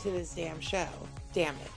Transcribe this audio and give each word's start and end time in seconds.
to 0.00 0.10
this 0.10 0.34
damn 0.34 0.60
show. 0.60 0.86
Damn 1.32 1.54
it. 1.56 1.70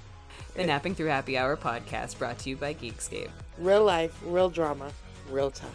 The 0.56 0.66
Napping 0.66 0.96
Through 0.96 1.08
Happy 1.08 1.38
Hour 1.38 1.58
podcast 1.58 2.18
brought 2.18 2.40
to 2.40 2.50
you 2.50 2.56
by 2.56 2.74
Geekscape. 2.74 3.30
Real 3.58 3.84
life, 3.84 4.18
real 4.26 4.50
drama, 4.50 4.92
real 5.30 5.52
time. 5.52 5.70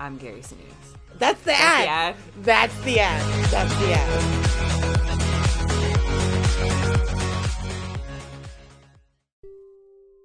I'm 0.00 0.16
Gary 0.16 0.40
Sinise. 0.40 0.96
That's 1.18 1.40
the 1.40 1.46
the 1.46 1.56
ad. 1.56 1.88
ad. 1.88 2.16
That's 2.42 2.80
the 2.82 3.00
ad. 3.00 3.44
That's 3.50 3.74
the 3.78 3.92
ad. 3.92 4.99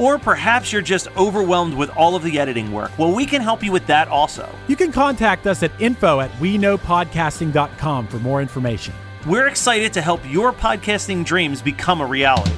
Or 0.00 0.18
perhaps 0.18 0.72
you're 0.72 0.80
just 0.80 1.08
overwhelmed 1.14 1.74
with 1.74 1.90
all 1.90 2.16
of 2.16 2.22
the 2.22 2.40
editing 2.40 2.72
work. 2.72 2.90
Well, 2.98 3.14
we 3.14 3.26
can 3.26 3.42
help 3.42 3.62
you 3.62 3.70
with 3.70 3.86
that 3.86 4.08
also. 4.08 4.48
You 4.66 4.74
can 4.74 4.92
contact 4.92 5.46
us 5.46 5.62
at 5.62 5.78
info 5.78 6.20
at 6.20 6.40
we 6.40 6.56
knowpodcasting.com 6.56 8.08
for 8.08 8.18
more 8.20 8.40
information. 8.40 8.94
We're 9.26 9.48
excited 9.48 9.92
to 9.92 10.00
help 10.00 10.22
your 10.26 10.52
podcasting 10.52 11.26
dreams 11.26 11.60
become 11.60 12.00
a 12.00 12.06
reality. 12.06 12.52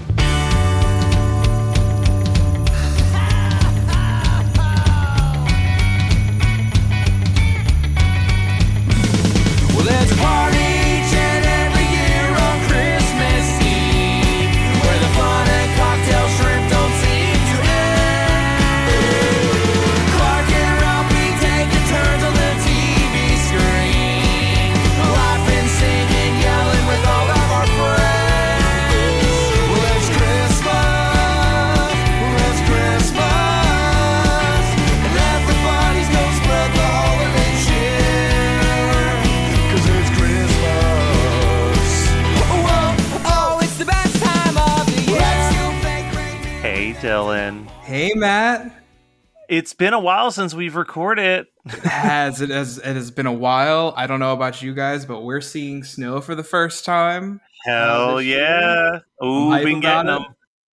It's 49.52 49.74
been 49.74 49.92
a 49.92 50.00
while 50.00 50.30
since 50.30 50.54
we've 50.54 50.76
recorded. 50.76 51.44
Has 51.66 52.40
it 52.40 52.48
has 52.48 52.78
it 52.78 52.96
has 52.96 53.10
been 53.10 53.26
a 53.26 53.32
while. 53.32 53.92
I 53.98 54.06
don't 54.06 54.18
know 54.18 54.32
about 54.32 54.62
you 54.62 54.72
guys, 54.72 55.04
but 55.04 55.20
we're 55.20 55.42
seeing 55.42 55.84
snow 55.84 56.22
for 56.22 56.34
the 56.34 56.42
first 56.42 56.86
time. 56.86 57.38
Hell 57.66 58.14
uh, 58.14 58.16
this 58.16 58.28
yeah. 58.28 59.00
Ooh, 59.22 59.50
been 59.62 59.80
getting 59.80 60.06
them. 60.06 60.24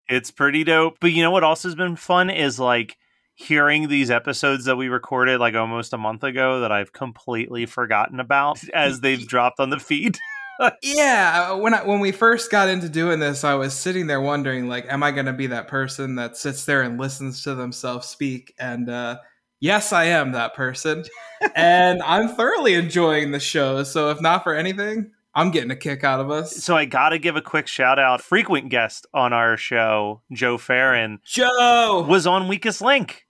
It's 0.07 0.31
pretty 0.31 0.63
dope. 0.63 0.95
But 1.01 1.11
you 1.11 1.21
know 1.21 1.31
what 1.31 1.43
else 1.43 1.63
has 1.63 1.75
been 1.75 1.97
fun 1.97 2.29
is 2.29 2.57
like 2.57 2.95
hearing 3.35 3.89
these 3.89 4.09
episodes 4.09 4.63
that 4.63 4.77
we 4.77 4.87
recorded 4.87 5.41
like 5.41 5.55
almost 5.55 5.91
a 5.91 5.97
month 5.97 6.23
ago 6.23 6.61
that 6.61 6.71
I've 6.71 6.93
completely 6.93 7.65
forgotten 7.65 8.21
about 8.21 8.63
as 8.73 9.01
they've 9.01 9.27
dropped 9.27 9.59
on 9.59 9.71
the 9.71 9.79
feed. 9.79 10.17
Yeah, 10.83 11.53
when 11.53 11.73
I, 11.73 11.83
when 11.83 11.99
we 11.99 12.11
first 12.11 12.51
got 12.51 12.69
into 12.69 12.89
doing 12.89 13.19
this, 13.19 13.43
I 13.43 13.53
was 13.55 13.73
sitting 13.73 14.07
there 14.07 14.21
wondering, 14.21 14.67
like, 14.67 14.85
am 14.89 15.03
I 15.03 15.11
going 15.11 15.25
to 15.25 15.33
be 15.33 15.47
that 15.47 15.67
person 15.67 16.15
that 16.15 16.37
sits 16.37 16.65
there 16.65 16.81
and 16.81 16.99
listens 16.99 17.43
to 17.43 17.55
themselves 17.55 18.07
speak? 18.07 18.53
And 18.59 18.89
uh, 18.89 19.19
yes, 19.59 19.93
I 19.93 20.05
am 20.05 20.33
that 20.33 20.55
person, 20.55 21.05
and 21.55 22.01
I'm 22.03 22.29
thoroughly 22.29 22.73
enjoying 22.73 23.31
the 23.31 23.39
show. 23.39 23.83
So 23.83 24.09
if 24.09 24.21
not 24.21 24.43
for 24.43 24.53
anything, 24.53 25.11
I'm 25.33 25.51
getting 25.51 25.71
a 25.71 25.75
kick 25.75 26.03
out 26.03 26.19
of 26.19 26.29
us. 26.31 26.55
so 26.57 26.75
I 26.75 26.85
got 26.85 27.09
to 27.09 27.19
give 27.19 27.35
a 27.35 27.41
quick 27.41 27.67
shout 27.67 27.99
out. 27.99 28.21
Frequent 28.21 28.69
guest 28.69 29.07
on 29.13 29.31
our 29.31 29.55
show, 29.55 30.21
Joe 30.33 30.57
Farron, 30.57 31.19
Joe, 31.23 32.05
was 32.07 32.27
on 32.27 32.47
Weakest 32.47 32.81
Link. 32.81 33.25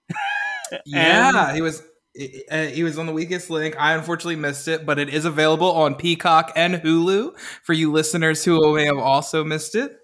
Yeah, 0.86 1.52
he 1.54 1.62
was 1.62 1.82
he 2.14 2.82
was 2.82 2.98
on 2.98 3.06
the 3.06 3.12
weakest 3.12 3.50
link. 3.50 3.76
I 3.78 3.94
unfortunately 3.94 4.36
missed 4.36 4.68
it, 4.68 4.84
but 4.84 4.98
it 4.98 5.08
is 5.08 5.24
available 5.24 5.70
on 5.72 5.94
Peacock 5.94 6.52
and 6.56 6.74
Hulu 6.76 7.38
for 7.62 7.72
you 7.72 7.92
listeners 7.92 8.44
who 8.44 8.74
may 8.74 8.86
have 8.86 8.98
also 8.98 9.44
missed 9.44 9.74
it. 9.74 9.96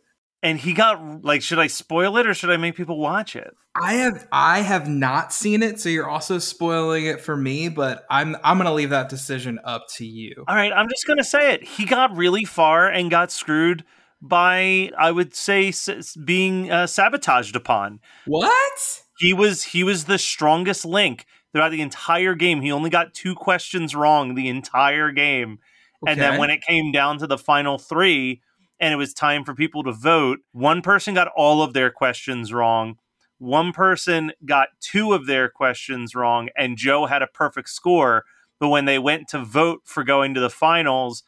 And 0.42 0.60
he 0.60 0.74
got 0.74 1.24
like, 1.24 1.42
should 1.42 1.58
I 1.58 1.66
spoil 1.66 2.16
it 2.18 2.26
or 2.26 2.34
should 2.34 2.50
I 2.50 2.56
make 2.56 2.76
people 2.76 2.98
watch 2.98 3.34
it? 3.34 3.52
I 3.74 3.94
have 3.94 4.28
I 4.30 4.60
have 4.60 4.88
not 4.88 5.32
seen 5.32 5.62
it, 5.62 5.80
so 5.80 5.88
you're 5.88 6.08
also 6.08 6.38
spoiling 6.38 7.06
it 7.06 7.20
for 7.20 7.36
me. 7.36 7.68
But 7.68 8.04
I'm 8.08 8.36
I'm 8.44 8.56
gonna 8.58 8.72
leave 8.72 8.90
that 8.90 9.08
decision 9.08 9.58
up 9.64 9.86
to 9.96 10.06
you. 10.06 10.44
All 10.46 10.54
right, 10.54 10.72
I'm 10.72 10.88
just 10.88 11.06
going 11.06 11.18
to 11.18 11.24
say 11.24 11.54
it. 11.54 11.64
He 11.64 11.84
got 11.84 12.16
really 12.16 12.44
far 12.44 12.88
and 12.88 13.10
got 13.10 13.32
screwed 13.32 13.84
by, 14.22 14.90
I 14.98 15.10
would 15.10 15.34
say, 15.34 15.68
s- 15.68 16.16
being 16.24 16.70
uh, 16.70 16.86
sabotaged 16.86 17.56
upon. 17.56 18.00
What? 18.26 19.02
He 19.18 19.32
was 19.32 19.62
he 19.64 19.82
was 19.82 20.04
the 20.04 20.18
strongest 20.18 20.84
link 20.84 21.26
throughout 21.52 21.70
the 21.70 21.80
entire 21.80 22.34
game. 22.34 22.60
He 22.60 22.72
only 22.72 22.90
got 22.90 23.14
two 23.14 23.34
questions 23.34 23.94
wrong 23.94 24.34
the 24.34 24.48
entire 24.48 25.10
game. 25.10 25.58
And 26.06 26.20
then 26.20 26.38
when 26.38 26.50
it 26.50 26.62
came 26.62 26.92
down 26.92 27.18
to 27.18 27.26
the 27.26 27.38
final 27.38 27.78
three 27.78 28.42
and 28.78 28.92
it 28.92 28.96
was 28.96 29.14
time 29.14 29.44
for 29.44 29.54
people 29.54 29.82
to 29.84 29.92
vote, 29.92 30.40
one 30.52 30.82
person 30.82 31.14
got 31.14 31.28
all 31.36 31.62
of 31.62 31.72
their 31.72 31.90
questions 31.90 32.52
wrong. 32.52 32.98
One 33.38 33.72
person 33.72 34.32
got 34.44 34.68
two 34.80 35.12
of 35.12 35.26
their 35.26 35.48
questions 35.48 36.14
wrong, 36.14 36.48
and 36.56 36.76
Joe 36.76 37.06
had 37.06 37.22
a 37.22 37.26
perfect 37.26 37.68
score. 37.68 38.24
But 38.58 38.68
when 38.68 38.86
they 38.86 38.98
went 38.98 39.28
to 39.28 39.44
vote 39.44 39.82
for 39.84 40.04
going 40.04 40.32
to 40.34 40.40
the 40.40 40.50
finals, 40.50 41.22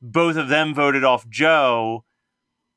both 0.00 0.36
of 0.36 0.48
them 0.48 0.74
voted 0.74 1.04
off 1.04 1.28
Joe 1.28 2.04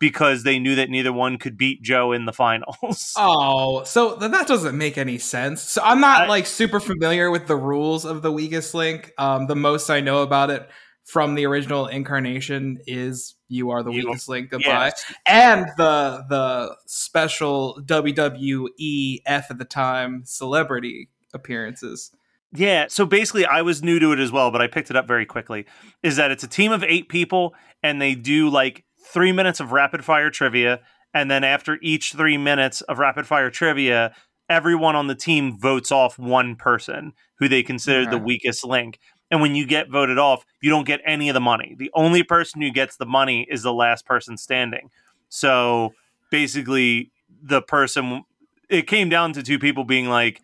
because 0.10 0.44
they 0.44 0.60
knew 0.60 0.76
that 0.76 0.90
neither 0.90 1.12
one 1.12 1.38
could 1.38 1.58
beat 1.58 1.82
Joe 1.82 2.12
in 2.12 2.26
the 2.26 2.34
finals. 2.34 3.14
Oh, 3.18 3.84
so 3.84 4.18
th- 4.18 4.32
that 4.32 4.48
doesn't 4.48 4.78
make 4.78 4.98
any 4.98 5.18
sense. 5.18 5.62
So 5.62 5.82
I'm 5.84 6.00
not 6.00 6.22
I- 6.22 6.28
like 6.28 6.46
super 6.46 6.80
familiar 6.80 7.32
with 7.32 7.48
the 7.48 7.56
rules 7.56 8.06
of 8.06 8.22
the 8.22 8.32
weakest 8.32 8.74
link. 8.74 9.12
Um, 9.18 9.48
the 9.48 9.56
most 9.56 9.90
I 9.90 10.02
know 10.02 10.22
about 10.22 10.50
it 10.52 10.70
from 11.06 11.36
the 11.36 11.46
original 11.46 11.88
incarnation 11.88 12.80
is 12.88 13.36
you 13.48 13.72
are 13.72 13.82
the 13.84 13.92
You- 13.92 14.08
weakest 14.08 14.30
link. 14.30 14.50
Goodbye. 14.52 14.88
Yes. 14.96 15.14
and 15.26 15.66
the 15.78 16.24
the 16.30 16.76
special 16.86 17.82
WWE 17.86 19.22
F 19.26 19.50
at 19.50 19.58
the 19.58 19.66
time 19.66 20.22
celebrity 20.26 21.10
appearances. 21.34 22.12
Yeah, 22.54 22.86
so 22.88 23.06
basically, 23.06 23.46
I 23.46 23.64
was 23.64 23.84
new 23.84 24.00
to 24.00 24.14
it 24.14 24.20
as 24.20 24.32
well, 24.32 24.50
but 24.50 24.62
I 24.62 24.68
picked 24.68 24.90
it 24.90 24.96
up 24.96 25.08
very 25.08 25.26
quickly. 25.26 25.66
Is 26.04 26.16
that 26.16 26.32
it's 26.32 26.44
a 26.44 26.48
team 26.48 26.72
of 26.72 26.84
eight 26.86 27.10
people, 27.10 27.54
and 27.84 28.02
they 28.02 28.16
do 28.16 28.48
like 28.50 28.85
three 29.14 29.32
minutes 29.32 29.60
of 29.60 29.72
rapid 29.72 30.04
fire 30.04 30.30
trivia, 30.30 30.82
and 31.14 31.32
then 31.32 31.44
after 31.44 31.78
each 31.82 32.14
three 32.14 32.38
minutes 32.38 32.82
of 32.82 33.00
rapid 33.00 33.26
fire 33.26 33.50
trivia, 33.50 34.14
everyone 34.50 34.96
on 34.96 35.08
the 35.08 35.16
team 35.16 35.58
votes 35.58 35.92
off 35.92 36.20
one 36.20 36.56
person 36.56 37.14
who 37.40 37.48
they 37.48 37.64
consider 37.64 38.10
the 38.10 38.18
weakest 38.18 38.66
link. 38.66 39.00
And 39.32 39.42
when 39.42 39.56
you 39.56 39.66
get 39.66 39.90
voted 39.90 40.20
off, 40.20 40.46
you 40.62 40.70
don't 40.70 40.86
get 40.86 41.02
any 41.06 41.30
of 41.30 41.34
the 41.34 41.42
money. 41.42 41.76
The 41.78 41.92
only 41.94 42.24
person 42.24 42.62
who 42.62 42.70
gets 42.72 42.98
the 42.98 43.06
money 43.06 43.48
is 43.50 43.64
the 43.64 43.74
last 43.74 44.06
person 44.06 44.38
standing. 44.38 44.92
So 45.30 45.94
basically, 46.30 47.12
the 47.42 47.62
person, 47.62 48.24
it 48.70 48.88
came 48.88 49.10
down 49.10 49.34
to 49.34 49.44
two 49.44 49.58
people 49.58 49.84
being 49.84 50.10
like, 50.10 50.42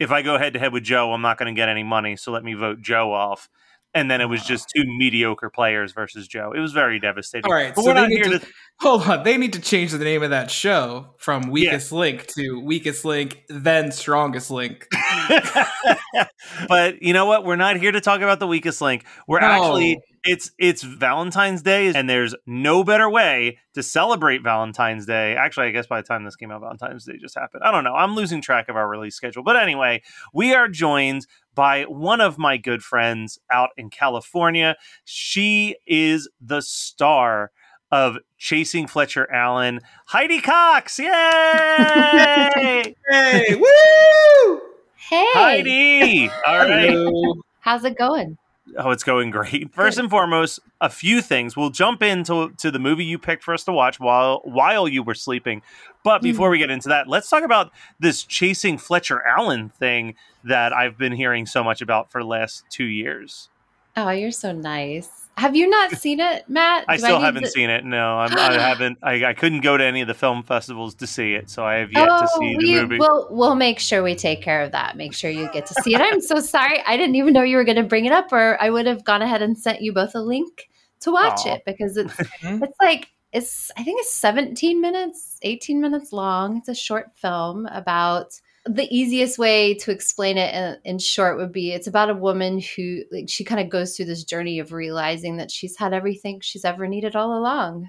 if 0.00 0.10
I 0.10 0.22
go 0.22 0.36
head 0.36 0.52
to 0.54 0.58
head 0.58 0.72
with 0.72 0.82
Joe, 0.82 1.12
I'm 1.12 1.22
not 1.22 1.38
going 1.38 1.54
to 1.54 1.58
get 1.58 1.68
any 1.68 1.84
money. 1.84 2.16
So 2.16 2.32
let 2.32 2.42
me 2.42 2.54
vote 2.54 2.80
Joe 2.80 3.12
off. 3.12 3.48
And 3.94 4.10
then 4.10 4.20
it 4.20 4.26
was 4.26 4.42
just 4.44 4.66
two 4.74 4.82
mediocre 4.98 5.50
players 5.50 5.92
versus 5.92 6.26
Joe. 6.26 6.52
It 6.54 6.58
was 6.58 6.72
very 6.72 6.98
devastating. 6.98 7.50
All 7.50 7.56
right, 7.56 7.72
but 7.74 7.82
so 7.82 7.90
we're 7.90 7.94
not 7.94 8.08
here 8.08 8.24
to, 8.24 8.38
to 8.40 8.46
hold 8.80 9.02
on. 9.02 9.22
They 9.22 9.36
need 9.36 9.52
to 9.52 9.60
change 9.60 9.92
the 9.92 9.98
name 9.98 10.22
of 10.22 10.30
that 10.30 10.50
show 10.50 11.14
from 11.18 11.48
Weakest 11.50 11.92
Link 11.92 12.26
to 12.36 12.60
Weakest 12.60 13.04
Link, 13.04 13.44
then 13.48 13.92
Strongest 13.92 14.50
Link. 14.50 14.88
but 16.68 17.02
you 17.02 17.12
know 17.12 17.26
what? 17.26 17.44
We're 17.44 17.56
not 17.56 17.76
here 17.76 17.92
to 17.92 18.00
talk 18.00 18.20
about 18.20 18.40
the 18.40 18.46
weakest 18.46 18.80
link. 18.80 19.04
We're 19.28 19.40
No. 19.40 19.46
actually 19.46 20.00
it's 20.24 20.50
it's 20.58 20.82
Valentine's 20.82 21.62
Day, 21.62 21.92
and 21.94 22.08
there's 22.08 22.34
no 22.46 22.82
better 22.82 23.08
way 23.10 23.58
to 23.74 23.82
celebrate 23.82 24.42
Valentine's 24.42 25.06
Day. 25.06 25.36
Actually, 25.36 25.68
I 25.68 25.70
guess 25.70 25.86
by 25.86 26.00
the 26.00 26.06
time 26.06 26.24
this 26.24 26.36
came 26.36 26.50
out, 26.50 26.60
Valentine's 26.60 27.04
Day 27.04 27.18
just 27.20 27.38
happened. 27.38 27.62
I 27.64 27.70
don't 27.70 27.84
know. 27.84 27.94
I'm 27.94 28.14
losing 28.14 28.40
track 28.40 28.68
of 28.68 28.76
our 28.76 28.88
release 28.88 29.14
schedule. 29.14 29.42
But 29.42 29.56
anyway, 29.56 30.02
we 30.32 30.54
are 30.54 30.68
joined 30.68 31.26
by 31.54 31.82
one 31.84 32.20
of 32.20 32.38
my 32.38 32.56
good 32.56 32.82
friends 32.82 33.38
out 33.52 33.70
in 33.76 33.90
California. 33.90 34.76
She 35.04 35.76
is 35.86 36.28
the 36.40 36.62
star 36.62 37.50
of 37.90 38.16
Chasing 38.38 38.86
Fletcher 38.86 39.30
Allen, 39.30 39.80
Heidi 40.06 40.40
Cox. 40.40 40.98
Yay! 40.98 41.10
Hey, 43.10 43.54
woo! 43.54 44.60
Hey, 44.96 45.24
Heidi. 45.34 46.30
All 46.46 46.58
right. 46.58 46.90
Hello. 46.90 47.34
how's 47.60 47.84
it 47.84 47.96
going? 47.98 48.38
Oh, 48.76 48.90
it's 48.90 49.04
going 49.04 49.30
great. 49.30 49.72
First 49.72 49.98
and 49.98 50.10
foremost, 50.10 50.60
a 50.80 50.90
few 50.90 51.22
things. 51.22 51.56
We'll 51.56 51.70
jump 51.70 52.02
into 52.02 52.50
to 52.58 52.70
the 52.70 52.78
movie 52.78 53.04
you 53.04 53.18
picked 53.18 53.44
for 53.44 53.54
us 53.54 53.64
to 53.64 53.72
watch 53.72 54.00
while 54.00 54.40
while 54.44 54.88
you 54.88 55.02
were 55.02 55.14
sleeping. 55.14 55.62
But 56.02 56.20
hmm. 56.20 56.24
before 56.24 56.50
we 56.50 56.58
get 56.58 56.70
into 56.70 56.88
that, 56.88 57.08
let's 57.08 57.28
talk 57.28 57.44
about 57.44 57.70
this 58.00 58.24
chasing 58.24 58.78
Fletcher 58.78 59.22
Allen 59.26 59.70
thing 59.70 60.14
that 60.44 60.72
I've 60.72 60.98
been 60.98 61.12
hearing 61.12 61.46
so 61.46 61.62
much 61.62 61.80
about 61.80 62.10
for 62.10 62.20
the 62.20 62.28
last 62.28 62.64
two 62.70 62.84
years. 62.84 63.48
Oh, 63.96 64.10
you're 64.10 64.30
so 64.32 64.52
nice. 64.52 65.08
Have 65.36 65.56
you 65.56 65.68
not 65.68 65.90
seen 65.98 66.20
it, 66.20 66.48
Matt? 66.48 66.84
I 66.88 66.96
Do 66.96 67.02
still 67.02 67.18
need 67.18 67.24
haven't 67.24 67.42
to- 67.44 67.50
seen 67.50 67.70
it. 67.70 67.84
No, 67.84 68.18
I'm, 68.18 68.36
I 68.36 68.52
haven't. 68.68 68.98
I, 69.02 69.24
I 69.24 69.34
couldn't 69.34 69.60
go 69.60 69.76
to 69.76 69.84
any 69.84 70.00
of 70.00 70.08
the 70.08 70.14
film 70.14 70.42
festivals 70.42 70.94
to 70.96 71.06
see 71.06 71.34
it, 71.34 71.50
so 71.50 71.64
I 71.64 71.74
have 71.76 71.92
yet 71.92 72.06
to 72.06 72.28
see 72.38 72.54
the 72.54 72.54
Oh, 72.54 72.58
we, 72.58 72.80
movie. 72.82 72.98
We'll 72.98 73.28
we'll 73.30 73.54
make 73.56 73.78
sure 73.80 74.02
we 74.02 74.14
take 74.14 74.42
care 74.42 74.62
of 74.62 74.72
that. 74.72 74.96
Make 74.96 75.12
sure 75.12 75.30
you 75.30 75.50
get 75.52 75.66
to 75.66 75.74
see 75.82 75.94
it. 75.94 76.00
I'm 76.00 76.20
so 76.20 76.38
sorry. 76.40 76.80
I 76.86 76.96
didn't 76.96 77.16
even 77.16 77.32
know 77.34 77.42
you 77.42 77.56
were 77.56 77.64
going 77.64 77.76
to 77.76 77.82
bring 77.82 78.04
it 78.04 78.12
up, 78.12 78.32
or 78.32 78.60
I 78.62 78.70
would 78.70 78.86
have 78.86 79.04
gone 79.04 79.22
ahead 79.22 79.42
and 79.42 79.58
sent 79.58 79.80
you 79.80 79.92
both 79.92 80.14
a 80.14 80.20
link 80.20 80.68
to 81.00 81.10
watch 81.12 81.40
Aw. 81.46 81.54
it 81.54 81.62
because 81.66 81.96
it's 81.96 82.14
Mhm. 82.14 82.62
it's 82.62 82.76
like 82.80 83.08
it's 83.32 83.72
I 83.76 83.82
think 83.82 84.00
it's 84.00 84.12
17 84.14 84.80
minutes, 84.80 85.38
18 85.42 85.80
minutes 85.80 86.12
long. 86.12 86.58
It's 86.58 86.68
a 86.68 86.74
short 86.74 87.10
film 87.16 87.66
about 87.66 88.40
the 88.66 88.88
easiest 88.94 89.38
way 89.38 89.74
to 89.74 89.90
explain 89.90 90.38
it 90.38 90.54
in, 90.54 90.92
in 90.92 90.98
short 90.98 91.36
would 91.36 91.52
be 91.52 91.72
it's 91.72 91.86
about 91.86 92.10
a 92.10 92.14
woman 92.14 92.60
who 92.60 93.02
like 93.12 93.28
she 93.28 93.44
kind 93.44 93.60
of 93.60 93.68
goes 93.68 93.96
through 93.96 94.06
this 94.06 94.24
journey 94.24 94.58
of 94.58 94.72
realizing 94.72 95.36
that 95.36 95.50
she's 95.50 95.76
had 95.76 95.92
everything 95.92 96.40
she's 96.40 96.64
ever 96.64 96.88
needed 96.88 97.14
all 97.14 97.38
along. 97.38 97.88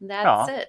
That's 0.00 0.26
Aw. 0.26 0.54
it. 0.54 0.68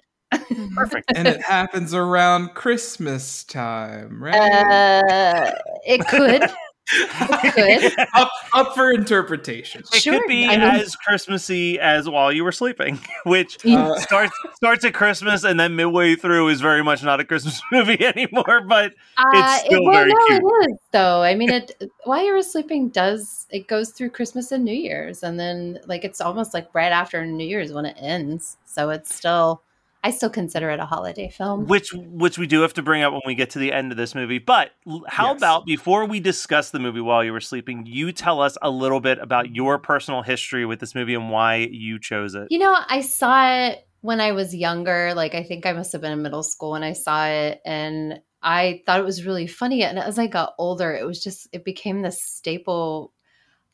Perfect. 0.74 1.12
and 1.14 1.26
it 1.28 1.42
happens 1.42 1.92
around 1.92 2.54
Christmas 2.54 3.44
time, 3.44 4.22
right? 4.22 4.34
Uh, 4.34 5.52
it 5.84 6.06
could. 6.08 6.50
It 6.92 7.92
could. 7.94 8.06
up, 8.14 8.30
up 8.54 8.74
for 8.74 8.90
interpretation. 8.92 9.82
It 9.92 10.02
Sure. 10.02 10.18
could 10.20 10.26
be 10.28 10.46
I 10.46 10.56
mean- 10.56 10.60
as 10.80 10.96
Christmassy 10.96 11.78
as 11.78 12.08
while 12.08 12.32
you 12.32 12.44
were 12.44 12.52
sleeping, 12.52 12.98
which 13.24 13.58
Uh, 13.66 13.94
starts 14.00 14.32
starts 14.54 14.84
at 14.84 14.94
Christmas 14.94 15.44
and 15.44 15.58
then 15.58 15.76
midway 15.76 16.16
through 16.16 16.48
is 16.48 16.60
very 16.60 16.82
much 16.82 17.02
not 17.02 17.20
a 17.20 17.24
Christmas 17.24 17.60
movie 17.72 18.04
anymore. 18.04 18.62
But 18.66 18.94
Uh, 19.16 19.58
still 19.58 19.80
it, 19.80 19.84
well, 19.84 19.92
very 19.92 20.12
no, 20.12 20.26
cute. 20.26 20.42
it 20.42 20.70
is 20.72 20.78
though. 20.92 21.22
I 21.22 21.34
mean, 21.34 21.50
it 21.50 21.90
while 22.04 22.24
you 22.24 22.32
were 22.34 22.42
sleeping 22.42 22.88
does 22.88 23.46
it 23.50 23.66
goes 23.68 23.90
through 23.90 24.10
Christmas 24.10 24.52
and 24.52 24.64
New 24.64 24.74
Year's, 24.74 25.22
and 25.22 25.38
then 25.38 25.78
like 25.86 26.04
it's 26.04 26.20
almost 26.20 26.54
like 26.54 26.68
right 26.74 26.92
after 26.92 27.24
New 27.24 27.46
Year's 27.46 27.72
when 27.72 27.86
it 27.86 27.96
ends. 27.98 28.56
So 28.64 28.90
it's 28.90 29.14
still, 29.14 29.62
I 30.02 30.10
still 30.10 30.30
consider 30.30 30.70
it 30.70 30.80
a 30.80 30.86
holiday 30.86 31.28
film. 31.28 31.66
which 31.66 31.92
which 31.92 32.38
we 32.38 32.46
do 32.46 32.62
have 32.62 32.72
to 32.74 32.82
bring 32.82 33.02
up 33.02 33.12
when 33.12 33.22
we 33.26 33.34
get 33.34 33.50
to 33.50 33.58
the 33.58 33.72
end 33.72 33.92
of 33.92 33.98
this 33.98 34.14
movie. 34.14 34.38
But 34.38 34.70
how 35.06 35.28
Yes. 35.32 35.38
about 35.38 35.66
before 35.66 36.06
we 36.06 36.20
discuss 36.20 36.70
the 36.70 36.78
movie 36.78 37.00
while 37.02 37.22
you 37.22 37.32
were 37.32 37.40
sleeping, 37.40 37.84
you 37.86 38.10
tell 38.12 38.40
us 38.40 38.56
a 38.62 38.70
little 38.70 39.00
bit 39.00 39.18
about 39.18 39.54
your 39.54 39.78
personal 39.78 40.22
history 40.22 40.64
with 40.64 40.80
this 40.80 40.94
movie 40.94 41.14
and 41.14 41.30
why 41.30 41.68
you 41.70 41.98
chose 41.98 42.34
it. 42.34 42.48
You 42.50 42.58
know, 42.58 42.76
I 42.88 43.02
saw 43.02 43.66
it 43.66 43.86
when 44.00 44.20
I 44.20 44.32
was 44.32 44.54
younger. 44.54 45.12
Like, 45.14 45.34
I 45.34 45.42
think 45.42 45.66
I 45.66 45.72
must 45.74 45.92
have 45.92 46.00
been 46.00 46.12
in 46.12 46.22
middle 46.22 46.42
school 46.42 46.70
when 46.70 46.82
I 46.82 46.94
saw 46.94 47.26
it. 47.26 47.60
And 47.66 48.20
I 48.42 48.82
thought 48.86 49.00
it 49.00 49.04
was 49.04 49.26
really 49.26 49.46
funny. 49.46 49.82
And 49.82 49.98
as 49.98 50.18
I 50.18 50.26
got 50.26 50.54
older, 50.56 50.94
it 50.94 51.06
was 51.06 51.22
just, 51.22 51.48
it 51.52 51.62
became 51.62 52.00
this 52.00 52.22
staple. 52.22 53.12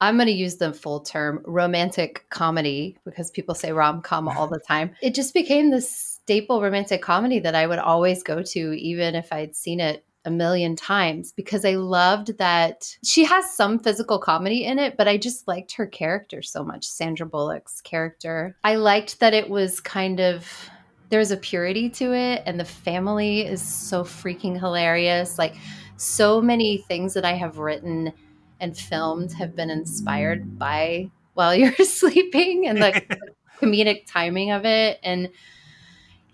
I'm 0.00 0.16
going 0.16 0.26
to 0.26 0.32
use 0.32 0.56
the 0.56 0.72
full 0.74 1.00
term 1.00 1.40
romantic 1.46 2.26
comedy 2.30 2.98
because 3.04 3.30
people 3.30 3.54
say 3.54 3.70
rom 3.72 4.02
com 4.02 4.28
all 4.28 4.48
the 4.48 4.60
time. 4.66 4.90
It 5.00 5.14
just 5.14 5.32
became 5.32 5.70
this 5.70 6.15
staple 6.26 6.60
romantic 6.60 7.00
comedy 7.02 7.38
that 7.38 7.54
I 7.54 7.68
would 7.68 7.78
always 7.78 8.24
go 8.24 8.42
to, 8.42 8.72
even 8.72 9.14
if 9.14 9.32
I'd 9.32 9.54
seen 9.54 9.78
it 9.78 10.04
a 10.24 10.30
million 10.30 10.74
times 10.74 11.30
because 11.30 11.64
I 11.64 11.76
loved 11.76 12.36
that 12.38 12.96
she 13.04 13.24
has 13.24 13.48
some 13.54 13.78
physical 13.78 14.18
comedy 14.18 14.64
in 14.64 14.80
it, 14.80 14.96
but 14.96 15.06
I 15.06 15.18
just 15.18 15.46
liked 15.46 15.70
her 15.74 15.86
character 15.86 16.42
so 16.42 16.64
much, 16.64 16.84
Sandra 16.84 17.28
Bullock's 17.28 17.80
character. 17.80 18.56
I 18.64 18.74
liked 18.74 19.20
that 19.20 19.34
it 19.34 19.48
was 19.48 19.78
kind 19.78 20.18
of 20.18 20.68
there's 21.10 21.30
a 21.30 21.36
purity 21.36 21.88
to 21.90 22.12
it 22.12 22.42
and 22.44 22.58
the 22.58 22.64
family 22.64 23.42
is 23.42 23.62
so 23.62 24.02
freaking 24.02 24.58
hilarious. 24.58 25.38
Like 25.38 25.54
so 25.96 26.42
many 26.42 26.78
things 26.88 27.14
that 27.14 27.24
I 27.24 27.34
have 27.34 27.58
written 27.58 28.12
and 28.58 28.76
filmed 28.76 29.32
have 29.34 29.54
been 29.54 29.70
inspired 29.70 30.58
by 30.58 31.08
while 31.34 31.54
you're 31.54 31.72
sleeping 31.76 32.66
and 32.66 32.82
the 32.82 33.00
comedic 33.62 34.06
timing 34.08 34.50
of 34.50 34.64
it 34.64 34.98
and 35.04 35.28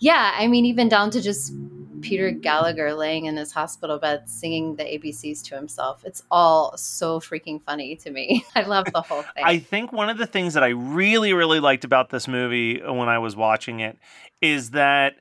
yeah, 0.02 0.32
I 0.34 0.48
mean, 0.48 0.64
even 0.64 0.88
down 0.88 1.10
to 1.10 1.22
just 1.22 1.54
Peter 2.00 2.32
Gallagher 2.32 2.92
laying 2.92 3.26
in 3.26 3.36
his 3.36 3.52
hospital 3.52 4.00
bed 4.00 4.28
singing 4.28 4.74
the 4.74 4.82
ABCs 4.82 5.44
to 5.44 5.54
himself. 5.54 6.02
It's 6.04 6.24
all 6.28 6.76
so 6.76 7.20
freaking 7.20 7.62
funny 7.62 7.94
to 7.94 8.10
me. 8.10 8.44
I 8.56 8.62
love 8.62 8.86
the 8.92 9.00
whole 9.00 9.22
thing. 9.22 9.44
I 9.44 9.60
think 9.60 9.92
one 9.92 10.08
of 10.08 10.18
the 10.18 10.26
things 10.26 10.54
that 10.54 10.64
I 10.64 10.70
really, 10.70 11.32
really 11.32 11.60
liked 11.60 11.84
about 11.84 12.10
this 12.10 12.26
movie 12.26 12.82
when 12.82 13.08
I 13.08 13.18
was 13.18 13.36
watching 13.36 13.78
it 13.78 13.96
is 14.40 14.72
that, 14.72 15.14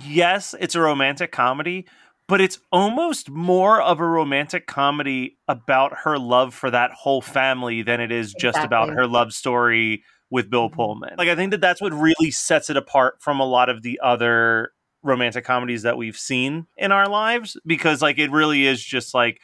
yes, 0.00 0.56
it's 0.58 0.74
a 0.74 0.80
romantic 0.80 1.30
comedy, 1.30 1.86
but 2.26 2.40
it's 2.40 2.58
almost 2.72 3.30
more 3.30 3.80
of 3.80 4.00
a 4.00 4.06
romantic 4.06 4.66
comedy 4.66 5.38
about 5.46 5.98
her 5.98 6.18
love 6.18 6.52
for 6.52 6.68
that 6.68 6.90
whole 6.90 7.20
family 7.20 7.82
than 7.82 8.00
it 8.00 8.10
is 8.10 8.34
just 8.34 8.58
about 8.58 8.88
her 8.88 9.06
love 9.06 9.32
story 9.32 10.02
with 10.30 10.48
Bill 10.50 10.70
Mhm. 10.70 10.74
Pullman. 10.74 11.14
Like, 11.18 11.28
I 11.28 11.34
think 11.36 11.50
that 11.50 11.60
that's 11.60 11.80
what 11.80 11.92
really 11.92 12.30
sets 12.30 12.70
it 12.70 12.76
apart 12.76 13.16
from 13.20 13.40
a 13.40 13.44
lot 13.46 13.68
of 13.68 13.82
the 13.82 14.00
other 14.02 14.72
romantic 15.02 15.44
comedies 15.44 15.82
that 15.82 15.96
we've 15.96 16.18
seen 16.18 16.66
in 16.76 16.92
our 16.92 17.08
lives 17.08 17.56
because 17.66 18.02
like 18.02 18.18
it 18.18 18.30
really 18.30 18.66
is 18.66 18.84
just 18.84 19.14
like 19.14 19.40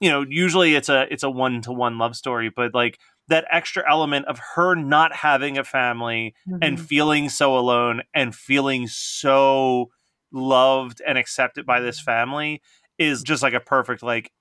you 0.00 0.10
know 0.10 0.24
usually 0.28 0.74
it's 0.74 0.88
a 0.88 1.06
it's 1.12 1.22
a 1.22 1.30
one 1.30 1.60
to 1.60 1.72
one 1.72 1.96
love 1.96 2.16
story 2.16 2.50
but 2.50 2.74
like 2.74 2.98
that 3.28 3.44
extra 3.48 3.88
element 3.88 4.26
of 4.26 4.40
her 4.56 4.74
not 4.74 5.14
having 5.14 5.58
a 5.58 5.62
family 5.64 6.34
and 6.60 6.76
Mhm. 6.76 6.80
feeling 6.88 7.28
so 7.28 7.56
alone 7.56 8.02
and 8.14 8.34
feeling 8.34 8.88
so 8.88 9.90
loved 10.32 11.00
and 11.06 11.16
accepted 11.16 11.64
by 11.64 11.78
this 11.78 12.00
family 12.00 12.60
is 12.98 13.22
just 13.22 13.44
like 13.44 13.54
a 13.54 13.60
perfect 13.60 14.02
like 14.02 14.32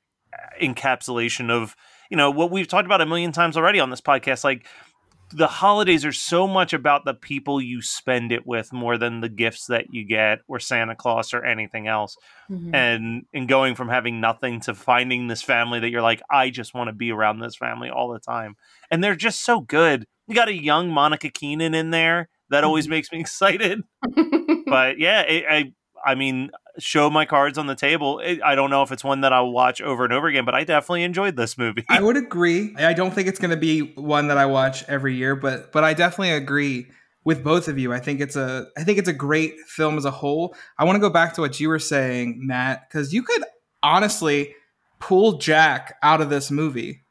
encapsulation 0.60 1.50
of 1.52 1.76
you 2.10 2.18
know 2.18 2.32
what 2.32 2.52
we've 2.52 2.68
talked 2.68 2.86
about 2.86 3.02
a 3.02 3.06
million 3.06 3.32
times 3.32 3.56
already 3.56 3.80
on 3.80 3.90
this 3.92 4.02
podcast 4.02 4.44
like 4.44 4.66
the 5.32 5.48
holidays 5.48 6.06
are 6.06 6.12
so 6.12 6.48
much 6.48 6.72
about 6.74 7.04
the 7.06 7.14
people 7.14 7.60
you 7.62 7.82
spend 7.82 8.32
it 8.32 8.46
with 8.46 8.72
more 8.72 8.98
than 8.98 9.22
the 9.22 9.30
gifts 9.30 9.66
that 9.68 9.86
you 9.92 10.06
get 10.06 10.40
or 10.48 10.60
Santa 10.60 10.96
Claus 10.96 11.34
or 11.34 11.44
anything 11.44 11.88
else. 11.88 12.16
Mhm. 12.52 12.76
and 12.76 13.26
and 13.34 13.48
going 13.48 13.74
from 13.74 13.90
having 13.90 14.22
nothing 14.22 14.60
to 14.62 14.76
finding 14.76 15.28
this 15.28 15.42
family 15.42 15.80
that 15.80 15.90
you're 15.90 16.02
like 16.04 16.22
I 16.30 16.52
just 16.52 16.76
want 16.76 16.90
to 16.90 16.94
be 16.94 17.12
around 17.12 17.40
this 17.40 17.56
family 17.56 17.90
all 17.90 18.10
the 18.14 18.20
time. 18.20 18.56
And 18.92 19.04
they're 19.04 19.16
just 19.16 19.44
so 19.44 19.62
good. 19.62 20.06
We 20.28 20.36
got 20.36 20.48
a 20.48 20.54
young 20.54 20.90
Monica 20.92 21.30
Keena 21.30 21.66
in 21.66 21.90
there? 21.90 22.30
That 22.52 22.64
always 22.64 22.88
makes 22.88 23.12
me 23.12 23.20
excited. 23.26 23.82
But 24.68 25.00
yeah 25.00 25.22
it, 25.22 25.46
I 25.50 25.74
I 26.06 26.16
mean 26.16 26.52
show 26.78 27.10
my 27.10 27.26
cards 27.26 27.58
on 27.58 27.68
the 27.68 27.76
table 27.76 28.22
I 28.44 28.54
don't 28.56 28.70
know 28.70 28.84
if 28.84 28.92
it's 28.92 29.04
one 29.04 29.22
that 29.22 29.32
I'll 29.32 29.52
watch 29.52 29.82
over 29.82 30.04
and 30.04 30.12
over 30.12 30.28
again 30.28 30.44
but 30.44 30.54
I 30.54 30.66
definitely 30.66 31.04
enjoyed 31.04 31.38
this 31.38 31.58
movie 31.58 31.86
I 31.90 32.02
would 32.06 32.18
agree. 32.18 32.76
I 32.78 32.94
don't 32.94 33.14
think 33.14 33.28
it's 33.28 33.40
going 33.40 33.52
to 33.52 33.58
be 33.58 33.80
one 33.96 34.28
that 34.28 34.38
I 34.38 34.46
watch 34.46 34.84
every 34.88 35.16
year, 35.16 35.36
but 35.36 35.72
but 35.72 35.84
I 35.84 35.94
definitely 35.94 36.32
agree 36.32 36.88
with 37.24 37.44
both 37.44 37.68
of 37.68 37.78
you. 37.78 37.94
I 37.94 38.00
think 38.00 38.22
it's 38.22 38.36
a 38.36 38.68
I 38.78 38.84
think 38.84 39.00
it's 39.00 39.10
a 39.10 39.14
great 39.14 39.60
film 39.62 39.98
as 39.98 40.06
a 40.06 40.12
whole. 40.12 40.56
I 40.78 40.84
want 40.84 40.96
to 40.96 41.00
go 41.00 41.10
back 41.10 41.34
to 41.36 41.42
what 41.42 41.60
you 41.60 41.70
were 41.70 41.80
saying, 41.80 42.40
Matt, 42.46 42.88
because 42.88 43.14
you 43.14 43.24
could 43.24 43.44
honestly 43.84 44.56
pull 45.00 45.38
Jack 45.38 45.98
out 46.02 46.22
of 46.22 46.30
this 46.30 46.52
movie, 46.52 47.04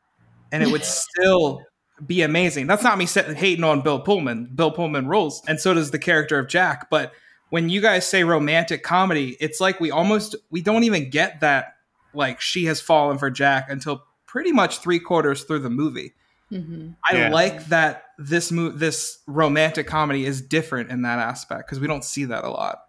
and 0.52 0.62
it 0.62 0.70
would 0.70 0.84
still 0.84 1.62
be 2.04 2.22
amazing. 2.22 2.66
That's 2.66 2.82
not 2.82 2.98
me 2.98 3.06
sitting 3.06 3.34
hating 3.34 3.64
on 3.64 3.82
Bill 3.82 4.00
Pullman. 4.00 4.50
Bill 4.54 4.70
Pullman 4.70 5.08
rules, 5.08 5.42
and 5.46 5.60
so 5.60 5.74
does 5.74 5.90
the 5.90 5.98
character 5.98 6.38
of 6.38 6.48
Jack. 6.48 6.88
But 6.90 7.12
when 7.54 7.68
you 7.68 7.80
guys 7.80 8.04
say 8.04 8.24
romantic 8.24 8.82
comedy, 8.82 9.36
it's 9.38 9.60
like 9.60 9.78
we 9.78 9.92
almost 9.92 10.34
we 10.50 10.60
don't 10.60 10.82
even 10.82 11.08
get 11.08 11.38
that 11.38 11.76
like 12.12 12.40
she 12.40 12.64
has 12.64 12.80
fallen 12.80 13.16
for 13.16 13.30
Jack 13.30 13.70
until 13.70 14.02
pretty 14.26 14.50
much 14.50 14.78
three 14.78 14.98
quarters 14.98 15.44
through 15.44 15.60
the 15.60 15.70
movie. 15.70 16.14
hmm 16.48 16.88
I 17.08 17.16
Yeah. 17.16 17.28
like 17.28 17.66
that 17.66 18.06
this 18.18 18.50
mo- 18.50 18.70
this 18.70 19.18
romantic 19.28 19.86
comedy 19.86 20.26
is 20.26 20.42
different 20.42 20.90
in 20.90 21.02
that 21.02 21.20
aspect 21.20 21.68
because 21.68 21.78
we 21.78 21.86
don't 21.86 22.02
see 22.02 22.24
that 22.24 22.42
a 22.42 22.50
lot. 22.50 22.80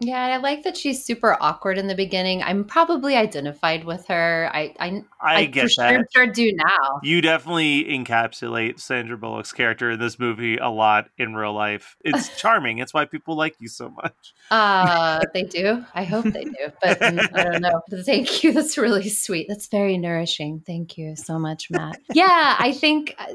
Yeah, 0.00 0.24
I 0.24 0.36
like 0.38 0.64
that 0.64 0.76
she's 0.76 1.04
super 1.04 1.36
awkward 1.40 1.78
in 1.78 1.86
the 1.86 1.94
beginning. 1.94 2.42
I'm 2.42 2.64
probably 2.64 3.16
identified 3.16 3.84
with 3.84 4.06
her. 4.08 4.50
I 4.52 4.74
I, 4.78 5.02
I 5.20 5.44
get 5.46 5.70
for 5.70 5.82
that. 5.82 5.90
sure, 5.90 6.04
sure 6.12 6.26
do 6.26 6.52
now. 6.52 7.00
You 7.02 7.20
definitely 7.20 7.84
encapsulate 7.84 8.80
Sandra 8.80 9.16
Bullock's 9.16 9.52
character 9.52 9.92
in 9.92 10.00
this 10.00 10.18
movie 10.18 10.56
a 10.56 10.68
lot 10.68 11.08
in 11.16 11.34
real 11.34 11.54
life. 11.54 11.96
It's 12.00 12.36
charming. 12.40 12.78
It's 12.78 12.92
why 12.92 13.04
people 13.04 13.36
like 13.36 13.54
you 13.60 13.68
so 13.68 13.90
much. 13.90 14.34
Uh, 14.50 15.20
they 15.32 15.44
do. 15.44 15.84
I 15.94 16.04
hope 16.04 16.24
they 16.24 16.44
do, 16.44 16.72
but 16.82 17.02
I 17.02 17.10
don't 17.10 17.62
know. 17.62 17.80
But 17.88 18.04
Thank 18.04 18.42
you. 18.42 18.52
That's 18.52 18.76
really 18.76 19.08
sweet. 19.08 19.46
That's 19.48 19.68
very 19.68 19.96
nourishing. 19.96 20.62
Thank 20.66 20.98
you 20.98 21.14
so 21.16 21.38
much, 21.38 21.70
Matt. 21.70 22.00
Yeah, 22.12 22.56
I 22.58 22.72
think 22.72 23.14
uh, 23.18 23.26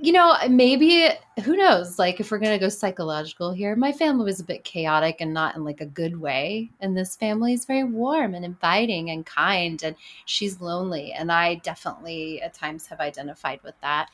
you 0.00 0.12
know 0.12 0.36
maybe 0.48 1.08
who 1.44 1.56
knows. 1.56 1.98
Like 1.98 2.20
if 2.20 2.30
we're 2.30 2.38
gonna 2.38 2.58
go 2.58 2.68
psychological 2.68 3.52
here, 3.52 3.76
my 3.76 3.92
family 3.92 4.24
was 4.24 4.40
a 4.40 4.44
bit 4.44 4.64
chaotic 4.64 5.16
and 5.20 5.34
not 5.34 5.56
in 5.56 5.64
like 5.64 5.80
a 5.80 5.86
good 5.86 6.20
way, 6.20 6.70
and 6.80 6.96
this 6.96 7.16
family 7.16 7.52
is 7.52 7.64
very 7.64 7.84
warm 7.84 8.34
and 8.34 8.44
inviting 8.44 9.10
and 9.10 9.26
kind, 9.26 9.82
and 9.82 9.96
she's 10.24 10.60
lonely, 10.60 11.12
and 11.12 11.30
I 11.30 11.56
definitely 11.56 12.40
at 12.42 12.54
times 12.54 12.86
have 12.86 13.00
identified 13.00 13.60
with 13.62 13.74
that, 13.82 14.10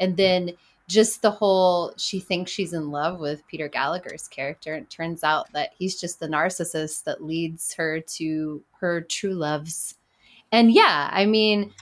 and 0.00 0.16
then 0.16 0.52
just 0.88 1.20
the 1.22 1.30
whole 1.30 1.92
she 1.96 2.20
thinks 2.20 2.50
she's 2.50 2.72
in 2.72 2.90
love 2.90 3.18
with 3.18 3.46
Peter 3.48 3.68
Gallagher's 3.68 4.28
character. 4.28 4.74
It 4.74 4.88
turns 4.88 5.24
out 5.24 5.52
that 5.52 5.70
he's 5.76 6.00
just 6.00 6.20
the 6.20 6.28
narcissist 6.28 7.04
that 7.04 7.24
leads 7.24 7.74
her 7.74 8.00
to 8.00 8.62
her 8.80 9.00
true 9.00 9.34
loves. 9.34 9.96
And 10.52 10.70
yeah, 10.70 11.10
I 11.12 11.26
mean, 11.26 11.72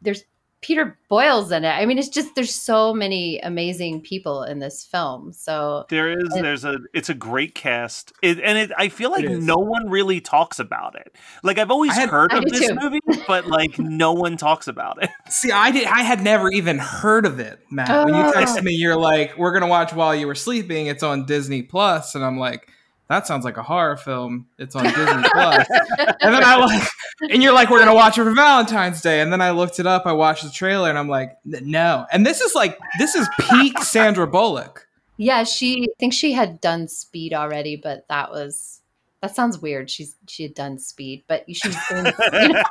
there's 0.00 0.24
Peter 0.62 0.96
Boyle's 1.08 1.50
in 1.52 1.64
it. 1.64 1.70
I 1.70 1.84
mean, 1.86 1.98
it's 1.98 2.08
just 2.08 2.34
there's 2.36 2.54
so 2.54 2.94
many 2.94 3.40
amazing 3.40 4.00
people 4.00 4.44
in 4.44 4.60
this 4.60 4.84
film. 4.84 5.32
So 5.32 5.84
There 5.90 6.10
is, 6.12 6.32
And- 6.32 6.44
there's 6.44 6.64
a, 6.64 6.78
it's 6.94 7.08
a 7.08 7.14
great 7.14 7.54
cast, 7.54 8.12
it, 8.22 8.38
and 8.40 8.56
it, 8.56 8.72
I 8.78 8.88
feel 8.88 9.10
like 9.10 9.24
It 9.24 9.32
is. 9.32 9.44
no 9.44 9.56
one 9.56 9.90
really 9.90 10.20
talks 10.20 10.58
about 10.60 10.94
it. 10.94 11.14
Like 11.42 11.58
I've 11.58 11.70
always 11.72 11.92
had- 11.92 12.08
heard 12.10 12.32
of 12.32 12.44
this 12.44 12.66
too. 12.68 12.74
movie, 12.80 13.00
but 13.26 13.46
like 13.48 13.76
no 13.78 14.12
one 14.12 14.36
talks 14.36 14.68
about 14.68 15.02
it. 15.02 15.10
See, 15.28 15.50
I 15.50 15.70
did. 15.72 15.86
I 15.86 16.02
had 16.02 16.22
never 16.22 16.48
even 16.50 16.78
heard 16.78 17.26
of 17.26 17.40
it, 17.40 17.58
Matt. 17.70 18.06
When 18.06 18.14
you 18.14 18.22
Oh. 18.22 18.32
texted 18.32 18.62
me, 18.62 18.72
you're 18.72 18.96
like, 18.96 19.36
"We're 19.36 19.52
gonna 19.52 19.66
watch 19.66 19.92
while 19.92 20.14
you 20.14 20.26
were 20.28 20.34
sleeping." 20.36 20.86
It's 20.86 21.02
on 21.02 21.26
Disney 21.26 21.62
Plus, 21.62 22.14
and 22.14 22.24
I'm 22.24 22.38
like, 22.38 22.68
"That 23.12 23.26
sounds 23.26 23.44
like 23.44 23.56
a 23.58 23.62
horror 23.62 23.96
film." 23.96 24.46
It's 24.58 24.74
on 24.74 24.84
Disney 24.84 25.22
Plus, 25.32 25.66
and 25.98 26.34
then 26.34 26.42
I 26.42 26.56
like, 26.56 26.88
and 27.30 27.42
you're 27.42 27.52
like, 27.52 27.70
"We're 27.70 27.78
gonna 27.78 27.94
watch 27.94 28.18
it 28.18 28.24
for 28.24 28.32
Valentine's 28.32 29.00
Day," 29.00 29.20
and 29.20 29.32
then 29.32 29.40
I 29.40 29.50
looked 29.52 29.78
it 29.78 29.86
up. 29.86 30.06
I 30.06 30.12
watched 30.12 30.44
the 30.44 30.50
trailer, 30.50 30.88
and 30.88 30.98
I'm 30.98 31.08
like, 31.08 31.36
"No." 31.44 32.06
And 32.12 32.26
this 32.26 32.40
is 32.40 32.54
like, 32.54 32.78
this 32.98 33.14
is 33.14 33.28
peak 33.50 33.78
Sandra 33.82 34.26
Bullock. 34.26 34.88
yeah, 35.16 35.44
she 35.44 35.84
I 35.84 35.94
think 36.00 36.12
she 36.12 36.32
had 36.32 36.60
done 36.60 36.88
Speed 36.88 37.32
already, 37.34 37.76
but 37.76 38.06
that 38.08 38.30
was 38.30 38.80
that 39.20 39.36
sounds 39.36 39.58
weird. 39.60 39.88
She's 39.88 40.16
she 40.28 40.42
had 40.42 40.54
done 40.54 40.78
Speed, 40.78 41.22
but 41.28 41.44
she 41.54 41.68
was 41.68 41.76
in, 41.92 42.06
you 42.06 42.48
know, 42.48 42.62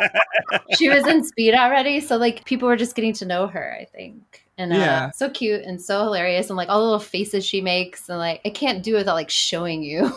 she 0.78 0.90
was 0.90 1.08
in 1.08 1.24
Speed 1.24 1.54
already, 1.54 2.02
so 2.02 2.18
like 2.18 2.44
people 2.46 2.68
were 2.68 2.76
just 2.76 2.96
getting 2.96 3.14
to 3.14 3.26
know 3.26 3.48
her. 3.48 3.74
I 3.80 3.86
think, 3.86 4.41
and 4.58 4.74
uh, 4.74 4.78
Yeah. 4.78 5.12
so 5.12 5.30
cute 5.30 5.62
and 5.64 5.82
so 5.82 6.04
hilarious, 6.04 6.50
and 6.50 6.58
like 6.58 6.70
all 6.70 6.80
the 6.80 6.86
little 6.86 7.00
faces 7.00 7.46
she 7.46 7.62
makes, 7.62 8.10
and 8.10 8.18
like 8.20 8.42
I 8.46 8.50
can't 8.50 8.84
do 8.84 8.96
it 8.96 9.00
without 9.00 9.16
like 9.16 9.30
showing 9.30 9.84
you. 9.84 10.12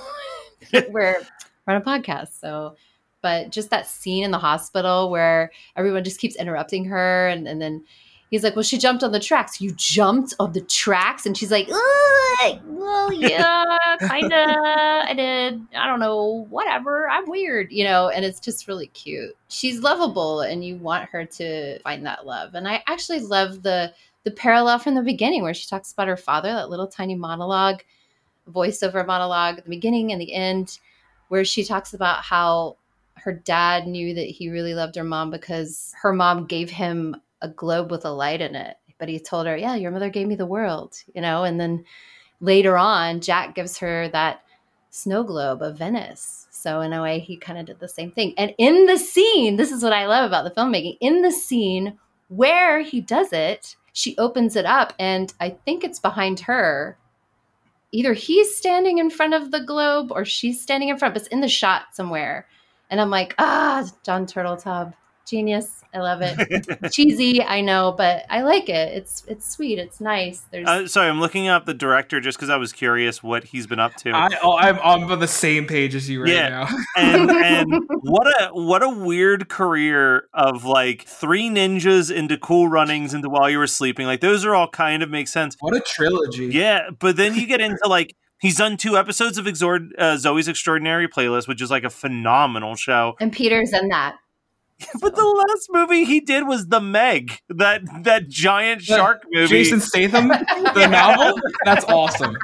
we're 0.73 1.23
we're 1.67 1.75
on 1.75 1.77
a 1.77 1.81
podcast, 1.81 2.39
so. 2.41 2.77
But 3.23 3.49
just 3.51 3.71
that 3.71 3.87
scene 3.87 4.23
in 4.23 4.33
the 4.33 4.39
hospital 4.39 5.09
where 5.11 5.51
everyone 5.77 6.05
just 6.05 6.21
keeps 6.21 6.37
interrupting 6.37 6.85
her, 6.87 7.29
and, 7.29 7.49
and 7.49 7.59
then 7.63 7.83
he's 8.31 8.43
like, 8.45 8.55
"Well, 8.55 8.63
she 8.63 8.77
jumped 8.77 9.03
on 9.03 9.13
the 9.13 9.19
tracks. 9.21 9.63
You 9.63 9.73
jumped 9.77 10.35
on 10.39 10.53
the 10.53 10.61
tracks," 10.61 11.25
and 11.25 11.35
she's 11.35 11.51
like, 11.51 11.67
"Ugh, 11.73 12.59
"Well, 12.67 13.11
yeah, 13.15 13.79
kind 14.01 14.31
of. 14.31 14.51
I 14.51 15.15
did. 15.17 15.59
I 15.75 15.87
don't 15.87 16.01
know. 16.01 16.47
Whatever. 16.51 17.09
I'm 17.09 17.25
weird, 17.31 17.73
you 17.73 17.85
know." 17.85 18.11
And 18.11 18.27
it's 18.27 18.41
just 18.41 18.69
really 18.69 18.89
cute. 18.89 19.35
She's 19.49 19.81
lovable, 19.81 20.41
and 20.43 20.63
you 20.63 20.77
want 20.77 21.09
her 21.09 21.25
to 21.25 21.79
find 21.79 22.05
that 22.05 22.27
love. 22.27 22.55
And 22.55 22.69
I 22.69 22.83
actually 22.87 23.21
love 23.21 23.63
the 23.63 23.95
the 24.25 24.31
parallel 24.31 24.79
from 24.79 24.95
the 24.95 25.03
beginning 25.03 25.43
where 25.43 25.55
she 25.55 25.67
talks 25.67 25.93
about 25.93 26.09
her 26.09 26.17
father, 26.17 26.53
that 26.53 26.71
little 26.71 26.87
tiny 26.87 27.15
monologue, 27.15 27.83
voiceover 28.51 29.07
monologue 29.07 29.59
at 29.59 29.65
the 29.65 29.71
beginning 29.71 30.13
and 30.13 30.21
the 30.21 30.33
end, 30.33 30.79
where 31.29 31.45
she 31.45 31.65
talks 31.65 31.95
about 31.95 32.23
how 32.23 32.77
her 33.17 33.33
dad 33.33 33.87
knew 33.87 34.15
that 34.15 34.27
he 34.27 34.51
really 34.51 34.75
loved 34.75 34.97
her 34.97 35.05
mom 35.05 35.31
because 35.31 35.93
her 36.03 36.13
mom 36.13 36.47
gave 36.47 36.71
him 36.71 37.17
a 37.43 37.49
globe 37.49 37.91
with 37.91 38.05
a 38.05 38.11
light 38.11 38.41
in 38.41 38.55
it. 38.55 38.77
But 38.99 39.09
he 39.09 39.19
told 39.19 39.47
her, 39.47 39.57
Yeah, 39.57 39.75
your 39.75 39.91
mother 39.91 40.11
gave 40.11 40.27
me 40.27 40.35
the 40.35 40.47
world, 40.47 40.97
you 41.15 41.21
know? 41.21 41.45
And 41.45 41.61
then 41.61 41.85
later 42.41 42.77
on, 42.77 43.21
Jack 43.21 43.55
gives 43.55 43.79
her 43.79 44.09
that 44.09 44.43
snow 44.91 45.25
globe 45.25 45.63
of 45.63 45.79
Venice. 45.79 46.47
So, 46.51 46.81
in 46.81 46.93
a 46.93 47.03
way, 47.03 47.19
he 47.19 47.37
kind 47.37 47.59
of 47.59 47.67
did 47.67 47.81
the 47.81 47.89
same 47.89 48.11
thing. 48.13 48.35
And 48.39 48.55
in 48.57 48.87
the 48.87 48.97
scene, 48.97 49.57
this 49.57 49.73
is 49.73 49.83
what 49.83 49.93
I 49.93 50.07
love 50.07 50.27
about 50.27 50.45
the 50.45 50.61
filmmaking 50.61 50.97
in 51.01 51.23
the 51.23 51.33
scene 51.33 51.99
where 52.29 52.81
he 52.81 53.01
does 53.01 53.33
it, 53.33 53.77
she 53.95 54.19
opens 54.19 54.57
it 54.57 54.67
up, 54.67 54.93
and 54.99 55.33
I 55.41 55.51
think 55.51 55.85
it's 55.85 56.01
behind 56.01 56.41
her. 56.41 56.99
Either 57.93 58.13
he's 58.13 58.55
standing 58.55 58.99
in 58.99 59.09
front 59.09 59.35
of 59.35 59.53
the 59.53 59.61
globe 59.61 60.11
or 60.11 60.25
she's 60.25 60.61
standing 60.61 60.89
in 60.89 60.99
front, 60.99 61.15
but 61.15 61.23
it's 61.23 61.31
in 61.31 61.41
the 61.41 61.49
shot 61.49 61.95
somewhere. 61.95 62.49
And 62.91 63.01
I'm 63.01 63.11
like, 63.11 63.37
ah, 63.39 63.89
Jon 64.03 64.27
Turteltaub, 64.27 64.93
genius. 65.27 65.83
I 65.95 65.99
love 65.99 66.21
it. 66.23 66.91
Cheesy, 66.93 67.41
I 67.41 67.61
know, 67.61 67.95
but 67.97 68.25
I 68.29 68.43
like 68.43 68.69
it. 68.69 68.95
It's 68.97 69.23
it's 69.29 69.49
sweet. 69.49 69.79
It's 69.79 70.01
nice. 70.01 70.41
There's 70.51 70.67
Uh, 70.67 70.89
sorry, 70.89 71.09
I'm 71.09 71.21
looking 71.21 71.47
up 71.47 71.67
the 71.67 71.75
director 71.75 72.21
just 72.21 72.37
because 72.37 72.51
I 72.51 72.57
was 72.57 72.73
curious 72.73 73.23
what 73.23 73.45
he's 73.45 73.69
been 73.69 73.79
up 73.79 73.95
to. 73.97 74.11
I, 74.11 74.29
oh, 74.43 74.57
I'm 74.57 74.79
on 74.81 75.21
the 75.21 75.29
same 75.29 75.67
page 75.67 75.95
as 75.95 76.11
you 76.11 76.23
right 76.23 76.33
Yeah. 76.33 76.49
now. 76.49 76.69
and 76.97 77.31
and 77.31 77.73
what 78.03 78.27
a 78.27 78.49
what 78.53 78.83
a 78.83 78.89
weird 78.89 79.49
career 79.49 80.29
of 80.35 80.65
like 80.65 81.03
three 81.07 81.49
ninjas 81.49 82.13
into 82.13 82.37
cool 82.39 82.67
runnings 82.69 83.15
into 83.15 83.29
while 83.31 83.49
you 83.49 83.59
were 83.59 83.69
sleeping. 83.69 84.07
Like 84.07 84.21
those 84.21 84.45
are 84.45 84.55
all 84.55 84.69
kind 84.69 85.03
of 85.03 85.11
make 85.11 85.29
sense. 85.29 85.57
what 85.61 85.77
a 85.77 85.81
trilogy! 85.81 86.47
Yeah, 86.47 86.91
but 86.99 87.17
then 87.17 87.37
you 87.37 87.47
get 87.47 87.61
into 87.61 87.87
like 87.87 88.17
he's 88.41 88.57
done 88.57 88.77
two 88.77 88.99
episodes 88.99 89.39
of 89.39 89.47
Exord 89.47 89.91
uh, 89.97 90.15
Zoey's 90.17 90.49
Extraordinary 90.49 91.07
Playlist, 91.07 91.47
which 91.47 91.63
is 91.63 91.71
like 91.71 91.85
a 91.85 91.91
phenomenal 91.91 92.75
show. 92.75 93.15
and 93.21 93.33
Peter's 93.33 93.73
in 93.73 93.89
that. 93.91 94.17
But 95.01 95.15
the 95.15 95.25
last 95.25 95.69
movie 95.71 96.05
he 96.05 96.21
did 96.21 96.47
was 96.47 96.67
The 96.67 96.81
Meg, 96.81 97.39
that 97.49 97.83
that 98.05 98.29
giant 98.29 98.81
The 98.81 98.97
shark 98.97 99.23
movie. 99.31 99.49
Jason 99.49 99.81
Statham, 99.81 100.29
the 100.29 100.87
novel. 100.91 101.41
That's 101.65 101.85
awesome. 101.87 102.37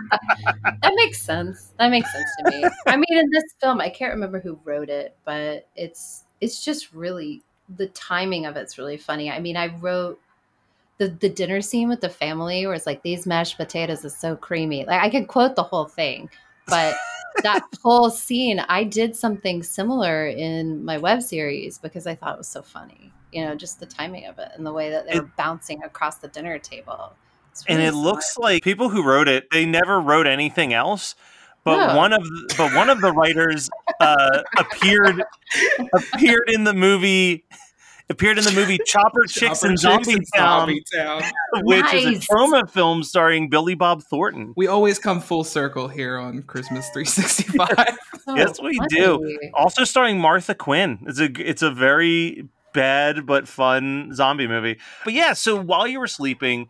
That 0.83 0.93
makes 0.95 1.21
sense. 1.21 1.73
That 1.79 1.91
makes 1.91 2.11
sense 2.13 2.29
to 2.39 2.51
me. 2.51 2.65
I 2.87 2.97
mean, 2.97 3.19
in 3.19 3.29
this 3.33 3.45
film, 3.61 3.81
I 3.81 3.89
can't 3.89 4.13
remember 4.13 4.41
who 4.41 4.59
wrote 4.65 4.89
it, 4.89 5.17
but 5.25 5.67
it's 5.77 6.25
it's 6.41 6.65
just 6.65 6.93
really 6.93 7.43
the 7.77 7.89
timing 7.89 8.47
of 8.47 8.57
it's 8.57 8.79
really 8.79 8.97
funny. 8.97 9.31
I 9.31 9.41
mean, 9.41 9.57
I 9.57 9.69
wrote 9.79 10.21
the 10.99 11.09
the 11.09 11.29
dinner 11.29 11.61
scene 11.61 11.89
with 11.89 12.01
the 12.01 12.09
family 12.09 12.67
where 12.67 12.75
it's 12.75 12.87
like 12.87 13.03
these 13.03 13.27
mashed 13.27 13.57
potatoes 13.57 14.05
is 14.05 14.17
so 14.17 14.37
creamy. 14.37 14.85
Like 14.85 15.03
I 15.03 15.11
could 15.11 15.29
quote 15.29 15.57
the 15.57 15.63
whole 15.63 15.87
thing, 15.87 16.31
but 16.67 16.95
that 17.42 17.62
whole 17.82 18.11
scene, 18.11 18.61
I 18.61 18.85
did 18.85 19.16
something 19.16 19.62
similar 19.62 20.26
in 20.26 20.85
my 20.85 20.99
web 20.99 21.23
series 21.23 21.78
because 21.78 22.06
I 22.06 22.14
thought 22.14 22.35
it 22.35 22.38
was 22.38 22.49
so 22.49 22.62
funny. 22.62 23.12
You 23.32 23.44
know, 23.44 23.54
just 23.54 23.78
the 23.80 23.87
timing 23.87 24.26
of 24.26 24.38
it 24.38 24.50
and 24.56 24.66
the 24.66 24.73
way 24.73 24.90
that 24.90 25.06
they 25.06 25.18
were 25.20 25.30
bouncing 25.37 25.82
across 25.85 26.16
the 26.18 26.28
dinner 26.28 26.59
table. 26.59 27.12
It's 27.52 27.64
and 27.68 27.80
it 27.80 27.92
smart. 27.92 28.04
looks 28.04 28.38
like 28.38 28.62
people 28.62 28.88
who 28.90 29.02
wrote 29.02 29.26
it 29.28 29.50
they 29.50 29.64
never 29.66 30.00
wrote 30.00 30.26
anything 30.28 30.73
else 30.73 31.16
but 31.64 31.88
No. 31.88 31.97
one 31.97 32.12
of 32.12 32.23
the, 32.23 32.54
but 32.56 32.75
one 32.75 32.88
of 32.88 33.00
the 33.00 33.12
writers 33.12 33.68
uh, 34.00 34.42
appeared 34.56 35.23
appeared 35.94 36.49
in 36.49 36.64
the 36.64 36.73
movie 36.73 37.44
appeared 38.11 38.37
in 38.37 38.45
the 38.45 38.52
movie 38.52 38.79
Chopper 38.87 39.23
Chicks 39.23 39.61
Chopper 39.61 39.69
and 39.69 39.79
Chicks 39.79 39.83
Zombie 39.83 40.12
and 40.12 40.26
Town, 40.37 40.61
Zombie 40.61 40.85
Town. 40.95 41.23
which 41.62 41.95
is 41.95 42.05
a 42.05 42.11
Nice. 42.11 42.26
Troma 42.26 42.69
film 42.69 43.02
starring 43.02 43.49
Billy 43.49 43.75
Bob 43.75 44.02
Thornton. 44.02 44.52
We 44.57 44.67
always 44.67 44.99
come 44.99 45.21
full 45.21 45.45
circle 45.45 45.88
here 45.88 46.19
on 46.19 46.43
Christmas 46.43 46.88
365. 46.90 47.99
So 48.26 48.37
yes, 48.37 48.61
we 48.61 48.76
funny. 48.76 48.88
do. 48.90 49.38
Also 49.55 49.83
starring 49.85 50.19
Martha 50.21 50.55
Quinn. 50.55 50.99
It's 51.07 51.19
a 51.19 51.31
it's 51.38 51.62
a 51.62 51.71
very 51.71 52.47
bad 52.75 53.25
but 53.25 53.49
fun 53.49 54.12
zombie 54.14 54.47
movie. 54.47 54.79
But 55.05 55.14
yeah, 55.14 55.33
so 55.33 55.61
while 55.61 55.87
you 55.87 55.99
were 55.99 56.07
sleeping, 56.07 56.69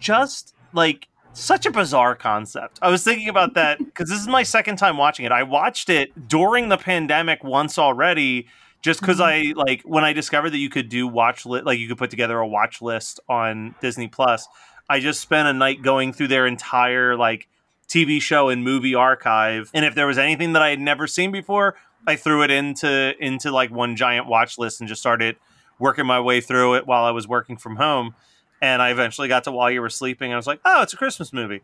just 0.00 0.52
like 0.72 1.06
such 1.32 1.64
a 1.64 1.70
bizarre 1.70 2.16
concept. 2.16 2.80
I 2.82 2.90
was 2.90 3.04
thinking 3.04 3.28
about 3.28 3.54
that 3.54 3.78
because 3.78 4.08
this 4.08 4.20
is 4.20 4.26
my 4.26 4.42
second 4.42 4.76
time 4.76 4.96
watching 4.96 5.24
it. 5.24 5.32
I 5.32 5.44
watched 5.44 5.88
it 5.88 6.28
during 6.28 6.68
the 6.68 6.76
pandemic 6.76 7.44
once 7.44 7.78
already 7.78 8.48
just 8.82 9.00
because 9.00 9.18
mm-hmm. 9.18 9.58
I 9.58 9.62
like 9.62 9.82
when 9.82 10.04
I 10.04 10.12
discovered 10.12 10.50
that 10.50 10.58
you 10.58 10.70
could 10.70 10.88
do 10.88 11.06
watch 11.06 11.46
li- 11.46 11.62
like 11.62 11.78
you 11.78 11.88
could 11.88 11.98
put 11.98 12.10
together 12.10 12.38
a 12.38 12.46
watch 12.46 12.80
list 12.80 13.20
on 13.28 13.74
Disney 13.80 14.08
Plus. 14.08 14.48
I 14.88 15.00
just 15.00 15.20
spent 15.20 15.48
a 15.48 15.52
night 15.52 15.82
going 15.82 16.12
through 16.12 16.28
their 16.28 16.46
entire 16.46 17.16
like 17.16 17.48
TV 17.88 18.20
show 18.20 18.48
and 18.48 18.64
movie 18.64 18.94
archive, 18.94 19.70
and 19.74 19.84
if 19.84 19.94
there 19.94 20.06
was 20.06 20.18
anything 20.18 20.52
that 20.54 20.62
I 20.62 20.70
had 20.70 20.80
never 20.80 21.06
seen 21.06 21.32
before, 21.32 21.76
I 22.06 22.16
threw 22.16 22.42
it 22.42 22.50
into 22.50 23.14
into 23.18 23.50
like 23.50 23.70
one 23.70 23.96
giant 23.96 24.26
watch 24.26 24.58
list 24.58 24.80
and 24.80 24.88
just 24.88 25.00
started 25.00 25.36
working 25.78 26.06
my 26.06 26.20
way 26.20 26.40
through 26.40 26.74
it 26.74 26.86
while 26.86 27.04
I 27.04 27.10
was 27.10 27.26
working 27.26 27.56
from 27.56 27.76
home. 27.76 28.14
And 28.62 28.82
I 28.82 28.90
eventually 28.90 29.26
got 29.26 29.44
to 29.44 29.52
while 29.52 29.70
you 29.70 29.80
were 29.80 29.88
sleeping. 29.88 30.34
I 30.34 30.36
was 30.36 30.46
like, 30.46 30.60
oh, 30.66 30.82
it's 30.82 30.92
a 30.92 30.96
Christmas 30.96 31.32
movie. 31.32 31.62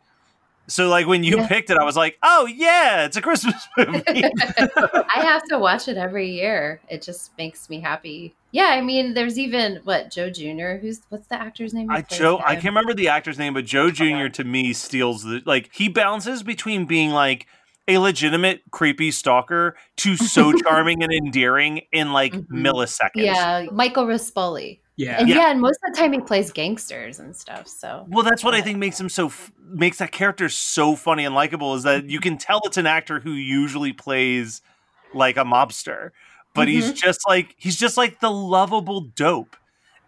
So 0.69 0.89
like 0.89 1.07
when 1.07 1.23
you 1.25 1.37
Yeah. 1.39 1.47
picked 1.47 1.71
it, 1.71 1.79
I 1.79 1.85
was 1.85 1.97
like, 1.97 2.19
oh 2.23 2.47
yeah, 2.47 3.05
it's 3.05 3.17
a 3.17 3.23
Christmas 3.23 3.55
movie. 3.79 4.03
I 4.15 5.21
have 5.21 5.43
to 5.45 5.59
watch 5.59 5.89
it 5.89 5.97
every 5.97 6.31
year. 6.31 6.81
It 6.89 7.03
just 7.03 7.31
makes 7.39 7.69
me 7.71 7.81
happy. 7.81 8.35
Yeah, 8.53 8.67
I 8.73 8.81
mean, 8.81 9.15
there's 9.15 9.39
even 9.39 9.81
what 9.85 10.11
Joe 10.11 10.31
Jr. 10.31 10.77
Who's 10.81 11.03
what's 11.09 11.27
the 11.29 11.41
actor's 11.41 11.75
name? 11.75 11.91
I 11.91 12.03
Joe, 12.03 12.39
I 12.45 12.55
can't 12.55 12.67
remember 12.67 12.95
the 12.95 13.09
actor's 13.09 13.39
name, 13.39 13.55
but 13.55 13.65
Joe 13.65 13.91
Jr. 13.91 14.29
to 14.29 14.45
me 14.45 14.73
steals 14.73 15.23
the 15.25 15.43
like 15.45 15.71
he 15.75 15.89
bounces 15.89 16.43
between 16.43 16.87
being 16.87 17.11
like 17.11 17.47
a 17.89 17.99
legitimate 17.99 18.63
creepy 18.73 19.11
stalker 19.13 19.77
to 19.99 20.17
so 20.17 20.53
charming 20.65 21.03
and 21.05 21.13
endearing 21.13 21.83
in 21.93 22.13
like 22.13 22.33
Mhm. 22.33 22.47
milliseconds. 22.51 23.11
Yeah, 23.15 23.67
Michael 23.71 24.07
Rispoli. 24.07 24.81
Yeah. 24.97 25.19
And 25.19 25.29
Yeah. 25.29 25.37
yeah. 25.37 25.51
and 25.51 25.61
most 25.61 25.79
of 25.85 25.93
the 25.93 25.99
time 25.99 26.13
he 26.13 26.21
plays 26.21 26.51
gangsters 26.51 27.19
and 27.19 27.37
stuff. 27.37 27.69
So 27.69 28.07
Well, 28.09 28.25
that's 28.25 28.43
what 28.43 28.55
I 28.55 28.63
think 28.63 28.79
makes 28.79 28.99
him 28.99 29.09
so 29.09 29.27
f- 29.27 29.53
makes 29.69 29.99
that 29.99 30.13
character 30.13 30.49
so 30.49 30.97
funny 30.97 31.25
and 31.25 31.35
likable 31.35 31.75
is 31.75 31.83
that 31.83 32.09
you 32.09 32.21
can 32.21 32.39
tell 32.39 32.61
it's 32.65 32.77
an 32.77 32.87
actor 32.87 33.21
who 33.21 33.33
usually 33.33 33.93
plays 33.93 34.63
like 35.15 35.37
a 35.37 35.45
mobster, 35.45 36.11
but 36.55 36.69
he's 36.69 36.87
mm-hmm. 36.87 36.95
just 36.95 37.21
like 37.29 37.55
he's 37.59 37.77
just 37.77 37.97
like 37.97 38.21
the 38.21 38.31
lovable 38.31 39.01
dope. 39.01 39.57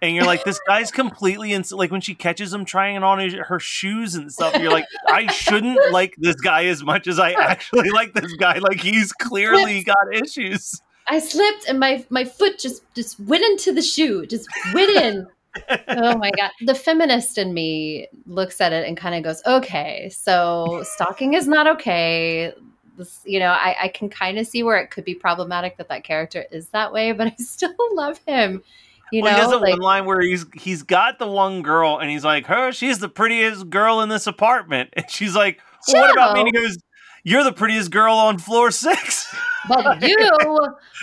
And 0.00 0.14
you're 0.14 0.24
like, 0.24 0.44
this 0.44 0.60
guy's 0.66 0.90
completely 0.92 1.52
ins- 1.52 1.72
like 1.72 1.90
when 1.90 2.00
she 2.00 2.14
catches 2.14 2.52
him 2.52 2.64
trying 2.64 3.02
on 3.02 3.18
his, 3.18 3.34
her 3.34 3.58
shoes 3.58 4.14
and 4.14 4.32
stuff. 4.32 4.54
You're 4.56 4.70
like, 4.70 4.86
I 5.06 5.26
shouldn't 5.26 5.92
like 5.92 6.14
this 6.18 6.36
guy 6.36 6.66
as 6.66 6.82
much 6.82 7.08
as 7.08 7.18
I 7.18 7.32
actually 7.32 7.90
like 7.90 8.14
this 8.14 8.32
guy. 8.34 8.58
Like 8.58 8.80
he's 8.80 9.12
clearly 9.12 9.82
got 9.82 9.96
issues. 10.12 10.80
I 11.08 11.18
slipped 11.18 11.68
and 11.68 11.80
my 11.80 12.04
my 12.10 12.24
foot 12.24 12.58
just 12.58 12.82
just 12.94 13.18
went 13.20 13.44
into 13.44 13.72
the 13.72 13.82
shoe, 13.82 14.26
just 14.26 14.48
went 14.74 14.90
in. 14.90 15.26
oh 15.88 16.16
my 16.18 16.30
god. 16.30 16.50
The 16.64 16.74
feminist 16.74 17.38
in 17.38 17.54
me 17.54 18.08
looks 18.26 18.60
at 18.60 18.72
it 18.72 18.86
and 18.86 18.96
kind 18.96 19.14
of 19.14 19.22
goes, 19.22 19.42
"Okay, 19.46 20.10
so 20.10 20.82
stalking 20.84 21.34
is 21.34 21.48
not 21.48 21.66
okay." 21.66 22.52
This, 22.96 23.20
you 23.24 23.38
know, 23.38 23.50
I, 23.50 23.76
I 23.82 23.88
can 23.88 24.08
kind 24.08 24.38
of 24.38 24.46
see 24.46 24.62
where 24.62 24.76
it 24.76 24.90
could 24.90 25.04
be 25.04 25.14
problematic 25.14 25.76
that 25.76 25.88
that 25.88 26.02
character 26.02 26.44
is 26.50 26.68
that 26.70 26.92
way, 26.92 27.12
but 27.12 27.28
I 27.32 27.34
still 27.38 27.74
love 27.92 28.20
him. 28.26 28.62
You 29.10 29.22
well, 29.22 29.34
he 29.34 29.40
has 29.40 29.52
a 29.52 29.56
like 29.56 29.72
one 29.72 29.80
line 29.80 30.04
where 30.04 30.20
he's 30.20 30.44
he's 30.54 30.82
got 30.82 31.18
the 31.18 31.26
one 31.26 31.62
girl 31.62 31.98
and 31.98 32.10
he's 32.10 32.24
like, 32.24 32.46
her, 32.46 32.72
she's 32.72 32.98
the 32.98 33.08
prettiest 33.08 33.70
girl 33.70 34.00
in 34.00 34.08
this 34.08 34.26
apartment. 34.26 34.90
And 34.96 35.10
she's 35.10 35.34
like, 35.34 35.60
well, 35.88 36.02
what 36.02 36.12
about 36.12 36.34
me? 36.34 36.40
And 36.40 36.48
he 36.48 36.52
goes, 36.52 36.76
You're 37.24 37.44
the 37.44 37.52
prettiest 37.52 37.90
girl 37.90 38.14
on 38.14 38.38
floor 38.38 38.70
six. 38.70 39.34
But 39.68 40.02
you 40.08 40.16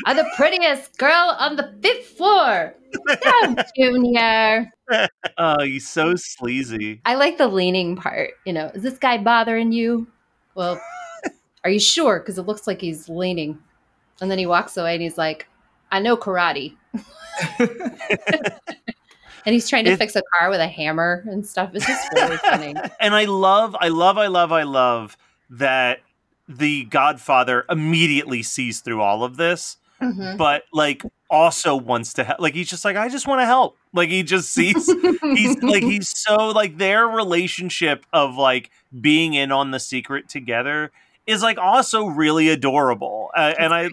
are 0.06 0.14
the 0.14 0.30
prettiest 0.36 0.98
girl 0.98 1.36
on 1.38 1.56
the 1.56 1.74
fifth 1.82 2.18
floor. 2.18 2.76
Go, 3.08 3.56
Junior. 3.76 4.72
Oh, 5.40 5.64
he's 5.64 5.90
so 5.90 6.14
sleazy. 6.16 7.02
I 7.06 7.16
like 7.16 7.40
the 7.40 7.48
leaning 7.48 7.96
part. 7.96 8.34
You 8.46 8.54
know, 8.54 8.68
is 8.76 8.84
this 8.84 9.00
guy 9.00 9.18
bothering 9.18 9.72
you? 9.72 10.06
Well, 10.54 10.80
are 11.64 11.72
you 11.72 11.80
sure? 11.80 12.20
Because 12.20 12.38
it 12.38 12.44
looks 12.44 12.68
like 12.68 12.82
he's 12.82 13.10
leaning. 13.10 13.58
And 14.22 14.30
then 14.30 14.38
he 14.38 14.46
walks 14.46 14.78
away 14.78 14.94
and 14.94 15.02
he's 15.02 15.18
like, 15.18 15.48
I 15.92 16.00
know 16.00 16.16
karate. 16.16 16.76
and 17.60 17.70
he's 19.44 19.68
trying 19.68 19.86
to 19.86 19.98
fix 19.98 20.16
a 20.16 20.22
car 20.38 20.52
with 20.52 20.60
a 20.60 20.68
hammer 20.68 21.24
and 21.26 21.46
stuff. 21.46 21.72
It's 21.74 21.88
just 21.88 22.14
really 22.14 22.38
funny. 22.38 22.76
And 23.00 23.16
I 23.16 23.26
love, 23.26 23.76
I 23.80 23.88
love, 23.88 24.20
I 24.20 24.28
love, 24.28 24.52
I 24.52 24.64
love 24.64 25.18
that 25.50 26.00
the 26.48 26.86
Godfather 26.86 27.66
immediately 27.70 28.44
sees 28.44 28.82
through 28.82 29.02
all 29.02 29.24
of 29.24 29.38
this, 29.38 29.78
Mhm. 30.02 30.38
but 30.38 30.64
like 30.74 31.02
also 31.30 31.76
wants 31.76 32.14
to 32.14 32.24
help. 32.24 32.40
Like 32.40 32.54
he's 32.54 32.70
just 32.70 32.86
like, 32.86 32.96
I 32.98 33.10
just 33.10 33.28
want 33.28 33.42
to 33.42 33.46
help. 33.46 33.78
Like 33.94 34.10
he 34.10 34.24
just 34.24 34.52
sees 34.52 34.86
he's 35.24 35.62
like 35.64 35.84
he's 35.84 36.10
so 36.10 36.50
like 36.50 36.78
their 36.78 37.08
relationship 37.08 38.06
of 38.14 38.36
like 38.36 38.70
being 39.02 39.34
in 39.34 39.52
on 39.52 39.72
the 39.72 39.80
secret 39.80 40.30
together 40.30 40.92
is 41.26 41.42
like 41.42 41.58
also 41.58 42.06
really 42.06 42.50
adorable 42.50 43.32
uh, 43.36 43.54
and 43.58 43.74
i 43.74 43.90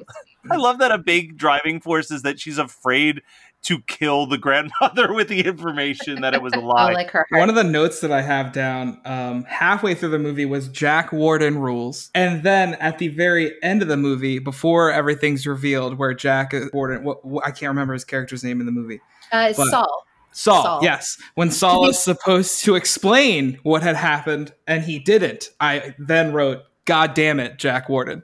i 0.50 0.56
love 0.56 0.78
that 0.78 0.92
a 0.92 0.98
big 0.98 1.36
driving 1.38 1.80
force 1.80 2.10
is 2.10 2.22
that 2.22 2.38
she's 2.38 2.58
afraid 2.58 3.22
to 3.62 3.80
kill 3.82 4.26
the 4.26 4.38
grandmother 4.38 5.12
with 5.14 5.28
the 5.28 5.40
information 5.44 6.20
that 6.22 6.34
it 6.34 6.42
was 6.42 6.52
a 6.52 6.60
lie 6.60 6.92
like 6.92 7.10
her 7.10 7.26
One 7.30 7.48
of 7.48 7.54
the 7.54 7.64
notes 7.64 8.00
that 8.00 8.10
I 8.12 8.20
have 8.22 8.52
down 8.52 9.00
um, 9.04 9.44
halfway 9.44 9.94
through 9.94 10.10
the 10.10 10.18
movie 10.18 10.44
was 10.44 10.68
Jack 10.68 11.12
Warden 11.12 11.58
rules. 11.58 12.10
And 12.14 12.42
then 12.42 12.74
at 12.74 12.98
the 12.98 13.08
very 13.08 13.52
end 13.62 13.82
of 13.82 13.88
the 13.88 13.96
movie, 13.96 14.38
before 14.38 14.90
everything's 14.90 15.46
revealed, 15.46 15.98
where 15.98 16.12
Jack 16.14 16.52
Warden, 16.72 17.04
what, 17.04 17.24
what- 17.24 17.46
I 17.46 17.50
can't 17.50 17.70
remember 17.70 17.92
his 17.94 18.04
character's 18.04 18.42
name 18.44 18.60
in 18.60 18.66
the 18.66 18.72
movie. 18.72 19.00
Uh, 19.30 19.52
but- 19.56 19.68
Saul. 19.68 20.06
Saul, 20.34 20.62
Saul. 20.62 20.80
yes. 20.82 21.18
When 21.34 21.50
Saul 21.50 21.86
is 21.90 21.98
supposed 22.02 22.64
to 22.64 22.74
explain 22.74 23.58
what 23.64 23.82
had 23.82 23.96
happened 23.96 24.54
and 24.66 24.82
he 24.82 24.98
didn't, 24.98 25.50
I 25.60 25.94
then 25.98 26.32
wrote, 26.32 26.62
God 26.86 27.12
damn 27.12 27.38
it, 27.38 27.58
Jack 27.58 27.90
Warden. 27.90 28.22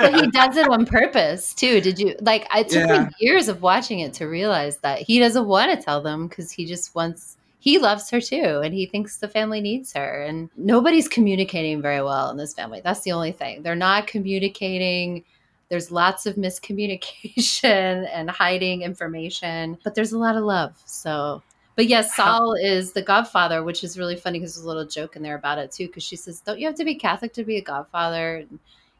But 0.00 0.14
he 0.14 0.26
does 0.30 0.56
it 0.56 0.68
on 0.68 0.86
purpose 0.86 1.54
too. 1.54 1.80
Did 1.80 1.98
you 1.98 2.14
like? 2.20 2.46
It 2.54 2.68
took 2.68 2.88
Yeah. 2.88 3.04
me 3.04 3.10
years 3.18 3.48
of 3.48 3.62
watching 3.62 4.00
it 4.00 4.12
to 4.14 4.26
realize 4.26 4.78
that 4.78 5.00
he 5.00 5.18
doesn't 5.18 5.46
want 5.46 5.70
to 5.72 5.82
tell 5.84 6.00
them 6.00 6.28
because 6.28 6.50
he 6.50 6.64
just 6.66 6.94
wants. 6.94 7.36
He 7.60 7.78
loves 7.78 8.08
her 8.10 8.20
too, 8.20 8.60
and 8.64 8.72
he 8.72 8.86
thinks 8.86 9.16
the 9.16 9.28
family 9.28 9.60
needs 9.60 9.92
her. 9.92 10.22
And 10.22 10.48
nobody's 10.56 11.08
communicating 11.08 11.82
very 11.82 12.02
well 12.02 12.30
in 12.30 12.36
this 12.36 12.54
family. 12.54 12.80
That's 12.82 13.00
the 13.00 13.12
only 13.12 13.32
thing. 13.32 13.62
They're 13.62 13.74
not 13.74 14.06
communicating. 14.06 15.24
There's 15.68 15.90
lots 15.90 16.24
of 16.24 16.36
miscommunication 16.36 18.08
and 18.12 18.30
hiding 18.30 18.82
information, 18.82 19.76
but 19.84 19.94
there's 19.94 20.12
a 20.12 20.18
lot 20.18 20.36
of 20.36 20.44
love. 20.44 20.80
So, 20.86 21.42
but 21.76 21.86
yes, 21.88 22.14
Saul 22.16 22.54
is 22.54 22.92
the 22.92 23.02
godfather, 23.02 23.62
which 23.62 23.84
is 23.84 23.98
really 23.98 24.16
funny 24.16 24.38
because 24.38 24.54
there's 24.54 24.64
a 24.64 24.68
little 24.68 24.86
joke 24.86 25.16
in 25.16 25.22
there 25.22 25.36
about 25.36 25.58
it 25.58 25.70
too. 25.72 25.86
Because 25.88 26.04
she 26.04 26.16
says, 26.16 26.40
"Don't 26.40 26.58
you 26.58 26.66
have 26.66 26.76
to 26.76 26.84
be 26.84 26.94
Catholic 26.94 27.32
to 27.34 27.44
be 27.44 27.56
a 27.56 27.62
godfather?" 27.62 28.46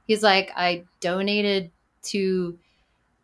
And 0.08 0.14
he's 0.14 0.22
like, 0.22 0.50
"I 0.56 0.84
donated 1.00 1.70
to 2.04 2.58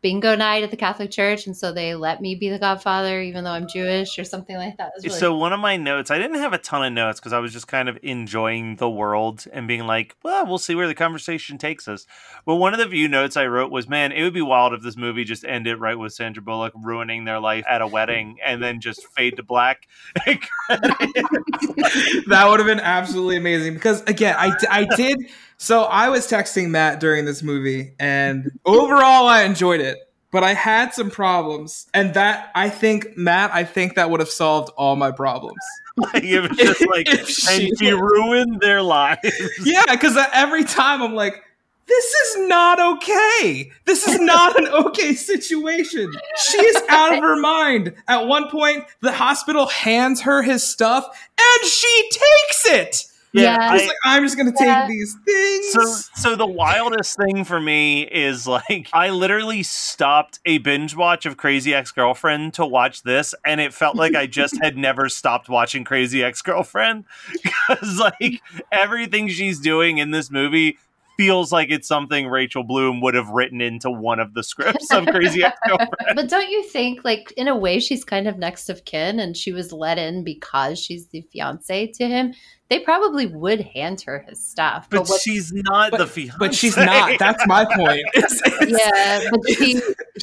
bingo 0.03 0.37
night 0.37 0.63
at 0.63 0.71
the 0.71 0.77
Catholic 0.77 1.11
Church, 1.11 1.47
and 1.47 1.57
so 1.57 1.73
they 1.73 1.95
let 1.95 2.21
me 2.21 2.35
be 2.35 2.51
the 2.51 2.59
godfather, 2.59 3.23
even 3.23 3.43
though 3.43 3.53
I'm 3.53 3.67
Jewish 3.67 4.19
or 4.19 4.25
something 4.25 4.57
like 4.57 4.77
that." 4.77 4.93
Really 5.03 5.19
so 5.19 5.35
one 5.35 5.53
of 5.53 5.61
my 5.61 5.77
notes 5.77 6.11
i 6.11 6.19
didn't 6.19 6.37
have 6.37 6.53
a 6.53 6.59
ton 6.59 6.85
of 6.85 6.93
notes 6.93 7.19
because 7.19 7.33
i 7.33 7.39
was 7.39 7.53
just 7.53 7.67
kind 7.69 7.89
of 7.89 7.99
enjoying 8.03 8.77
the 8.77 8.91
world 8.91 9.47
and 9.53 9.67
being 9.67 9.87
like 9.87 10.15
well 10.23 10.47
we'll 10.47 10.59
see 10.59 10.75
where 10.75 10.87
the 10.87 10.95
conversation 10.95 11.57
takes 11.59 11.89
us 11.89 12.07
but 12.45 12.57
one 12.57 12.75
of 12.75 12.79
the 12.79 12.89
few 12.89 13.09
notes 13.09 13.37
i 13.37 13.47
wrote 13.47 13.71
was 13.71 13.89
man 13.89 14.13
it 14.13 14.23
would 14.23 14.35
be 14.35 14.43
wild 14.43 14.73
if 14.73 14.83
this 14.83 14.97
movie 14.97 15.25
just 15.25 15.45
ended 15.45 15.81
right 15.81 15.99
with 15.99 16.13
sandra 16.13 16.43
bullock 16.43 16.73
ruining 16.83 17.25
their 17.25 17.41
life 17.41 17.65
at 17.69 17.81
a 17.81 17.87
wedding 17.87 18.37
and 18.45 18.63
then 18.63 18.81
just 18.81 19.07
fade 19.09 19.37
to 19.37 19.43
black 19.43 19.87
that 20.69 22.47
would 22.49 22.61
have 22.61 22.67
been 22.67 22.81
absolutely 22.81 23.37
amazing 23.37 23.75
because 23.75 24.03
again 24.03 24.35
I, 24.39 24.53
I 24.71 24.85
did 24.97 25.19
so 25.65 25.85
i 25.85 26.09
was 26.09 26.27
texting 26.27 26.69
matt 26.69 27.01
during 27.01 27.25
this 27.25 27.43
movie 27.43 27.93
and 27.99 28.51
overall 28.67 29.27
i 29.27 29.43
enjoyed 29.43 29.81
it 29.81 29.99
but 30.31 30.45
i 30.45 30.53
had 30.53 30.93
some 30.93 31.11
problems 31.11 31.87
and 31.95 32.15
that 32.15 32.51
i 32.55 32.69
think 32.69 33.17
matt 33.17 33.51
i 33.53 33.65
think 33.65 33.95
that 33.95 34.11
would 34.11 34.21
have 34.21 34.29
solved 34.29 34.71
all 34.77 34.95
my 34.97 35.11
problems 35.11 35.59
it 36.15 36.49
was 36.49 36.59
just 36.59 36.87
like 36.89 37.07
If 37.13 37.21
and 37.49 37.63
she- 37.63 37.73
she 37.79 37.93
ruined 37.93 38.61
their 38.61 38.83
lives 38.83 39.21
yeah 39.65 39.85
because 39.91 40.17
every 40.33 40.65
time 40.65 41.03
i'm 41.03 41.15
like 41.15 41.43
this 41.87 42.05
is 42.15 42.49
not 42.49 42.81
okay. 42.81 43.71
This 43.85 44.09
is 44.09 44.19
not 44.19 44.59
an 44.59 44.69
okay 44.69 45.13
situation. 45.13 46.11
She 46.51 46.57
is 46.57 46.83
out 46.89 47.13
of 47.13 47.23
her 47.23 47.37
mind. 47.37 47.93
At 48.09 48.27
one 48.27 48.49
point, 48.49 48.85
the 49.01 49.13
hospital 49.13 49.67
hands 49.67 50.23
her 50.23 50.43
his 50.43 50.67
stuff 50.67 51.05
and 51.39 51.71
she 51.71 52.09
takes 52.11 52.67
it. 52.67 53.05
Yeah. 53.35 53.59
I 53.61 53.73
was 53.75 53.87
like, 53.87 53.97
I'm 54.05 54.23
just 54.23 54.37
gonna 54.37 54.53
take 54.53 54.89
these 54.89 55.17
things. 55.25 55.73
So, 55.73 55.83
so 56.15 56.37
the 56.37 56.47
wildest 56.47 57.17
thing 57.17 57.45
for 57.45 57.61
me 57.61 58.03
is 58.03 58.47
like 58.47 58.89
I 58.93 59.11
literally 59.11 59.65
stopped 59.65 60.39
a 60.45 60.59
binge 60.59 60.95
watch 60.95 61.27
of 61.27 61.37
Crazy 61.37 61.75
Ex 61.75 61.91
Girlfriend 61.91 62.55
to 62.55 62.65
watch 62.65 63.03
this, 63.03 63.35
and 63.45 63.61
it 63.61 63.75
felt 63.75 63.97
like 63.97 64.15
I 64.15 64.27
just 64.27 64.63
had 64.63 64.77
never 64.85 65.09
stopped 65.09 65.49
watching 65.49 65.83
Crazy 65.85 66.23
Ex 66.23 66.43
Girlfriend 66.43 67.05
because 67.33 67.99
like 68.21 68.41
everything 68.71 69.29
she's 69.29 69.59
doing 69.59 69.99
in 69.99 70.13
this 70.13 70.31
movie 70.31 70.79
feels 71.17 71.53
like 71.53 71.71
it's 71.71 71.89
something 71.89 72.27
Rachel 72.29 72.63
Bloom 72.63 73.01
would 73.01 73.15
have 73.15 73.29
written 73.29 73.61
into 73.61 73.91
one 73.91 74.21
of 74.21 74.35
the 74.35 74.43
scripts 74.43 74.93
of 74.93 75.07
Crazy 75.07 75.43
Ex 75.45 75.59
Girlfriend. 75.67 76.15
but 76.15 76.29
don't 76.29 76.49
you 76.49 76.63
think, 76.65 77.05
like, 77.05 77.33
in 77.37 77.49
a 77.49 77.57
way, 77.57 77.81
she's 77.81 78.05
kind 78.05 78.27
of 78.27 78.39
next 78.39 78.69
of 78.69 78.85
kin 78.85 79.21
and 79.21 79.37
she 79.37 79.53
was 79.53 79.73
let 79.73 79.99
in 79.99 80.25
because 80.25 80.79
she's 80.79 81.07
the 81.09 81.23
fiance 81.33 81.89
to 81.89 82.07
him? 82.07 82.35
They 82.71 82.81
probably 82.81 83.27
would 83.27 83.61
hand 83.61 84.01
her 84.03 84.25
his 84.29 84.41
stuff. 84.41 84.89
But, 84.91 85.07
what- 85.09 85.21
she's 85.21 85.53
not 85.53 85.91
But- 85.91 85.99
the 85.99 86.07
fiance. 86.07 86.37
But 86.39 86.55
she's 86.55 86.77
not. 86.77 87.19
That's 87.19 87.47
my 87.47 87.65
point. 87.65 88.01
It's- 88.15 88.41
it's- 88.47 88.71
yeah, 88.71 89.29
but 89.31 89.41
she 89.51 89.81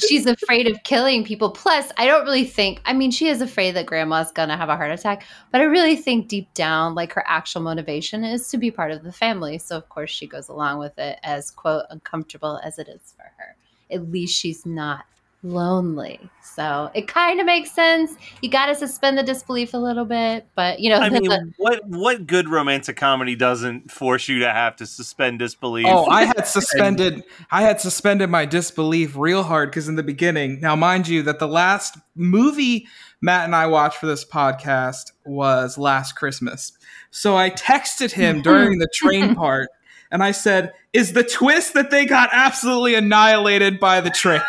she's 0.08 0.26
afraid 0.26 0.68
of 0.68 0.82
killing 0.84 1.24
people. 1.24 1.52
Plus, 1.52 1.92
I 1.98 2.08
don't 2.08 2.24
really 2.24 2.46
think. 2.46 2.82
I 2.86 2.94
mean, 2.94 3.12
she 3.12 3.28
is 3.28 3.42
afraid 3.42 3.72
that 3.76 3.86
grandma's 3.86 4.32
gonna 4.32 4.58
have 4.58 4.70
a 4.70 4.76
heart 4.76 4.92
attack, 4.92 5.24
but 5.52 5.62
I 5.62 5.66
really 5.66 5.96
think 5.96 6.28
deep 6.28 6.52
down, 6.54 6.96
like 6.96 7.14
her 7.14 7.24
actual 7.28 7.62
motivation 7.62 8.24
is 8.24 8.48
to 8.50 8.58
be 8.58 8.72
part 8.72 8.92
of 8.92 9.04
the 9.04 9.12
family. 9.12 9.58
So 9.60 9.78
of 9.78 9.88
course 9.90 10.10
she 10.10 10.26
goes 10.28 10.50
along 10.50 10.80
with 10.80 10.98
it, 10.98 11.20
as 11.24 11.52
quote 11.52 11.84
uncomfortable 11.90 12.60
as 12.64 12.80
it 12.80 12.88
is 12.88 13.14
for 13.16 13.24
her. 13.38 13.56
At 13.92 14.10
least 14.12 14.38
she's 14.40 14.66
not 14.66 15.06
lonely. 15.44 16.20
So 16.44 16.92
it 16.94 17.08
kind 17.08 17.40
of 17.40 17.46
makes 17.46 17.72
sense. 17.72 18.16
You 18.42 18.50
got 18.50 18.68
to 18.68 18.76
suspend 18.76 19.18
the 19.18 19.24
disbelief 19.24 19.74
a 19.74 19.78
little 19.78 20.06
bit, 20.06 20.48
but 20.56 20.80
you 20.80 20.90
know, 20.90 20.98
I 20.98 21.10
the- 21.10 21.22
mean, 21.22 21.54
what 21.58 21.86
what 21.88 22.28
good 22.28 22.50
romantic 22.50 22.98
comedy 22.98 23.36
doesn't 23.36 23.92
force 23.92 24.28
you 24.28 24.40
to 24.40 24.52
have 24.52 24.76
to 24.78 24.86
suspend 24.86 25.40
disbelief? 25.40 25.88
Oh, 25.90 26.06
I 26.08 26.26
had 26.26 26.42
suspended. 26.48 27.24
I 27.50 27.62
had 27.62 27.80
suspended 27.80 28.30
my 28.30 28.46
disbelief 28.46 29.16
real 29.16 29.44
hard 29.44 29.72
because 29.72 29.88
in 29.88 29.96
the 29.96 30.04
beginning, 30.04 30.60
now 30.60 30.76
mind 30.76 31.08
you, 31.08 31.24
that 31.24 31.40
the 31.40 31.48
last 31.48 31.98
movie 32.16 32.88
Matt 33.22 33.46
and 33.46 33.56
I 33.56 33.68
watched 33.68 33.98
for 33.98 34.08
this 34.08 34.26
podcast 34.26 35.12
was 35.26 35.78
Last 35.78 36.14
Christmas. 36.14 36.72
So 37.12 37.38
I 37.38 37.52
texted 37.52 38.12
him 38.12 38.42
during 38.44 38.80
the 38.80 38.90
train 38.94 39.36
part, 39.36 39.70
and 40.12 40.22
I 40.24 40.32
said, 40.32 40.74
"Is 40.94 41.14
the 41.14 41.24
twist 41.24 41.74
that 41.74 41.90
they 41.90 42.06
got 42.06 42.30
absolutely 42.32 42.96
annihilated 42.96 43.80
by 43.80 44.02
the 44.02 44.10
train?" 44.10 44.42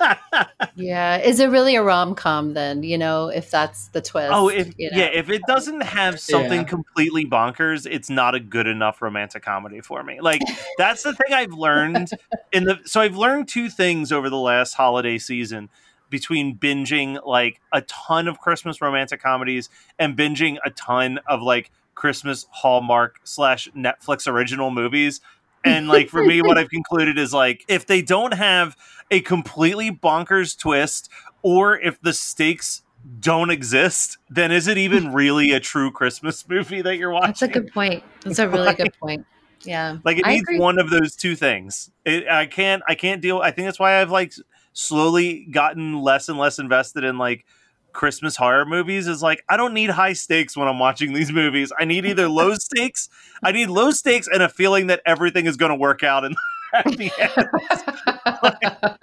yeah, 0.74 1.18
is 1.18 1.40
it 1.40 1.46
really 1.46 1.76
a 1.76 1.82
rom 1.82 2.14
com 2.14 2.54
then? 2.54 2.82
You 2.82 2.98
know, 2.98 3.28
if 3.28 3.50
that's 3.50 3.88
the 3.88 4.00
twist. 4.00 4.30
Oh, 4.32 4.48
if 4.48 4.72
you 4.78 4.90
know? 4.90 4.98
yeah, 4.98 5.06
if 5.06 5.30
it 5.30 5.42
doesn't 5.46 5.82
have 5.82 6.20
something 6.20 6.60
Yeah. 6.60 6.64
completely 6.64 7.24
bonkers, 7.24 7.86
it's 7.90 8.10
not 8.10 8.34
a 8.34 8.40
good 8.40 8.66
enough 8.66 9.00
romantic 9.02 9.42
comedy 9.42 9.80
for 9.80 10.02
me. 10.02 10.20
Like 10.20 10.42
that's 10.78 11.02
the 11.02 11.12
thing 11.14 11.32
I've 11.34 11.52
learned 11.52 12.10
in 12.52 12.64
the 12.64 12.80
so 12.84 13.00
I've 13.00 13.16
learned 13.16 13.48
two 13.48 13.68
things 13.68 14.12
over 14.12 14.28
the 14.28 14.38
last 14.38 14.74
holiday 14.74 15.18
season 15.18 15.68
between 16.10 16.56
binging 16.58 17.18
like 17.26 17.60
a 17.72 17.80
ton 17.82 18.28
of 18.28 18.38
Christmas 18.38 18.82
romantic 18.82 19.22
comedies 19.22 19.70
and 19.98 20.16
binging 20.16 20.58
a 20.64 20.70
ton 20.70 21.18
of 21.26 21.40
like 21.40 21.70
Christmas 21.94 22.46
Hallmark 22.50 23.20
slash 23.24 23.68
Netflix 23.76 24.26
original 24.26 24.70
movies. 24.70 25.20
And 25.64 25.88
like 25.88 26.08
for 26.08 26.24
me, 26.24 26.42
what 26.42 26.58
I've 26.58 26.70
concluded 26.70 27.18
is 27.18 27.32
like 27.32 27.64
if 27.68 27.86
they 27.86 28.02
don't 28.02 28.34
have 28.34 28.76
a 29.10 29.20
completely 29.20 29.90
bonkers 29.90 30.58
twist, 30.58 31.08
or 31.42 31.78
if 31.78 32.00
the 32.00 32.12
stakes 32.12 32.82
don't 33.20 33.50
exist, 33.50 34.18
then 34.30 34.52
is 34.52 34.68
it 34.68 34.78
even 34.78 35.12
really 35.12 35.52
a 35.52 35.60
true 35.60 35.90
Christmas 35.90 36.48
movie 36.48 36.82
that 36.82 36.96
you're 36.96 37.10
watching? 37.10 37.28
That's 37.28 37.42
a 37.42 37.48
good 37.48 37.72
point. 37.72 38.02
That's 38.22 38.38
a 38.38 38.48
really 38.48 38.74
good 38.74 38.92
point. 39.00 39.26
Yeah. 39.64 39.98
Like 40.04 40.18
it 40.18 40.26
I 40.26 40.34
needs 40.34 40.42
agree. 40.42 40.58
one 40.58 40.78
of 40.78 40.90
those 40.90 41.14
two 41.14 41.36
things. 41.36 41.90
It, 42.04 42.26
I 42.28 42.46
can't. 42.46 42.82
I 42.88 42.94
can't 42.94 43.20
deal. 43.20 43.38
I 43.38 43.50
think 43.50 43.66
that's 43.66 43.78
why 43.78 44.00
I've 44.00 44.10
like 44.10 44.32
slowly 44.72 45.46
gotten 45.50 46.00
less 46.00 46.28
and 46.28 46.38
less 46.38 46.58
invested 46.58 47.04
in 47.04 47.18
like 47.18 47.44
Christmas 47.92 48.36
horror 48.36 48.64
movies. 48.64 49.06
Is 49.08 49.22
like 49.22 49.44
I 49.48 49.56
don't 49.56 49.74
need 49.74 49.90
high 49.90 50.12
stakes 50.14 50.56
when 50.56 50.68
I'm 50.68 50.78
watching 50.78 51.12
these 51.12 51.32
movies. 51.32 51.72
I 51.78 51.84
need 51.84 52.04
either 52.06 52.28
low 52.28 52.54
stakes. 52.58 53.08
I 53.42 53.52
need 53.52 53.68
low 53.68 53.90
stakes 53.90 54.28
and 54.32 54.42
a 54.42 54.48
feeling 54.48 54.88
that 54.88 55.02
everything 55.06 55.46
is 55.46 55.56
going 55.56 55.70
to 55.70 55.76
work 55.76 56.02
out 56.02 56.24
in 56.24 56.34
at 56.74 56.84
the 56.84 57.10
end. 57.18 58.96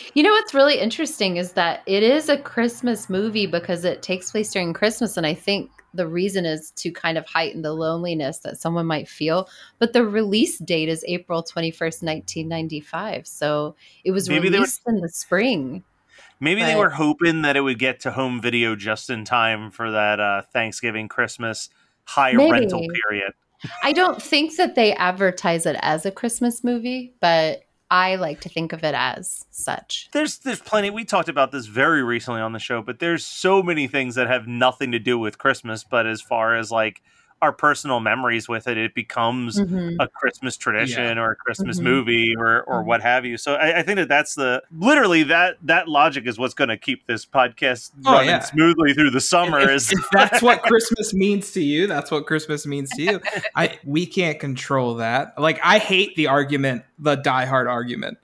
you 0.14 0.22
know 0.22 0.30
what's 0.30 0.54
really 0.54 0.78
interesting 0.78 1.36
is 1.36 1.52
that 1.52 1.82
it 1.86 2.02
is 2.02 2.28
a 2.28 2.38
Christmas 2.38 3.10
movie 3.10 3.46
because 3.46 3.84
it 3.84 4.02
takes 4.02 4.30
place 4.30 4.50
during 4.52 4.72
Christmas. 4.72 5.16
And 5.16 5.26
I 5.26 5.34
think 5.34 5.70
the 5.94 6.06
reason 6.06 6.44
is 6.44 6.70
to 6.76 6.90
kind 6.90 7.16
of 7.18 7.26
heighten 7.26 7.62
the 7.62 7.72
loneliness 7.72 8.38
that 8.40 8.58
someone 8.58 8.86
might 8.86 9.08
feel. 9.08 9.48
But 9.78 9.92
the 9.92 10.04
release 10.04 10.58
date 10.58 10.88
is 10.88 11.04
April 11.08 11.42
21st, 11.42 12.02
1995. 12.02 13.26
So 13.26 13.76
it 14.04 14.10
was 14.12 14.28
Maybe 14.28 14.48
they 14.48 14.58
were- 14.58 14.62
released 14.62 14.82
in 14.86 15.00
the 15.00 15.08
spring. 15.08 15.84
Maybe 16.40 16.62
they 16.62 16.76
were 16.76 16.90
hoping 16.90 17.42
that 17.42 17.56
it 17.56 17.62
would 17.62 17.78
get 17.78 18.00
to 18.00 18.10
home 18.10 18.40
video 18.40 18.76
just 18.76 19.08
in 19.10 19.24
time 19.24 19.70
for 19.70 19.90
that 19.90 20.20
uh, 20.20 20.42
Thanksgiving 20.52 21.08
Christmas 21.08 21.70
high 22.04 22.32
Maybe. 22.32 22.50
rental 22.52 22.86
period. 23.08 23.32
I 23.82 23.92
don't 23.92 24.22
think 24.22 24.56
that 24.56 24.74
they 24.74 24.92
advertise 24.94 25.64
it 25.66 25.76
as 25.80 26.04
a 26.04 26.10
Christmas 26.10 26.62
movie, 26.62 27.14
but 27.20 27.62
I 27.90 28.16
like 28.16 28.40
to 28.40 28.48
think 28.48 28.72
of 28.72 28.84
it 28.84 28.94
as 28.94 29.44
such. 29.50 30.08
there's 30.12 30.38
there's 30.38 30.60
plenty 30.60 30.90
we 30.90 31.04
talked 31.04 31.28
about 31.28 31.52
this 31.52 31.66
very 31.66 32.02
recently 32.02 32.40
on 32.40 32.52
the 32.52 32.58
show 32.58 32.82
but 32.82 32.98
there's 32.98 33.24
so 33.24 33.62
many 33.62 33.86
things 33.86 34.16
that 34.16 34.26
have 34.26 34.48
nothing 34.48 34.90
to 34.90 34.98
do 34.98 35.16
with 35.16 35.38
christmas 35.38 35.84
but 35.84 36.04
as 36.04 36.20
far 36.20 36.56
as 36.56 36.72
like 36.72 37.00
our 37.42 37.52
personal 37.52 38.00
memories 38.00 38.48
with 38.48 38.66
it 38.66 38.78
it 38.78 38.94
becomes 38.94 39.60
Mhm. 39.60 39.96
a 40.00 40.08
christmas 40.08 40.56
tradition 40.56 41.18
or 41.18 41.32
a 41.32 41.36
christmas 41.36 41.78
Mhm. 41.78 41.82
movie 41.84 42.34
or 42.36 42.62
or 42.62 42.82
Mhm. 42.82 42.86
what 42.86 43.02
have 43.02 43.24
you 43.26 43.36
so 43.36 43.54
I, 43.54 43.80
I 43.80 43.82
think 43.82 43.96
that 43.96 44.08
that's 44.08 44.34
the 44.34 44.62
literally 44.76 45.22
that 45.24 45.56
that 45.62 45.86
logic 45.88 46.26
is 46.26 46.38
what's 46.38 46.54
going 46.54 46.68
to 46.70 46.78
keep 46.78 47.06
this 47.06 47.26
podcast 47.26 47.90
Oh, 48.06 48.12
running 48.12 48.28
yeah. 48.30 48.38
smoothly 48.40 48.94
through 48.94 49.10
the 49.10 49.20
summer 49.20 49.60
if, 49.60 49.70
is 49.70 49.92
if 49.92 50.08
that's 50.10 50.40
what 50.40 50.62
Christmas 50.64 51.12
means 51.12 51.52
to 51.52 51.60
you, 51.62 51.86
that's 51.86 52.10
what 52.10 52.26
Christmas 52.26 52.66
means 52.66 52.88
to 52.96 53.02
you. 53.02 53.20
I 53.54 53.78
we 53.84 54.06
can't 54.06 54.38
control 54.40 54.94
that. 54.96 55.38
Like 55.38 55.60
I 55.62 55.78
hate 55.78 56.16
the 56.16 56.28
argument, 56.28 56.84
the 56.98 57.16
Die 57.16 57.44
Hard 57.44 57.66
argument. 57.68 58.18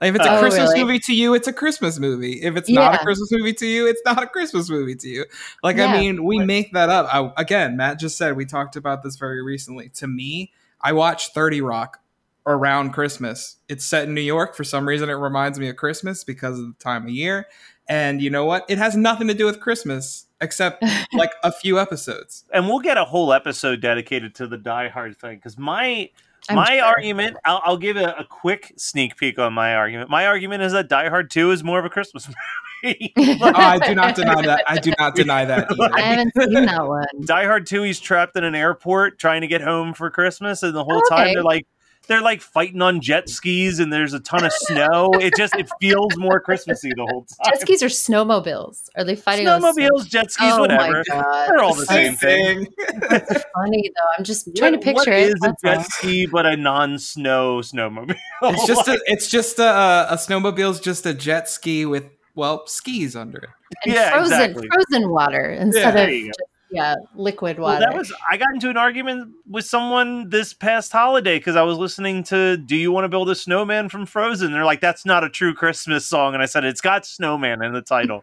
Like, 0.00 0.10
if 0.10 0.16
it's 0.16 0.26
a 0.26 0.36
Oh, 0.36 0.40
Christmas 0.40 0.68
really? 0.70 0.84
movie 0.84 0.98
to 1.00 1.14
you, 1.14 1.34
it's 1.34 1.48
a 1.48 1.52
Christmas 1.52 1.98
movie. 1.98 2.34
If 2.42 2.56
it's 2.56 2.68
not 2.70 2.94
a 2.94 2.98
Christmas 2.98 3.30
movie 3.32 3.52
to 3.54 3.66
you, 3.66 3.86
it's 3.88 4.00
not 4.04 4.22
a 4.22 4.26
Christmas 4.26 4.70
movie 4.70 4.94
to 4.94 5.08
you. 5.08 5.24
Like 5.62 5.76
Yeah. 5.76 5.86
I 5.86 5.98
mean, 6.00 6.24
we 6.24 6.38
make 6.38 6.72
that 6.72 6.88
up. 6.88 7.12
I, 7.12 7.32
again, 7.40 7.76
Matt 7.76 7.98
just 7.98 8.16
said 8.16 8.36
we 8.36 8.44
talked 8.46 8.76
about 8.76 9.02
this 9.02 9.16
very 9.16 9.42
recently. 9.42 9.88
To 9.96 10.06
me, 10.06 10.52
I 10.80 10.92
watch 10.92 11.32
Thirty 11.32 11.60
Rock 11.60 12.00
around 12.46 12.92
Christmas. 12.92 13.56
It's 13.68 13.84
set 13.84 14.04
in 14.08 14.14
New 14.14 14.20
York. 14.20 14.54
For 14.54 14.64
some 14.64 14.86
reason, 14.88 15.10
it 15.10 15.14
reminds 15.14 15.58
me 15.58 15.68
of 15.68 15.76
Christmas 15.76 16.22
because 16.24 16.58
of 16.58 16.66
the 16.66 16.74
time 16.78 17.04
of 17.04 17.10
year. 17.10 17.46
And 17.88 18.22
you 18.22 18.30
know 18.30 18.44
what? 18.44 18.64
It 18.68 18.78
has 18.78 18.96
nothing 18.96 19.28
to 19.28 19.34
do 19.34 19.46
with 19.46 19.60
Christmas 19.60 20.26
except 20.40 20.82
like 21.12 21.32
a 21.42 21.50
few 21.50 21.78
episodes. 21.80 22.44
and 22.52 22.68
we'll 22.68 22.78
get 22.78 22.96
a 22.96 23.04
whole 23.04 23.32
episode 23.32 23.80
dedicated 23.80 24.34
to 24.36 24.46
the 24.46 24.56
die 24.58 24.88
hard 24.88 25.18
thing 25.18 25.36
because 25.36 25.58
my 25.58 26.08
I'm 26.48 26.56
my 26.56 26.76
sure. 26.76 26.84
argument 26.84 27.36
I'll, 27.44 27.60
I'll 27.64 27.76
give 27.76 27.96
a, 27.96 28.14
a 28.18 28.24
quick 28.24 28.72
sneak 28.76 29.16
peek 29.16 29.38
on 29.38 29.52
my 29.52 29.74
argument 29.74 30.10
my 30.10 30.26
argument 30.26 30.62
is 30.62 30.72
that 30.72 30.88
die 30.88 31.08
hard 31.08 31.30
2 31.30 31.50
is 31.50 31.62
more 31.64 31.78
of 31.78 31.84
a 31.84 31.90
christmas 31.90 32.28
movie 32.82 33.12
Oh, 33.16 33.40
I 33.42 33.78
do 33.80 33.92
not 33.94 34.14
deny 34.14 34.40
that. 34.42 34.62
I 34.68 34.78
do 34.78 34.92
not 35.00 35.16
deny 35.16 35.44
that. 35.44 35.66
Either. 35.70 35.90
I 35.94 36.00
haven't 36.00 36.32
seen 36.38 36.64
that 36.66 36.86
one. 36.86 37.06
die 37.24 37.44
hard 37.44 37.66
2 37.66 37.82
he's 37.82 37.98
trapped 38.00 38.36
in 38.36 38.44
an 38.44 38.54
airport 38.54 39.18
trying 39.18 39.40
to 39.40 39.46
get 39.48 39.60
home 39.60 39.94
for 39.94 40.10
christmas 40.10 40.62
and 40.62 40.74
the 40.74 40.84
whole 40.84 41.02
oh, 41.10 41.14
Okay. 41.14 41.24
time 41.24 41.34
they're 41.34 41.42
like 41.42 41.66
they're 42.08 42.22
like 42.22 42.40
fighting 42.40 42.82
on 42.82 43.00
jet 43.00 43.28
skis 43.28 43.78
and 43.78 43.92
there's 43.92 44.14
a 44.14 44.20
ton 44.20 44.44
of 44.44 44.52
snow 44.52 45.10
it 45.14 45.34
just 45.36 45.54
it 45.54 45.68
feels 45.80 46.16
more 46.16 46.40
christmassy 46.40 46.90
the 46.96 47.06
whole 47.06 47.22
time 47.24 47.52
Jet 47.52 47.60
skis 47.60 47.82
are 47.82 47.86
snowmobiles? 47.86 48.88
Are 48.96 49.04
they 49.04 49.14
fighting 49.16 49.46
on 49.46 49.60
snowmobiles 49.62 50.08
jet 50.08 50.30
skis 50.32 50.48
Oh 50.52 50.60
whatever 50.60 51.02
they're 51.06 51.60
all 51.60 51.74
the 51.74 51.86
same 51.86 52.14
Same 52.16 52.64
thing 52.64 52.64
thing. 52.66 53.10
funny 53.54 53.90
though. 53.94 54.10
I'm 54.18 54.24
just 54.24 54.48
trying 54.56 54.72
to 54.72 54.78
picture 54.78 55.10
what 55.10 55.20
it. 55.20 55.28
is 55.28 55.42
a 55.42 55.54
jet 55.64 55.78
all. 55.78 55.84
ski 55.84 56.26
but 56.26 56.46
a 56.46 56.56
non-snow 56.56 57.58
snowmobile 57.60 58.16
It's 58.42 58.66
just 58.66 58.88
a, 58.88 59.00
it's 59.06 59.28
just 59.28 59.58
a, 59.58 60.06
a 60.12 60.16
snowmobile's 60.16 60.80
just 60.80 61.06
a 61.06 61.14
jet 61.14 61.48
ski 61.48 61.84
with 61.86 62.04
well 62.34 62.66
skis 62.66 63.16
under 63.16 63.38
it. 63.38 63.50
And 63.84 63.94
Yeah, 63.94 64.10
frozen, 64.12 64.40
exactly. 64.50 64.68
frozen 64.68 65.10
water 65.10 65.50
instead 65.50 65.94
there 65.94 66.04
of 66.08 66.10
you 66.14 66.22
go. 66.22 66.28
just, 66.28 66.40
yeah, 66.70 66.94
liquid 67.14 67.58
Well, 67.58 67.74
water. 67.74 67.86
that 67.86 67.96
was 67.96 68.12
I 68.30 68.36
got 68.36 68.48
into 68.52 68.68
an 68.68 68.76
argument 68.76 69.34
with 69.48 69.64
someone 69.64 70.28
this 70.28 70.52
past 70.52 70.92
holiday 70.92 71.38
because 71.38 71.56
I 71.56 71.62
was 71.62 71.78
listening 71.78 72.24
to 72.24 72.56
"Do 72.56 72.76
You 72.76 72.92
Want 72.92 73.04
to 73.04 73.08
Build 73.08 73.30
a 73.30 73.34
Snowman" 73.34 73.88
from 73.88 74.06
Frozen. 74.06 74.52
They're 74.52 74.64
like, 74.64 74.80
"That's 74.80 75.06
not 75.06 75.24
a 75.24 75.30
true 75.30 75.54
Christmas 75.54 76.04
song," 76.06 76.34
and 76.34 76.42
I 76.42 76.46
said, 76.46 76.64
"It's 76.64 76.80
got 76.80 77.06
snowman 77.06 77.62
in 77.62 77.72
the 77.72 77.82
title." 77.82 78.20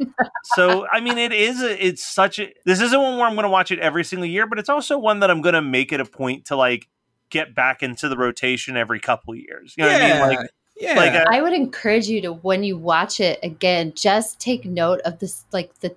so 0.56 0.88
I 0.92 1.00
mean, 1.00 1.18
it 1.18 1.34
is. 1.34 1.62
A, 1.62 1.86
it's 1.86 2.04
such 2.04 2.40
a. 2.40 2.54
This 2.66 2.82
isn't 2.82 3.02
one 3.02 3.18
where 3.18 3.28
I'm 3.28 3.36
going 3.36 3.44
to 3.44 3.50
watch 3.50 3.72
it 3.72 3.80
every 3.80 4.04
single 4.04 4.28
year, 4.28 4.46
but 4.46 4.60
it's 4.60 4.70
also 4.70 4.98
one 4.98 5.20
that 5.22 5.32
I'm 5.32 5.42
going 5.42 5.56
to 5.56 5.62
make 5.62 5.92
it 5.92 6.00
a 6.00 6.06
point 6.06 6.46
to 6.46 6.56
like 6.56 6.88
get 7.30 7.56
back 7.56 7.82
into 7.82 8.08
the 8.08 8.18
rotation 8.18 8.78
every 8.78 9.00
couple 9.00 9.34
of 9.34 9.40
years. 9.40 9.74
You 9.78 9.86
know 9.86 9.92
what 9.92 10.02
I 10.02 10.12
mean? 10.12 10.38
Like, 10.38 10.50
yeah. 10.78 10.94
like 10.96 11.14
uh, 11.14 11.26
I 11.32 11.42
would 11.42 11.54
encourage 11.54 12.08
you 12.08 12.22
to 12.22 12.34
when 12.34 12.64
you 12.64 12.78
watch 12.78 13.20
it 13.20 13.40
again, 13.44 13.94
just 13.96 14.40
take 14.40 14.66
note 14.66 15.00
of 15.02 15.20
this 15.20 15.46
like 15.52 15.80
the 15.80 15.96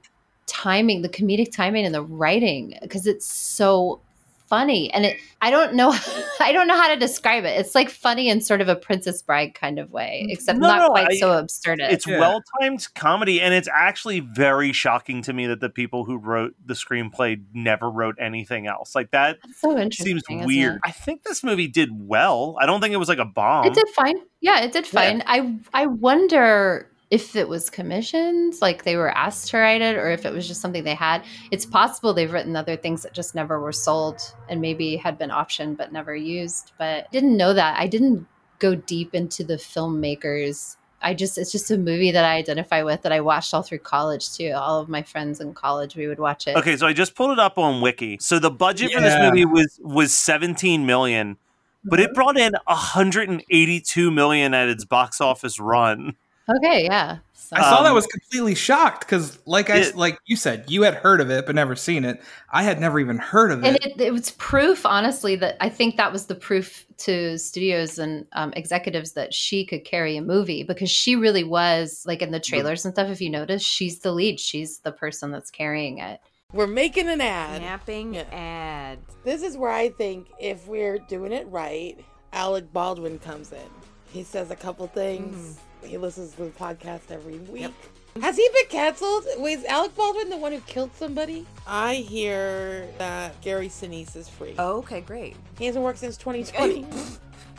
timing, 0.62 1.02
the 1.02 1.08
comedic 1.08 1.52
timing 1.52 1.84
and 1.86 1.94
the 1.94 2.02
writing 2.02 2.74
because 2.82 3.06
it's 3.06 3.26
so 3.26 4.00
funny. 4.48 4.90
And 4.94 5.04
it 5.04 5.18
I 5.42 5.50
don't 5.50 5.74
know 5.74 5.94
I 6.40 6.52
don't 6.52 6.66
know 6.66 6.74
how 6.76 6.88
to 6.88 6.96
describe 6.96 7.44
it. 7.44 7.60
It's 7.60 7.74
like 7.74 7.90
funny 7.90 8.28
in 8.30 8.40
sort 8.40 8.62
of 8.62 8.68
a 8.68 8.74
Princess 8.76 9.20
Bride 9.20 9.54
kind 9.54 9.78
of 9.78 9.90
way, 9.90 10.26
except 10.30 10.58
No, 10.58 10.68
not 10.68 10.78
no, 10.78 10.88
quite 10.88 11.08
I- 11.10 11.16
so 11.16 11.36
absurd. 11.38 11.80
it's 11.80 12.06
Yeah. 12.06 12.18
well 12.18 12.42
timed 12.60 12.86
comedy, 12.94 13.42
and 13.42 13.52
it's 13.52 13.68
actually 13.70 14.20
very 14.20 14.72
shocking 14.72 15.20
to 15.22 15.32
me 15.34 15.46
that 15.48 15.60
the 15.60 15.68
people 15.68 16.04
who 16.06 16.16
wrote 16.16 16.54
the 16.64 16.72
screenplay 16.74 17.42
never 17.52 17.90
wrote 17.90 18.16
anything 18.18 18.66
else. 18.66 18.94
Like 18.94 19.10
that 19.10 19.36
That's 19.44 19.60
so 19.60 19.76
interesting. 19.78 20.22
seems 20.26 20.46
weird. 20.46 20.76
it? 20.76 20.80
I 20.82 20.92
think 20.92 21.24
this 21.24 21.44
movie 21.44 21.68
did 21.68 21.90
well. 21.92 22.56
I 22.58 22.64
don't 22.64 22.80
think 22.80 22.94
it 22.94 22.98
was 22.98 23.08
like 23.10 23.18
a 23.18 23.26
bomb. 23.26 23.66
It 23.66 23.74
did 23.74 23.88
fine. 23.90 24.16
Yeah, 24.40 24.62
it 24.62 24.72
did 24.72 24.86
Yeah. 24.92 25.00
fine. 25.00 25.22
I 25.26 25.58
I 25.74 25.86
wonder 25.86 26.90
if 27.10 27.36
it 27.36 27.48
was 27.48 27.70
commissioned, 27.70 28.54
like 28.60 28.84
they 28.84 28.96
were 28.96 29.16
asked 29.16 29.48
to 29.48 29.58
write 29.58 29.80
it, 29.80 29.96
or 29.96 30.10
if 30.10 30.26
it 30.26 30.32
was 30.32 30.46
just 30.46 30.60
something 30.60 30.84
they 30.84 30.94
had. 30.94 31.24
It's 31.50 31.64
possible 31.64 32.12
they've 32.12 32.32
written 32.32 32.54
other 32.54 32.76
things 32.76 33.02
that 33.02 33.14
just 33.14 33.34
never 33.34 33.58
were 33.58 33.72
sold 33.72 34.20
and 34.48 34.60
maybe 34.60 34.96
had 34.96 35.16
been 35.16 35.30
optioned 35.30 35.78
but 35.78 35.92
never 35.92 36.14
used. 36.14 36.72
But 36.78 37.10
didn't 37.10 37.36
know 37.36 37.54
that. 37.54 37.78
I 37.78 37.86
didn't 37.86 38.26
go 38.58 38.74
deep 38.74 39.14
into 39.14 39.42
the 39.42 39.54
filmmakers. 39.54 40.76
I 41.00 41.14
just 41.14 41.38
it's 41.38 41.52
just 41.52 41.70
a 41.70 41.78
movie 41.78 42.10
that 42.10 42.24
I 42.24 42.34
identify 42.34 42.82
with 42.82 43.02
that 43.02 43.12
I 43.12 43.20
watched 43.20 43.54
all 43.54 43.62
through 43.62 43.78
college 43.78 44.32
too. 44.32 44.52
All 44.54 44.80
of 44.80 44.88
my 44.88 45.02
friends 45.02 45.40
in 45.40 45.54
college 45.54 45.96
we 45.96 46.08
would 46.08 46.18
watch 46.18 46.46
it. 46.46 46.56
Okay, 46.56 46.76
so 46.76 46.86
I 46.86 46.92
just 46.92 47.14
pulled 47.14 47.30
it 47.30 47.38
up 47.38 47.56
on 47.56 47.80
Wiki. 47.80 48.18
So 48.20 48.38
the 48.38 48.50
budget 48.50 48.92
for 48.92 49.00
this 49.00 49.16
movie 49.18 49.44
was 49.44 49.78
was 49.80 50.12
17 50.12 50.84
million, 50.84 51.36
but 51.84 52.00
it 52.00 52.06
mm-hmm. 52.06 52.14
brought 52.14 52.36
in 52.36 52.52
182 52.66 54.10
million 54.10 54.54
at 54.54 54.68
its 54.68 54.84
box 54.84 55.20
office 55.20 55.60
run. 55.60 56.16
Okay, 56.56 56.84
yeah. 56.84 57.18
So- 57.34 57.56
I 57.56 57.60
saw 57.62 57.82
that 57.82 57.88
Um, 57.90 57.94
was 57.94 58.06
completely 58.06 58.54
shocked 58.54 59.00
because, 59.06 59.38
like 59.46 59.70
I 59.70 59.78
it- 59.78 59.96
like 59.96 60.18
you 60.26 60.36
said, 60.36 60.64
you 60.68 60.82
had 60.82 60.94
heard 60.94 61.20
of 61.22 61.30
it 61.30 61.46
but 61.46 61.54
never 61.54 61.74
seen 61.76 62.04
it. 62.04 62.20
I 62.52 62.62
had 62.62 62.78
never 62.78 63.00
even 63.00 63.16
heard 63.18 63.50
of 63.52 63.64
and 63.64 63.76
it. 63.76 63.84
it, 63.96 64.00
it 64.00 64.12
was 64.12 64.30
proof 64.32 64.84
honestly 64.86 65.34
that 65.36 65.56
i 65.60 65.68
think 65.68 65.96
that 65.96 66.12
was 66.12 66.26
the 66.26 66.34
proof 66.34 66.86
to 66.98 67.38
studios 67.38 67.98
and 67.98 68.26
um, 68.32 68.52
executives 68.56 69.12
that 69.12 69.32
she 69.34 69.64
could 69.64 69.84
carry 69.84 70.16
a 70.16 70.22
movie 70.22 70.62
because 70.62 70.90
she 70.90 71.14
really 71.16 71.44
was 71.44 72.02
like 72.06 72.20
in 72.22 72.30
the 72.32 72.40
trailers 72.40 72.84
and 72.84 72.94
stuff 72.94 73.08
if 73.08 73.20
you 73.20 73.30
notice 73.30 73.62
she's 73.62 73.98
the 74.00 74.12
lead 74.12 74.38
she's 74.40 74.80
the 74.80 74.92
person 74.92 75.30
that's 75.30 75.50
carrying 75.50 75.98
it 75.98 76.20
We're 76.52 76.66
making 76.66 77.08
an 77.08 77.20
ad. 77.20 77.60
Napping 77.62 78.14
Yeah. 78.14 78.24
ad. 78.32 78.98
This 79.24 79.42
is 79.42 79.56
where 79.58 79.70
I 79.70 79.90
think 79.90 80.28
if 80.40 80.66
we're 80.66 80.98
doing 80.98 81.32
it 81.32 81.46
right, 81.48 81.98
Alec 82.32 82.72
Baldwin 82.72 83.18
comes 83.18 83.52
in. 83.52 83.70
He 84.12 84.22
says 84.24 84.50
a 84.50 84.56
couple 84.56 84.86
things. 84.86 85.58
He 85.82 85.98
listens 85.98 86.32
to 86.34 86.44
the 86.44 86.50
podcast 86.50 87.10
every 87.10 87.38
week. 87.38 87.72
Has 88.20 88.36
he 88.36 88.48
been 88.52 88.68
canceled? 88.68 89.24
Was 89.38 89.64
Alec 89.64 89.94
Baldwin 89.94 90.28
the 90.30 90.36
one 90.36 90.52
who 90.52 90.60
killed 90.60 90.94
somebody? 90.94 91.46
I 91.66 91.96
hear 91.96 92.88
that 92.98 93.40
Gary 93.42 93.68
Sinise 93.68 94.16
is 94.16 94.28
free. 94.28 94.54
Oh, 94.58 94.78
okay, 94.78 95.00
great. 95.00 95.36
He 95.58 95.66
hasn't 95.66 95.84
worked 95.84 95.98
since 95.98 96.16
2020. 96.16 96.86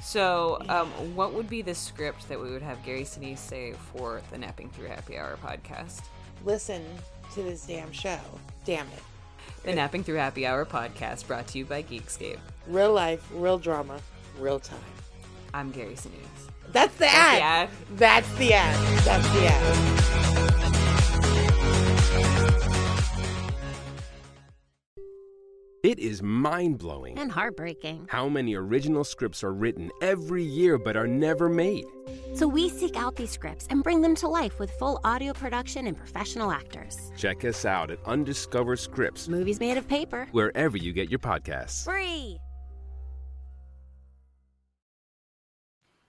So, 0.02 0.60
um, 0.70 0.88
what 1.16 1.34
would 1.34 1.50
be 1.50 1.62
the 1.62 1.76
script 1.76 2.30
that 2.30 2.40
we 2.40 2.50
would 2.50 2.62
have 2.62 2.84
Gary 2.84 3.04
Sinise 3.04 3.38
say 3.38 3.74
for 3.94 4.22
the 4.32 4.38
Napping 4.38 4.70
Through 4.70 4.88
Happy 4.88 5.18
Hour 5.18 5.38
podcast? 5.44 6.04
Listen 6.46 6.84
to 7.34 7.44
this 7.44 7.66
damn 7.66 7.92
show. 7.92 8.18
Damn 8.66 8.88
it. 8.88 9.04
The 9.64 9.76
Napping 9.76 10.04
Through 10.04 10.16
Happy 10.16 10.48
Hour 10.48 10.66
podcast 10.66 11.28
brought 11.28 11.48
to 11.48 11.58
you 11.58 11.66
by 11.66 11.84
Geekscape. 11.84 12.40
Real 12.68 12.94
life, 12.94 13.28
real 13.34 13.60
drama, 13.60 14.00
real 14.40 14.60
time. 14.60 14.80
I'm 15.54 15.70
Gary 15.72 15.96
Sinise. 15.96 16.29
That's 16.72 16.94
the 16.96 17.00
That's 17.06 17.16
ad. 17.16 17.40
the 17.40 17.44
ad. 17.44 17.70
That's 17.98 18.34
the 18.38 18.54
ad. 18.54 19.06
That's 19.06 19.30
the 19.34 19.48
ad. 19.48 21.00
It 25.82 25.98
is 25.98 26.22
mind 26.22 26.78
blowing 26.78 27.18
And 27.18 27.32
heartbreaking. 27.32 28.08
how 28.10 28.28
many 28.28 28.54
original 28.54 29.06
scripts 29.06 29.46
are 29.46 29.54
written 29.54 29.90
every 30.02 30.44
year 30.44 30.78
but 30.78 30.98
are 30.98 31.08
never 31.08 31.48
made. 31.48 31.86
So 32.36 32.48
we 32.50 32.68
seek 32.68 32.98
out 32.98 33.16
these 33.16 33.32
scripts 33.32 33.66
and 33.70 33.82
bring 33.82 34.02
them 34.02 34.14
to 34.16 34.28
life 34.28 34.60
with 34.60 34.72
full 34.72 35.00
audio 35.06 35.32
production 35.32 35.88
and 35.88 35.96
professional 35.96 36.52
actors. 36.52 36.98
Check 37.18 37.46
us 37.46 37.64
out 37.64 37.92
at 37.92 38.00
Undiscovered 38.06 38.80
Scripts, 38.80 39.30
Movies 39.30 39.60
made 39.62 39.78
of 39.78 39.88
paper. 39.88 40.28
wherever 40.34 40.76
you 40.76 40.92
get 40.92 41.10
your 41.10 41.20
podcasts. 41.20 41.86
Free. 41.86 42.40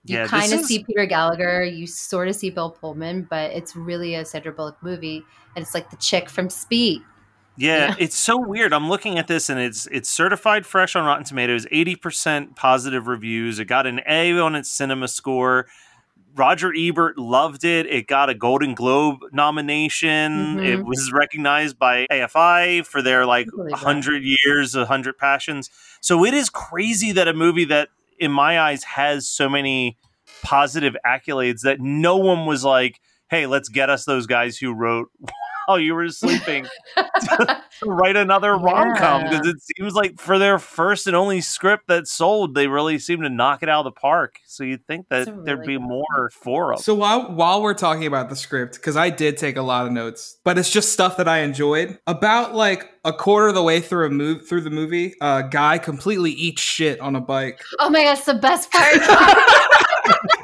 You 0.05 0.17
Yeah, 0.17 0.27
kind 0.27 0.51
of 0.53 0.61
is- 0.61 0.67
see 0.67 0.83
peter 0.83 1.05
gallagher 1.05 1.63
you 1.63 1.85
sort 1.87 2.27
of 2.27 2.35
see 2.35 2.49
bill 2.49 2.71
pullman 2.71 3.27
but 3.29 3.51
it's 3.51 3.75
really 3.75 4.15
a 4.15 4.25
sandra 4.25 4.51
bullock 4.51 4.77
movie 4.81 5.23
and 5.55 5.63
it's 5.63 5.73
like 5.73 5.89
the 5.91 5.97
chick 5.97 6.29
from 6.29 6.49
speed 6.49 7.01
Yeah, 7.57 7.93
it's 7.99 8.15
so 8.15 8.37
weird. 8.39 8.71
I'm 8.73 8.87
looking 8.89 9.19
at 9.19 9.27
this 9.27 9.49
and 9.49 9.59
it's 9.59 9.85
it's 9.91 10.09
certified 10.09 10.65
fresh 10.65 10.95
on 10.95 11.05
Rotten 11.05 11.25
Tomatoes, 11.25 11.65
80% 11.67 12.55
positive 12.55 13.07
reviews. 13.07 13.59
It 13.59 13.65
got 13.65 13.85
an 13.85 13.99
A 14.07 14.39
on 14.39 14.55
its 14.55 14.71
cinema 14.71 15.07
score. 15.09 15.67
Roger 16.33 16.73
Ebert 16.75 17.17
loved 17.19 17.65
it. 17.65 17.85
It 17.87 18.07
got 18.07 18.29
a 18.29 18.33
Golden 18.33 18.73
Globe 18.73 19.19
nomination. 19.33 20.57
Mhm. 20.57 20.65
It 20.65 20.85
was 20.85 21.11
recognized 21.11 21.77
by 21.77 22.07
AFI 22.09 22.81
for 22.83 23.01
their 23.01 23.25
like 23.25 23.47
I 23.47 23.49
believe 23.55 23.69
that. 23.71 23.83
100 23.83 24.23
years, 24.23 24.75
100 24.75 25.17
passions. 25.17 25.69
So 25.99 26.23
it 26.25 26.33
is 26.33 26.49
crazy 26.49 27.11
that 27.11 27.27
a 27.27 27.33
movie 27.33 27.65
that 27.65 27.89
in 28.21 28.31
my 28.31 28.59
eyes 28.59 28.83
has 28.83 29.27
so 29.27 29.49
many 29.49 29.97
positive 30.43 30.95
accolades 31.05 31.61
that 31.61 31.81
no 31.81 32.15
one 32.15 32.45
was 32.45 32.63
like, 32.63 33.01
"Hey, 33.29 33.47
let's 33.47 33.67
get 33.67 33.89
us 33.89 34.05
those 34.05 34.27
guys 34.27 34.57
who 34.57 34.73
wrote 34.73 35.09
while 35.71 35.79
you 35.79 35.95
were 35.95 36.09
sleeping." 36.09 36.67
to 36.97 37.61
write 37.85 38.15
another 38.15 38.55
rom 38.57 38.95
com 38.95 39.21
Yeah. 39.21 39.29
because 39.29 39.47
it 39.47 39.57
seems 39.61 39.93
like 39.93 40.19
for 40.19 40.37
their 40.37 40.59
first 40.59 41.07
and 41.07 41.15
only 41.15 41.41
script 41.41 41.87
that 41.87 42.07
sold, 42.07 42.53
they 42.55 42.67
really 42.67 42.99
seem 42.99 43.21
to 43.21 43.29
knock 43.29 43.63
it 43.63 43.69
out 43.69 43.85
of 43.85 43.93
the 43.93 43.99
park. 43.99 44.35
So 44.45 44.63
you'd 44.63 44.85
think 44.85 45.07
that 45.09 45.25
That's 45.25 45.37
a 45.37 45.41
there'd 45.41 45.65
be 45.65 45.77
good 45.77 45.81
more 45.81 46.29
for 46.33 46.71
them. 46.73 46.77
So 46.81 46.93
while 46.93 47.31
while 47.31 47.61
we're 47.61 47.73
talking 47.73 48.05
about 48.05 48.29
the 48.29 48.35
script, 48.35 48.75
because 48.75 48.97
I 48.97 49.09
did 49.09 49.37
take 49.37 49.57
a 49.57 49.61
lot 49.61 49.85
of 49.85 49.91
notes, 49.91 50.37
but 50.43 50.57
it's 50.57 50.69
just 50.69 50.91
stuff 50.91 51.17
that 51.17 51.27
I 51.27 51.39
enjoyed. 51.39 51.97
About 52.07 52.53
like 52.53 52.89
a 53.05 53.13
quarter 53.13 53.47
of 53.47 53.55
the 53.55 53.63
way 53.63 53.79
through 53.81 54.05
a 54.07 54.09
move 54.09 54.47
through 54.47 54.61
the 54.61 54.69
movie, 54.69 55.15
a 55.21 55.43
guy 55.49 55.77
completely 55.77 56.31
eats 56.31 56.61
shit 56.61 56.99
on 56.99 57.15
a 57.15 57.21
bike, 57.21 57.61
oh 57.79 57.89
my 57.89 58.03
gosh 58.03 58.21
the 58.21 58.35
best 58.35 58.71
part 58.71 58.95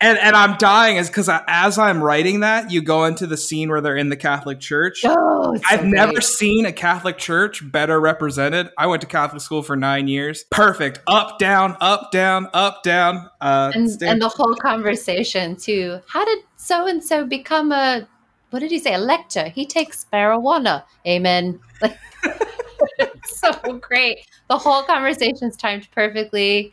and 0.00 0.18
and 0.18 0.36
I'm 0.36 0.56
dying 0.58 0.96
is 0.96 1.08
because 1.08 1.28
as 1.46 1.78
I'm 1.78 2.02
writing 2.02 2.40
that, 2.40 2.70
you 2.70 2.82
go 2.82 3.04
into 3.04 3.26
the 3.26 3.36
scene 3.36 3.68
where 3.68 3.80
they're 3.80 3.96
in 3.96 4.08
the 4.08 4.16
Catholic 4.16 4.60
Church. 4.60 5.02
oh, 5.04 5.56
so 5.56 5.62
I've 5.70 5.84
never 5.84 6.20
seen 6.20 6.66
a 6.66 6.72
Catholic 6.72 7.18
church 7.18 7.62
better 7.70 8.00
represented. 8.00 8.70
I 8.76 8.86
went 8.86 9.02
to 9.02 9.08
Catholic 9.08 9.42
school 9.42 9.62
for 9.62 9.76
nine 9.76 10.08
years. 10.08 10.44
Perfect. 10.50 11.00
Up, 11.06 11.38
down, 11.38 11.76
up, 11.80 12.10
down, 12.10 12.48
up, 12.52 12.82
down. 12.82 13.28
Uh, 13.40 13.72
and, 13.74 13.90
stand- 13.90 14.12
and 14.12 14.22
the 14.22 14.28
whole 14.28 14.54
conversation 14.54 15.56
too. 15.56 16.00
How 16.08 16.24
did 16.24 16.40
so 16.56 16.86
and 16.86 17.02
so 17.02 17.24
become 17.26 17.72
a 17.72 18.06
what 18.50 18.60
did 18.60 18.70
he 18.70 18.78
say? 18.78 18.94
A 18.94 18.98
lector. 18.98 19.48
He 19.48 19.66
takes 19.66 20.06
marijuana. 20.12 20.84
Amen. 21.06 21.60
So 23.24 23.52
great. 23.78 24.18
The 24.48 24.58
whole 24.58 24.82
conversation's 24.82 25.56
timed 25.56 25.88
perfectly. 25.92 26.72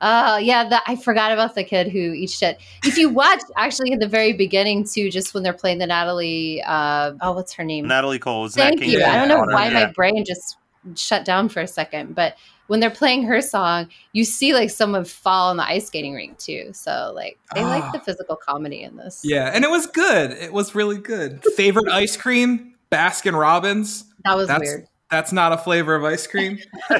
Uh 0.00 0.38
yeah, 0.42 0.68
the, 0.68 0.80
I 0.86 0.96
forgot 0.96 1.32
about 1.32 1.54
the 1.54 1.64
kid 1.64 1.88
who 1.90 1.98
eats 2.12 2.36
shit. 2.36 2.58
If 2.84 2.98
you 2.98 3.08
watch 3.08 3.40
actually 3.56 3.92
in 3.92 3.98
the 3.98 4.08
very 4.08 4.32
beginning 4.32 4.84
too, 4.84 5.10
just 5.10 5.32
when 5.34 5.42
they're 5.42 5.52
playing 5.52 5.78
the 5.78 5.86
Natalie 5.86 6.62
uh 6.66 7.12
oh 7.22 7.32
what's 7.32 7.52
her 7.54 7.64
name? 7.64 7.86
Natalie 7.88 8.18
Cole 8.18 8.48
Thank 8.48 8.80
you. 8.80 8.98
King 8.98 9.02
I 9.08 9.16
don't 9.18 9.28
know 9.28 9.36
Cole. 9.44 9.52
why 9.54 9.66
Yeah. 9.68 9.72
my 9.86 9.92
brain 9.92 10.24
just 10.24 10.56
shut 10.94 11.24
down 11.24 11.48
for 11.48 11.60
a 11.60 11.66
second, 11.66 12.14
but 12.14 12.36
when 12.68 12.80
they're 12.80 12.90
playing 12.90 13.22
her 13.22 13.40
song, 13.40 13.88
you 14.12 14.24
see 14.24 14.52
like 14.52 14.70
someone 14.70 15.04
fall 15.04 15.50
in 15.52 15.56
the 15.56 15.62
ice 15.64 15.86
skating 15.86 16.14
rink 16.14 16.36
too. 16.38 16.70
So 16.72 17.12
like 17.14 17.38
they 17.54 17.62
Ah. 17.62 17.68
like 17.68 17.92
the 17.92 18.00
physical 18.00 18.36
comedy 18.36 18.82
in 18.82 18.96
this. 18.96 19.20
yeah, 19.24 19.50
and 19.54 19.64
it 19.64 19.70
was 19.70 19.86
good. 19.86 20.32
It 20.32 20.52
was 20.52 20.74
really 20.74 20.98
good. 20.98 21.42
Favorite 21.54 21.88
ice 21.90 22.16
cream? 22.16 22.74
Baskin 22.92 23.38
Robbins. 23.38 24.04
That 24.24 24.36
was 24.36 24.46
That's 24.48 24.60
weird. 24.60 24.86
That's 25.10 25.32
not 25.32 25.52
a 25.52 25.58
flavor 25.58 25.94
of 25.94 26.04
ice 26.04 26.26
cream. 26.26 26.58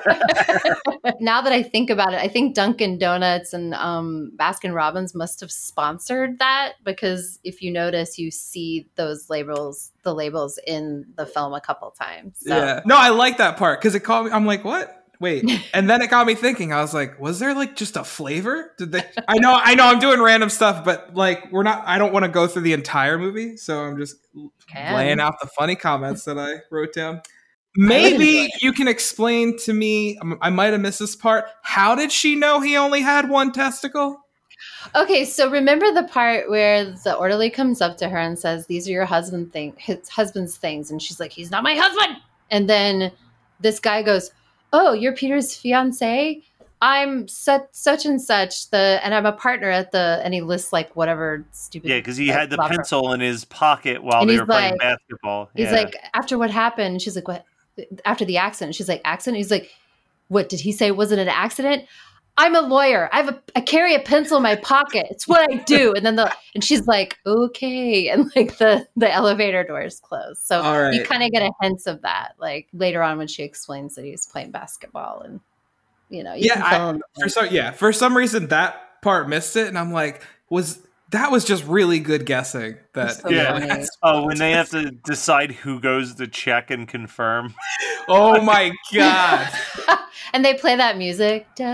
now 1.21 1.43
that 1.43 1.53
I 1.53 1.63
think 1.63 1.91
about 1.91 2.15
it, 2.15 2.21
I 2.21 2.29
think 2.29 2.55
Dunkin' 2.55 2.99
Donuts 2.99 3.53
and 3.53 3.75
um, 3.75 4.33
Baskin 4.37 4.75
Robbins 4.75 5.15
must 5.15 5.41
have 5.41 5.51
sponsored 5.51 6.39
that 6.39 6.75
because 6.85 7.41
if 7.43 7.63
you 7.63 7.73
notice, 7.73 8.19
you 8.19 8.31
see 8.31 8.89
those 8.95 9.29
labels, 9.29 9.93
the 10.03 10.15
labels 10.15 10.59
in 10.67 11.07
the 11.17 11.27
film 11.27 11.53
a 11.53 11.61
couple 11.61 11.91
times. 11.91 12.39
So. 12.41 12.57
Yeah. 12.57 12.81
No, 12.85 12.97
I 12.97 13.09
like 13.09 13.39
that 13.39 13.57
part 13.57 13.81
because 13.81 13.95
it 13.95 14.01
caught 14.01 14.27
me. 14.27 14.31
I'm 14.31 14.47
like, 14.47 14.65
what? 14.65 15.03
Wait. 15.19 15.45
And 15.75 15.91
then 15.91 16.01
it 16.01 16.09
got 16.09 16.27
me 16.27 16.35
thinking. 16.35 16.73
I 16.73 16.81
was 16.81 16.95
like, 16.95 17.21
was 17.21 17.39
there 17.39 17.55
like 17.55 17.77
just 17.77 17.97
a 17.97 18.05
flavor? 18.05 18.73
Did 18.79 18.93
they? 18.93 19.05
I 19.29 19.39
know, 19.39 19.53
I 19.53 19.75
know, 19.75 19.85
I'm 19.85 19.99
doing 19.99 20.23
random 20.23 20.49
stuff, 20.49 20.85
but 20.85 21.15
like, 21.15 21.53
we're 21.53 21.65
not. 21.65 21.83
I 21.87 21.99
don't 21.99 22.15
want 22.15 22.25
to 22.25 22.31
go 22.31 22.47
through 22.47 22.63
the 22.63 22.73
entire 22.73 23.19
movie, 23.19 23.59
so 23.59 23.81
I'm 23.81 23.99
just 23.99 24.17
Can. 24.69 24.95
laying 24.95 25.21
out 25.21 25.35
the 25.41 25.49
funny 25.49 25.77
comments 25.77 26.25
that 26.25 26.39
I 26.39 26.63
wrote 26.71 26.95
down. 26.95 27.21
Maybe 27.77 28.51
you 28.61 28.73
can 28.73 28.89
explain 28.89 29.59
to 29.61 29.73
me. 29.73 30.19
um, 30.19 30.39
I 30.41 30.51
might 30.51 30.73
have 30.73 30.81
missed 30.81 30.99
this 30.99 31.17
part. 31.17 31.47
How 31.63 31.95
did 31.95 32.11
she 32.13 32.35
know 32.35 32.61
he 32.61 32.77
only 32.77 33.01
had 33.03 33.29
one 33.29 33.53
testicle? 33.53 34.21
Okay, 34.95 35.25
so 35.25 35.51
remember 35.51 35.93
the 35.93 36.05
part 36.05 36.49
where 36.49 36.85
the 36.85 37.15
orderly 37.15 37.51
comes 37.51 37.81
up 37.83 37.97
to 37.99 38.09
her 38.09 38.19
and 38.19 38.39
says, 38.39 38.67
"These 38.67 38.89
are 38.89 38.93
your 38.93 39.05
husband 39.05 39.53
thing, 39.53 39.75
his 39.77 40.09
husband's 40.09 40.57
things," 40.57 40.91
and 40.91 41.03
she's 41.03 41.21
like, 41.21 41.33
"He's 41.33 41.51
not 41.51 41.63
my 41.63 41.75
husband." 41.75 42.19
And 42.51 42.69
then 42.69 43.13
this 43.61 43.79
guy 43.81 44.03
goes, 44.03 44.31
"Oh, 44.73 44.93
you're 44.93 45.13
Peter's 45.13 45.55
fiance. 45.55 46.43
I'm 46.81 47.27
such 47.27 47.63
such 47.73 48.07
and 48.07 48.21
such 48.23 48.71
the, 48.71 49.01
and 49.03 49.15
I'm 49.15 49.27
a 49.27 49.33
partner 49.33 49.69
at 49.71 49.93
the." 49.93 50.21
And 50.25 50.33
he 50.33 50.41
lists 50.41 50.73
like 50.73 50.95
whatever 50.95 51.45
stupid. 51.53 51.89
Yeah, 51.91 51.99
because 51.99 52.17
he 52.17 52.29
had 52.29 52.49
the 52.51 52.57
law 52.57 52.69
firm. 52.69 52.77
pencil 52.77 53.13
in 53.13 53.21
his 53.21 53.45
pocket 53.45 54.03
while 54.03 54.21
And 54.21 54.31
they 54.31 54.35
he's 54.35 54.41
were 54.41 54.47
playing 54.47 54.77
basketball. 54.79 55.51
He's 55.55 55.67
Yeah. 55.67 55.73
like, 55.73 55.97
after 56.15 56.39
what 56.39 56.51
happened, 56.51 57.03
she's 57.03 57.17
like, 57.17 57.29
what? 57.29 57.45
After 58.05 58.25
the 58.25 58.39
accident, 58.39 58.75
she's 58.75 58.89
like, 58.89 59.01
accident. 59.05 59.39
He's 59.39 59.51
like, 59.51 59.71
what 60.29 60.49
did 60.49 60.61
he 60.61 60.73
say? 60.73 60.91
Was 60.91 61.13
it 61.13 61.19
an 61.19 61.29
accident? 61.29 61.85
I'm 62.39 62.55
a 62.55 62.61
lawyer. 62.61 63.09
I 63.13 63.23
have 63.23 63.29
a 63.29 63.43
I 63.55 63.61
carry 63.61 63.95
a 63.95 63.99
pencil 63.99 64.37
in 64.37 64.43
my 64.43 64.57
pocket. 64.57 65.07
It's 65.11 65.27
what 65.27 65.51
I 65.51 65.57
do. 65.57 65.95
And 65.95 66.05
then 66.05 66.17
the 66.17 66.31
and 66.55 66.63
she's 66.63 66.87
like, 66.87 67.17
okay. 67.25 68.09
And 68.13 68.31
like 68.37 68.59
the 68.59 68.87
the 68.97 69.11
elevator 69.11 69.65
doors 69.65 70.01
close. 70.01 70.39
So 70.43 70.61
right. 70.61 70.93
you 70.93 71.03
kind 71.03 71.23
of 71.23 71.31
get 71.31 71.43
a 71.43 71.51
hint 71.63 71.87
of 71.87 72.03
that, 72.03 72.35
like 72.39 72.69
later 72.75 73.03
on 73.03 73.17
when 73.19 73.27
she 73.27 73.43
explains 73.43 73.95
that 73.95 74.05
he's 74.05 74.27
playing 74.27 74.51
basketball 74.51 75.23
and 75.23 75.41
you 76.09 76.23
know, 76.23 76.35
you 76.35 76.45
Yeah, 76.45 76.61
can 76.61 76.71
fill 76.71 76.91
in 76.91 76.97
the 76.99 77.23
For 77.23 77.29
some, 77.29 77.49
yeah, 77.51 77.71
for 77.73 77.93
some 77.93 78.17
reason 78.17 78.49
that 78.49 79.03
part 79.03 79.29
missed 79.29 79.57
it, 79.57 79.69
and 79.69 79.79
I'm 79.79 79.93
like, 79.93 80.23
was 80.51 80.86
that 81.11 81.31
was 81.31 81.45
just 81.45 81.65
really 81.67 82.01
good 82.01 82.27
guessing. 82.27 82.77
That 82.95 83.15
so 83.17 83.31
yeah. 83.31 83.85
Oh, 84.03 84.23
uh, 84.23 84.27
when 84.27 84.39
they 84.39 84.51
have 84.53 84.71
to 84.71 84.91
decide 84.91 85.53
who 85.53 85.79
goes 85.81 86.15
to 86.17 86.27
check 86.27 86.71
and 86.71 86.89
confirm. 86.89 87.55
oh 88.09 88.41
my 88.43 88.73
god! 88.93 89.49
and 90.33 90.45
they 90.45 90.55
play 90.55 90.75
that 90.77 90.99
music. 90.99 91.47
The, 91.57 91.65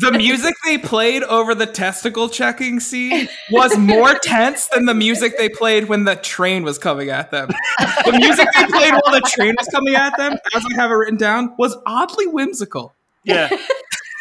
the 0.00 0.12
music 0.12 0.54
they 0.64 0.78
played 0.78 1.22
over 1.22 1.54
the 1.54 1.66
testicle 1.66 2.28
checking 2.28 2.80
scene 2.80 3.28
was 3.50 3.76
more 3.78 4.14
tense 4.18 4.66
than 4.68 4.86
the 4.86 4.94
music 4.94 5.38
they 5.38 5.48
played 5.48 5.88
when 5.88 6.04
the 6.04 6.16
train 6.16 6.64
was 6.64 6.78
coming 6.78 7.10
at 7.10 7.30
them. 7.30 7.48
the 7.78 8.12
music 8.12 8.48
they 8.54 8.66
played 8.66 8.92
while 8.92 9.14
the 9.14 9.22
train 9.36 9.54
was 9.58 9.68
coming 9.68 9.94
at 9.94 10.16
them, 10.16 10.36
as 10.54 10.64
we 10.68 10.74
have 10.74 10.90
it 10.90 10.94
written 10.94 11.16
down, 11.16 11.54
was 11.58 11.76
oddly 11.86 12.26
whimsical. 12.26 12.94
Yeah. 13.24 13.48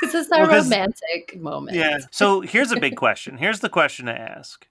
This 0.05 0.13
is 0.15 0.27
a 0.27 0.39
Well, 0.39 0.47
'cause- 0.47 0.65
romantic 0.69 1.39
moment. 1.39 1.77
Yeah. 1.77 1.99
So 2.11 2.41
here's 2.41 2.71
a 2.71 2.79
big 2.79 2.95
question. 2.95 3.37
Here's 3.37 3.59
the 3.61 3.69
question 3.69 4.05
to 4.07 4.19
ask 4.19 4.67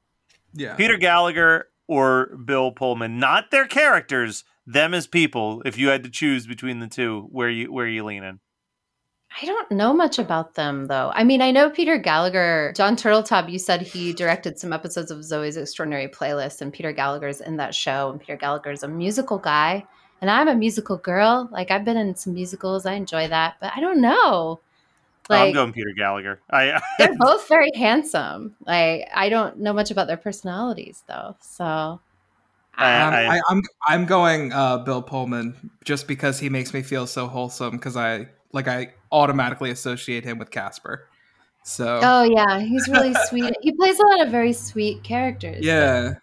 Yeah. 0.54 0.74
Peter 0.76 0.96
Gallagher 0.96 1.68
or 1.88 2.26
Bill 2.36 2.72
Pullman, 2.72 3.18
not 3.18 3.50
their 3.50 3.66
characters, 3.66 4.44
them 4.66 4.94
as 4.94 5.06
people. 5.06 5.62
If 5.64 5.76
you 5.78 5.88
had 5.88 6.04
to 6.04 6.10
choose 6.10 6.46
between 6.46 6.80
the 6.80 6.86
two, 6.86 7.28
where 7.32 7.48
you 7.50 7.72
where 7.72 7.86
you 7.86 8.04
leaning? 8.04 8.40
I 9.42 9.46
don't 9.46 9.70
know 9.72 9.94
much 9.94 10.18
about 10.18 10.54
them 10.54 10.86
though. 10.88 11.10
I 11.14 11.24
mean, 11.24 11.40
I 11.40 11.50
know 11.52 11.70
Peter 11.70 11.96
Gallagher, 11.96 12.72
Jon 12.76 12.96
Turteltaub, 12.96 13.50
you 13.50 13.58
said 13.58 13.80
he 13.80 14.12
directed 14.12 14.58
some 14.58 14.74
episodes 14.74 15.10
of 15.10 15.20
Zoey's 15.20 15.56
Extraordinary 15.56 16.06
Playlist, 16.06 16.60
and 16.60 16.70
Peter 16.72 16.92
Gallagher's 16.92 17.40
in 17.40 17.56
that 17.56 17.74
show. 17.74 18.10
And 18.10 18.20
Peter 18.20 18.36
Gallagher's 18.36 18.82
a 18.82 18.88
musical 18.88 19.38
guy, 19.38 19.86
and 20.20 20.30
I'm 20.30 20.48
a 20.48 20.54
musical 20.54 20.98
girl. 20.98 21.48
Like, 21.50 21.70
I've 21.70 21.84
been 21.84 21.96
in 21.96 22.14
some 22.14 22.34
musicals, 22.34 22.84
I 22.84 22.92
enjoy 22.92 23.26
that, 23.28 23.54
but 23.58 23.72
I 23.74 23.80
don't 23.80 24.02
know. 24.02 24.60
Oh, 25.32 25.42
I'm 25.48 25.52
going 25.52 25.72
Peter 25.72 25.92
Gallagher. 25.96 26.40
I 26.50 26.80
they're 26.98 27.14
both 27.18 27.48
very 27.48 27.70
handsome. 27.74 28.54
Like, 28.66 29.08
I 29.14 29.28
don't 29.28 29.58
know 29.58 29.72
much 29.72 29.90
about 29.90 30.06
their 30.06 30.16
personalities 30.16 31.02
though. 31.08 31.36
So, 31.40 32.00
I- 32.76 33.02
Um, 33.02 33.14
I- 33.14 33.26
I, 33.36 33.40
I'm 33.48 33.62
I'm 33.88 34.06
going 34.06 34.52
uh, 34.52 34.78
Bill 34.78 35.02
Pullman 35.02 35.70
just 35.84 36.06
because 36.08 36.38
he 36.40 36.48
makes 36.48 36.72
me 36.72 36.82
feel 36.82 37.06
so 37.06 37.26
wholesome 37.26 37.76
because 37.76 37.96
I 37.96 38.28
like 38.52 38.68
I 38.68 38.94
automatically 39.10 39.70
associate 39.70 40.24
him 40.24 40.38
with 40.38 40.50
Casper. 40.50 41.08
So 41.64 42.00
oh 42.02 42.22
yeah, 42.24 42.60
he's 42.60 42.88
really 42.88 43.14
sweet. 43.28 43.54
He 43.62 43.72
plays 43.72 43.98
a 43.98 44.06
lot 44.06 44.26
of 44.26 44.32
very 44.32 44.52
sweet 44.52 45.02
characters. 45.04 45.60
yeah, 45.64 46.14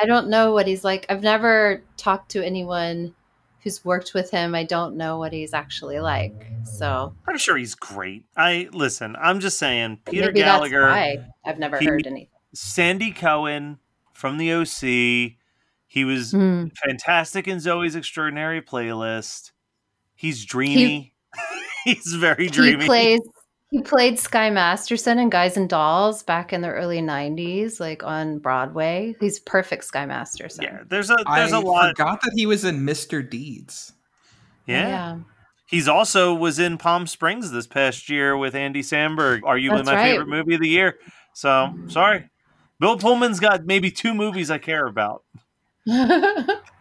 I 0.00 0.06
don't 0.06 0.28
know 0.28 0.52
what 0.52 0.66
he's 0.66 0.84
like. 0.84 1.06
I've 1.08 1.22
never 1.22 1.82
talked 1.96 2.30
to 2.32 2.44
anyone 2.44 3.14
who's 3.66 3.84
worked 3.84 4.14
with 4.14 4.30
him. 4.30 4.54
I 4.54 4.62
don't 4.62 4.96
know 4.96 5.18
what 5.18 5.32
he's 5.32 5.52
actually 5.52 5.98
like. 5.98 6.46
So 6.62 7.12
I'm 7.26 7.36
sure 7.36 7.56
he's 7.56 7.74
great. 7.74 8.24
I 8.36 8.68
listen. 8.72 9.16
I'm 9.20 9.40
just 9.40 9.58
saying, 9.58 10.02
Peter 10.08 10.26
maybe 10.26 10.38
Gallagher, 10.40 10.88
I've 11.44 11.58
never 11.58 11.76
he- 11.78 11.86
heard 11.86 12.06
anything. 12.06 12.28
Sandy 12.54 13.10
Cohen 13.10 13.78
from 14.12 14.38
the 14.38 14.52
OC. 14.52 15.36
He 15.88 16.04
was 16.04 16.30
Hmm. 16.30 16.66
fantastic 16.84 17.48
in 17.48 17.58
Zoey's 17.58 17.96
Extraordinary 17.96 18.62
Playlist. 18.62 19.50
He's 20.14 20.44
dreamy. 20.44 21.12
he's 21.84 22.14
very 22.14 22.44
He 22.44 22.50
dreamy. 22.50 22.86
plays. 22.86 23.20
He 23.70 23.82
played 23.82 24.18
Sky 24.18 24.48
Masterson 24.48 25.18
in 25.18 25.28
Guys 25.28 25.56
and 25.56 25.68
Dolls 25.68 26.22
back 26.22 26.52
in 26.52 26.60
the 26.60 26.70
early 26.70 27.00
'90s, 27.00 27.80
like 27.80 28.04
on 28.04 28.38
Broadway. 28.38 29.16
He's 29.20 29.40
perfect 29.40 29.84
Sky 29.84 30.06
Masterson. 30.06 30.64
yeah, 30.64 30.82
there's 30.88 31.10
a 31.10 31.16
I 31.26 31.40
there's 31.40 31.52
a 31.52 31.58
lot. 31.58 31.86
I 31.86 31.88
forgot 31.90 32.20
that 32.22 32.32
he 32.36 32.46
was 32.46 32.64
in 32.64 32.86
Mr. 32.86 33.28
Deeds. 33.28 33.92
Yeah. 34.66 35.18
He's 35.68 35.88
also 35.88 36.32
was 36.32 36.60
in 36.60 36.78
Palm 36.78 37.08
Springs 37.08 37.50
this 37.50 37.66
past 37.66 38.08
year 38.08 38.36
with 38.36 38.54
Andy 38.54 38.82
Samberg, 38.82 39.40
arguably 39.40 39.78
That's 39.78 39.86
my 39.86 39.94
right. 39.96 40.10
favorite 40.10 40.28
movie 40.28 40.54
of 40.54 40.60
the 40.60 40.68
year. 40.68 40.98
So 41.34 41.74
sorry. 41.88 42.30
Bill 42.78 42.96
Pullman's 42.98 43.40
got 43.40 43.64
maybe 43.66 43.90
two 43.90 44.14
movies 44.14 44.50
I 44.50 44.58
care 44.58 44.86
about. 44.86 45.24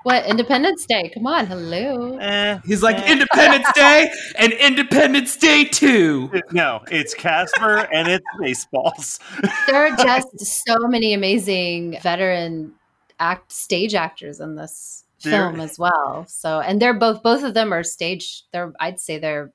what 0.06 0.26
Independence 0.28 0.86
Day? 0.86 1.10
Come 1.14 1.26
on, 1.26 1.48
hello. 1.48 2.18
Eh, 2.20 2.60
He's 2.64 2.84
like 2.84 2.96
eh. 2.98 3.12
Independence 3.12 3.66
Day 3.74 4.12
and 4.38 4.54
Independence 4.54 5.36
Day 5.36 5.66
Two. 5.66 6.32
No, 6.52 6.82
it's 6.92 7.16
Casper 7.16 7.88
and 7.92 8.08
it's 8.08 8.26
Spaceballs. 8.40 9.20
there 9.66 9.88
are 9.88 9.96
just 10.06 10.64
so 10.68 10.78
many 10.88 11.14
amazing 11.16 12.00
veteran 12.02 12.74
act 13.20 13.52
stage 13.52 13.96
actors 13.96 14.40
in 14.40 14.56
this 14.56 15.06
There- 15.24 15.32
film 15.50 15.60
as 15.60 15.80
well. 15.80 16.26
So, 16.28 16.60
and 16.60 16.80
they're 16.80 16.94
both 16.94 17.24
both 17.24 17.44
of 17.44 17.56
them 17.56 17.74
are 17.74 17.84
stage. 17.84 18.44
They're 18.54 18.74
I'd 18.80 19.00
say 19.00 19.18
they're 19.18 19.52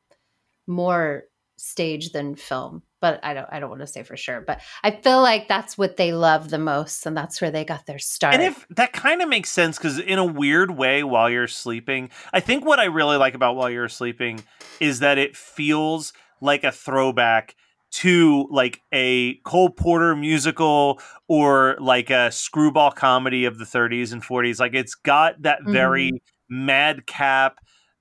more 0.67 1.25
stage 1.61 2.13
than 2.13 2.35
film, 2.35 2.83
but 3.01 3.21
I 3.23 3.35
don't 3.35 3.47
I 3.51 3.61
don't 3.61 3.71
want 3.71 3.81
to 3.81 3.87
say 3.87 4.03
for 4.03 4.17
sure. 4.17 4.41
But 4.41 4.61
I 4.83 4.91
feel 4.91 5.21
like 5.21 5.49
that's 5.49 5.77
what 5.77 5.97
they 5.97 6.13
love 6.13 6.51
the 6.51 6.59
most, 6.59 7.07
and 7.07 7.17
that's 7.17 7.41
where 7.41 7.51
they 7.51 7.65
got 7.65 7.87
their 7.87 7.99
start. 7.99 8.35
And 8.35 8.43
if 8.43 8.67
that 8.71 8.93
kind 8.93 9.23
of 9.23 9.29
makes 9.29 9.51
sense 9.51 9.77
because 9.79 9.99
in 9.99 10.19
a 10.19 10.25
weird 10.25 10.73
way, 10.73 11.03
while 11.03 11.29
you're 11.31 11.49
sleeping, 11.49 12.11
I 12.33 12.41
think 12.41 12.65
what 12.65 12.79
I 12.79 12.85
really 12.85 13.17
like 13.17 13.35
about 13.35 13.57
while 13.57 13.71
you're 13.71 13.89
sleeping 13.89 14.43
is 14.81 15.01
that 15.01 15.19
it 15.19 15.37
feels 15.37 16.13
like 16.41 16.65
a 16.65 16.73
throwback 16.73 17.55
to 17.91 18.47
like 18.51 18.81
a 18.93 19.35
Cole 19.45 19.71
Porter 19.71 20.15
musical 20.15 21.01
or 21.29 21.77
like 21.81 22.11
a 22.11 22.31
screwball 22.31 22.93
comedy 22.93 23.45
of 23.45 23.59
the 23.59 23.65
30s 23.65 24.13
and 24.13 24.23
40s. 24.23 24.61
Like 24.61 24.75
it's 24.75 24.95
got 24.95 25.43
that 25.43 25.65
very 25.65 26.13
mm-hmm. 26.13 26.67
madcap, 26.67 27.59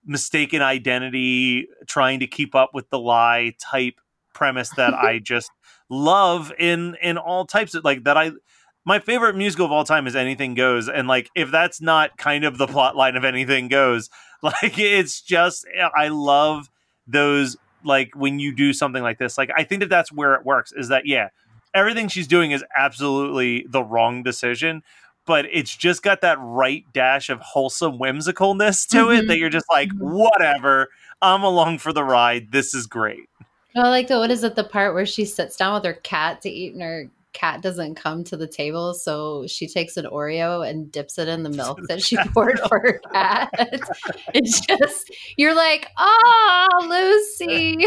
mistaken 0.10 0.62
identity, 0.62 1.68
trying 1.88 2.20
to 2.20 2.28
keep 2.28 2.56
up 2.56 2.72
with 2.74 2.90
the 2.90 3.00
lie 3.00 3.54
type 3.62 4.02
premise 4.34 4.72
that 4.72 4.94
I 4.94 5.20
just 5.24 5.52
love 5.88 6.52
in 6.60 6.96
in 7.02 7.18
all 7.18 7.46
types 7.46 7.76
of 7.76 7.84
like 7.86 8.04
that 8.04 8.18
I 8.18 8.32
my 8.86 9.00
favorite 9.00 9.36
musical 9.36 9.66
of 9.66 9.72
all 9.72 9.84
time 9.84 10.08
is 10.08 10.16
Anything 10.16 10.56
Goes, 10.56 10.90
and 10.90 11.08
like 11.08 11.30
if 11.36 11.52
that's 11.52 11.80
not 11.80 12.18
kind 12.18 12.44
of 12.44 12.58
the 12.58 12.68
plot 12.68 12.96
line 12.96 13.16
of 13.16 13.24
Anything 13.24 13.68
Goes, 13.68 14.10
like 14.42 14.80
it's 14.80 15.22
just 15.22 15.66
I 15.96 16.08
love 16.08 16.70
those 17.08 17.56
like 17.84 18.12
when 18.16 18.40
you 18.40 18.54
do 18.54 18.74
something 18.74 19.04
like 19.04 19.20
this. 19.20 19.38
Like 19.38 19.52
I 19.56 19.64
think 19.64 19.82
that 19.82 19.90
that's 19.90 20.12
where 20.12 20.34
it 20.34 20.44
works. 20.44 20.74
Is 20.76 20.88
that 20.88 21.06
yeah, 21.06 21.30
everything 21.74 22.08
she's 22.08 22.28
doing 22.28 22.52
is 22.52 22.64
absolutely 22.76 23.66
the 23.70 23.84
wrong 23.84 24.24
decision, 24.24 24.82
but 25.30 25.46
it's 25.52 25.76
just 25.76 26.02
got 26.02 26.22
that 26.22 26.40
right 26.42 26.84
dash 26.92 27.30
of 27.30 27.40
wholesome 27.40 28.00
whimsicalness 28.00 28.88
to 28.90 29.12
it 29.12 29.26
Mhm. 29.26 29.28
that 29.28 29.38
you're 29.38 29.52
just 29.52 29.68
like 29.70 29.92
whatever. 30.00 30.90
I'm 31.22 31.44
along 31.44 31.78
for 31.78 31.94
the 31.94 32.04
ride. 32.04 32.52
This 32.52 32.74
is 32.74 32.88
great. 32.88 33.30
I 33.76 33.88
like 33.90 34.08
the 34.08 34.18
what 34.18 34.32
is 34.32 34.44
it 34.44 34.56
the 34.56 34.64
part 34.64 34.96
where 34.96 35.06
she 35.06 35.26
sits 35.26 35.56
down 35.56 35.76
with 35.76 35.84
her 35.86 35.94
cat 35.94 36.42
to 36.42 36.50
eat 36.50 36.74
and 36.74 36.82
her 36.82 37.10
cat 37.34 37.62
doesn't 37.62 37.96
come 37.96 38.24
to 38.24 38.36
the 38.36 38.48
table 38.48 38.94
so 38.94 39.46
she 39.48 39.68
takes 39.68 39.98
an 39.98 40.06
Oreo 40.06 40.68
and 40.68 40.92
dips 40.92 41.18
it 41.20 41.28
in 41.28 41.44
the 41.44 41.50
milk 41.50 41.80
that 41.88 42.02
she 42.02 42.18
poured 42.34 42.60
for 42.68 42.80
her 42.80 43.00
cat. 43.14 43.50
it's 44.34 44.60
just 44.62 45.12
you're 45.38 45.54
like, 45.56 45.88
ah, 45.98 46.68
Lucy. 46.82 47.78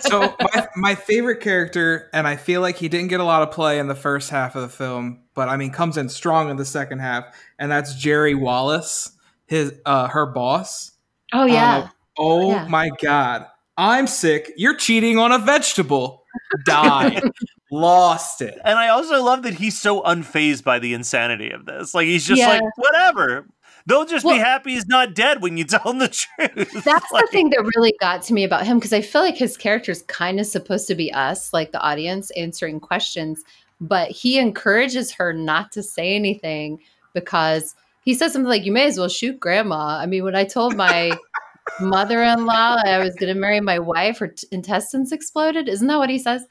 So 0.00 0.34
my, 0.40 0.68
my 0.76 0.94
favorite 0.94 1.40
character, 1.40 2.08
and 2.12 2.26
I 2.26 2.36
feel 2.36 2.60
like 2.60 2.76
he 2.76 2.88
didn't 2.88 3.08
get 3.08 3.20
a 3.20 3.24
lot 3.24 3.42
of 3.42 3.50
play 3.50 3.78
in 3.78 3.88
the 3.88 3.94
first 3.94 4.30
half 4.30 4.54
of 4.56 4.62
the 4.62 4.68
film, 4.68 5.22
but 5.34 5.48
I 5.48 5.56
mean 5.56 5.70
comes 5.70 5.96
in 5.96 6.08
strong 6.08 6.50
in 6.50 6.56
the 6.56 6.64
second 6.64 6.98
half, 7.00 7.24
and 7.58 7.70
that's 7.70 7.94
Jerry 7.94 8.34
Wallace, 8.34 9.12
his 9.46 9.72
uh 9.84 10.08
her 10.08 10.26
boss. 10.26 10.92
Oh 11.32 11.44
yeah. 11.46 11.76
Um, 11.78 11.90
oh 12.18 12.50
Yeah. 12.50 12.66
my 12.68 12.90
god. 13.02 13.46
I'm 13.76 14.06
sick. 14.06 14.52
You're 14.56 14.76
cheating 14.76 15.18
on 15.18 15.32
a 15.32 15.38
vegetable. 15.38 16.24
Die. 16.64 17.20
Lost 17.76 18.40
it. 18.40 18.58
And 18.64 18.78
I 18.78 18.88
also 18.88 19.22
love 19.22 19.42
that 19.42 19.54
he's 19.54 19.78
so 19.78 20.02
unfazed 20.02 20.64
by 20.64 20.78
the 20.78 20.94
insanity 20.94 21.50
of 21.50 21.66
this. 21.66 21.94
Like 21.94 22.06
he's 22.06 22.26
just 22.26 22.40
Yeah. 22.40 22.48
like, 22.48 22.62
whatever. 22.78 23.46
They'll 23.86 24.04
just 24.06 24.26
be 24.26 24.36
happy 24.38 24.72
he's 24.72 24.86
not 24.86 25.14
dead 25.14 25.42
when 25.42 25.56
you 25.56 25.62
tell 25.64 25.82
them 25.84 25.98
the 25.98 26.08
truth. 26.08 26.72
That's 26.84 27.12
Like, 27.12 27.24
the 27.26 27.30
thing 27.30 27.50
that 27.50 27.70
really 27.76 27.94
got 28.00 28.22
to 28.22 28.34
me 28.34 28.42
about 28.42 28.66
him 28.66 28.78
because 28.78 28.92
I 28.92 29.00
feel 29.00 29.20
like 29.22 29.36
his 29.36 29.56
character 29.56 29.92
is 29.92 30.02
kind 30.02 30.40
of 30.40 30.46
supposed 30.46 30.88
to 30.88 30.94
be 30.96 31.12
us, 31.12 31.52
like 31.52 31.70
the 31.70 31.80
audience 31.80 32.30
answering 32.32 32.80
questions, 32.80 33.44
but 33.80 34.10
he 34.10 34.38
encourages 34.38 35.12
her 35.12 35.32
not 35.32 35.70
to 35.72 35.82
say 35.84 36.16
anything 36.16 36.80
because 37.12 37.76
he 38.04 38.14
says 38.14 38.32
something 38.32 38.48
like, 38.48 38.64
You 38.64 38.72
may 38.72 38.86
as 38.86 38.98
well 38.98 39.08
shoot 39.08 39.38
grandma. 39.38 39.98
I 40.00 40.06
mean, 40.06 40.24
when 40.24 40.34
I 40.34 40.44
told 40.44 40.74
my 40.74 41.12
mother 41.80 42.22
in 42.22 42.44
law 42.46 42.78
I 42.84 42.98
was 42.98 43.14
going 43.14 43.32
to 43.32 43.38
marry 43.38 43.60
my 43.60 43.78
wife, 43.78 44.18
her 44.18 44.28
t- 44.28 44.48
intestines 44.50 45.12
exploded. 45.12 45.68
Isn't 45.68 45.86
that 45.88 45.98
what 45.98 46.10
he 46.10 46.18
says? 46.18 46.44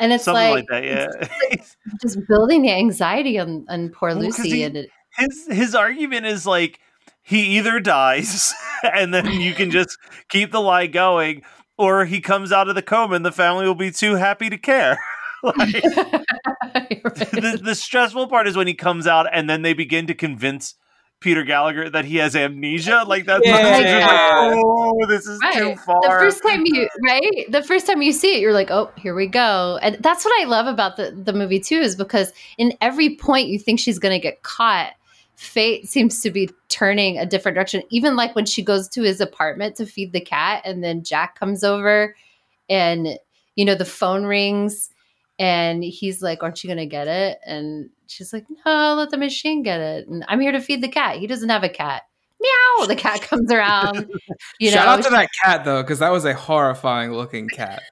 And 0.00 0.12
it's 0.12 0.24
Something 0.24 0.50
like, 0.50 0.70
like, 0.70 0.82
that, 0.88 1.28
yeah. 1.52 1.58
just 2.02 2.18
building 2.26 2.62
the 2.62 2.72
anxiety 2.72 3.38
on, 3.38 3.66
on 3.68 3.90
poor 3.90 4.08
Well, 4.08 4.20
Lucy. 4.20 4.50
he- 4.50 4.62
and 4.64 4.76
it, 4.78 4.90
his 5.18 5.46
his 5.50 5.74
argument 5.74 6.24
is 6.24 6.46
like 6.46 6.80
he 7.22 7.58
either 7.58 7.78
dies 7.80 8.54
and 8.94 9.12
then 9.12 9.26
you 9.40 9.52
can 9.52 9.70
just 9.70 9.96
keep 10.30 10.52
the 10.52 10.60
lie 10.60 10.86
going, 10.86 11.42
or 11.76 12.06
he 12.06 12.20
comes 12.20 12.50
out 12.50 12.68
of 12.68 12.74
the 12.74 12.82
coma 12.82 13.14
and 13.16 13.24
the 13.26 13.30
family 13.32 13.66
will 13.66 13.74
be 13.74 13.90
too 13.90 14.14
happy 14.14 14.48
to 14.48 14.56
care. 14.58 14.98
like, 15.42 15.82
the, 15.82 17.60
the 17.62 17.74
stressful 17.74 18.26
part 18.28 18.46
is 18.46 18.56
when 18.56 18.66
he 18.66 18.74
comes 18.74 19.06
out 19.06 19.26
and 19.32 19.48
then 19.48 19.62
they 19.62 19.72
begin 19.72 20.06
to 20.06 20.14
convince 20.14 20.74
Peter 21.20 21.44
Gallagher 21.44 21.90
that 21.90 22.06
he 22.06 22.16
has 22.16 22.34
amnesia. 22.34 23.04
Like 23.06 23.26
that's 23.26 23.46
Yeah. 23.46 23.62
when 23.62 23.82
like, 24.00 24.58
oh, 24.64 25.06
this 25.06 25.26
is 25.26 25.38
too 25.52 25.76
far. 25.76 26.00
The 26.02 26.08
first 26.08 26.42
time 26.42 26.62
you 26.64 26.88
right, 27.06 27.46
the 27.50 27.62
first 27.62 27.86
time 27.86 28.00
you 28.00 28.12
see 28.12 28.36
it, 28.36 28.40
you're 28.40 28.54
like, 28.54 28.70
oh, 28.70 28.90
here 28.96 29.14
we 29.14 29.26
go. 29.26 29.78
And 29.82 29.96
that's 30.00 30.24
what 30.24 30.32
I 30.40 30.46
love 30.46 30.66
about 30.66 30.96
the 30.96 31.10
the 31.10 31.34
movie 31.34 31.60
too, 31.60 31.78
is 31.78 31.94
because 31.94 32.32
in 32.56 32.72
every 32.80 33.16
point 33.16 33.48
you 33.48 33.58
think 33.58 33.80
she's 33.80 33.98
gonna 33.98 34.18
get 34.18 34.42
caught, 34.42 34.94
fate 35.34 35.86
seems 35.86 36.22
to 36.22 36.30
be 36.30 36.50
turning 36.70 37.18
a 37.18 37.26
different 37.26 37.54
direction. 37.54 37.82
Even 37.90 38.16
like 38.16 38.34
when 38.34 38.46
she 38.46 38.62
goes 38.62 38.88
to 38.88 39.02
his 39.02 39.20
apartment 39.20 39.76
to 39.76 39.84
feed 39.84 40.12
the 40.12 40.20
cat, 40.20 40.62
and 40.64 40.82
then 40.82 41.04
Jack 41.04 41.38
comes 41.38 41.62
over, 41.62 42.16
and 42.70 43.18
you 43.56 43.66
know 43.66 43.74
the 43.74 43.84
phone 43.84 44.24
rings, 44.24 44.88
and 45.40 45.84
he's 45.84 46.22
like, 46.22 46.44
"Aren't 46.44 46.64
you 46.64 46.68
gonna 46.70 46.86
get 46.86 47.08
it?" 47.08 47.40
And 47.46 47.90
she's 48.08 48.32
like, 48.34 48.46
"No, 48.66 48.94
let 48.96 49.10
the 49.10 49.18
machine 49.18 49.64
get 49.64 49.80
it." 49.80 50.08
And 50.08 50.24
I'm 50.28 50.40
here 50.40 50.52
to 50.52 50.62
feed 50.62 50.82
the 50.82 50.88
cat. 50.88 51.18
He 51.18 51.26
doesn't 51.28 51.50
have 51.50 51.64
a 51.64 51.70
cat. 51.70 52.04
Meow. 52.40 52.86
The 52.86 52.96
cat 52.96 53.20
comes 53.22 53.52
around. 53.52 54.08
You 54.58 54.70
Shout 54.70 54.86
know, 54.86 54.92
out 54.92 55.02
to 55.04 55.10
that 55.10 55.28
cat 55.44 55.64
though, 55.64 55.82
because 55.82 55.98
that 55.98 56.10
was 56.10 56.24
a 56.24 56.34
horrifying 56.34 57.12
looking 57.12 57.48
cat. 57.48 57.82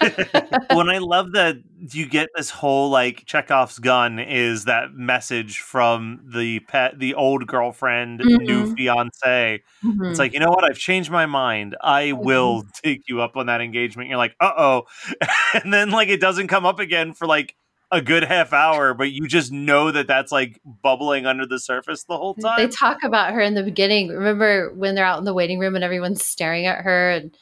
when 0.74 0.88
I 0.90 0.98
love 0.98 1.32
that 1.32 1.56
you 1.90 2.06
get 2.08 2.28
this 2.36 2.50
whole 2.50 2.90
like 2.90 3.24
Chekhov's 3.26 3.78
gun 3.78 4.18
is 4.18 4.64
that 4.66 4.92
message 4.94 5.60
from 5.60 6.20
the 6.34 6.60
pet, 6.60 6.98
the 6.98 7.14
old 7.14 7.46
girlfriend, 7.46 8.20
new 8.24 8.64
Mhm. 8.66 8.76
fiance. 8.76 9.62
Mhm. 9.84 10.10
It's 10.10 10.18
like, 10.18 10.34
you 10.34 10.40
know 10.40 10.50
what? 10.50 10.64
I've 10.64 10.78
changed 10.78 11.10
my 11.10 11.26
mind. 11.26 11.76
I 11.80 12.12
will 12.12 12.64
take 12.82 13.02
you 13.08 13.20
up 13.22 13.36
on 13.36 13.46
that 13.46 13.60
engagement. 13.60 14.08
You're 14.08 14.18
like, 14.18 14.34
uh 14.40 14.52
oh. 14.56 14.82
and 15.64 15.72
then 15.72 15.90
like 15.90 16.08
it 16.08 16.20
doesn't 16.20 16.48
come 16.48 16.66
up 16.66 16.78
again 16.78 17.14
for 17.14 17.26
like 17.26 17.54
a 17.90 18.00
good 18.00 18.24
half 18.24 18.52
hour, 18.52 18.94
but 18.94 19.12
you 19.12 19.26
just 19.26 19.52
know 19.52 19.90
that 19.90 20.06
that's 20.06 20.32
like 20.32 20.60
bubbling 20.64 21.26
under 21.26 21.46
the 21.46 21.58
surface 21.58 22.04
the 22.04 22.16
whole 22.16 22.34
time. 22.34 22.58
They 22.58 22.68
talk 22.68 23.04
about 23.04 23.32
her 23.32 23.40
in 23.40 23.54
the 23.54 23.62
beginning. 23.62 24.08
Remember 24.08 24.72
when 24.74 24.94
they're 24.94 25.04
out 25.04 25.18
in 25.18 25.24
the 25.24 25.34
waiting 25.34 25.58
room 25.58 25.74
and 25.74 25.84
everyone's 25.84 26.24
staring 26.24 26.66
at 26.66 26.84
her 26.84 27.10
and 27.10 27.36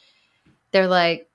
they're 0.71 0.87
like, 0.87 1.27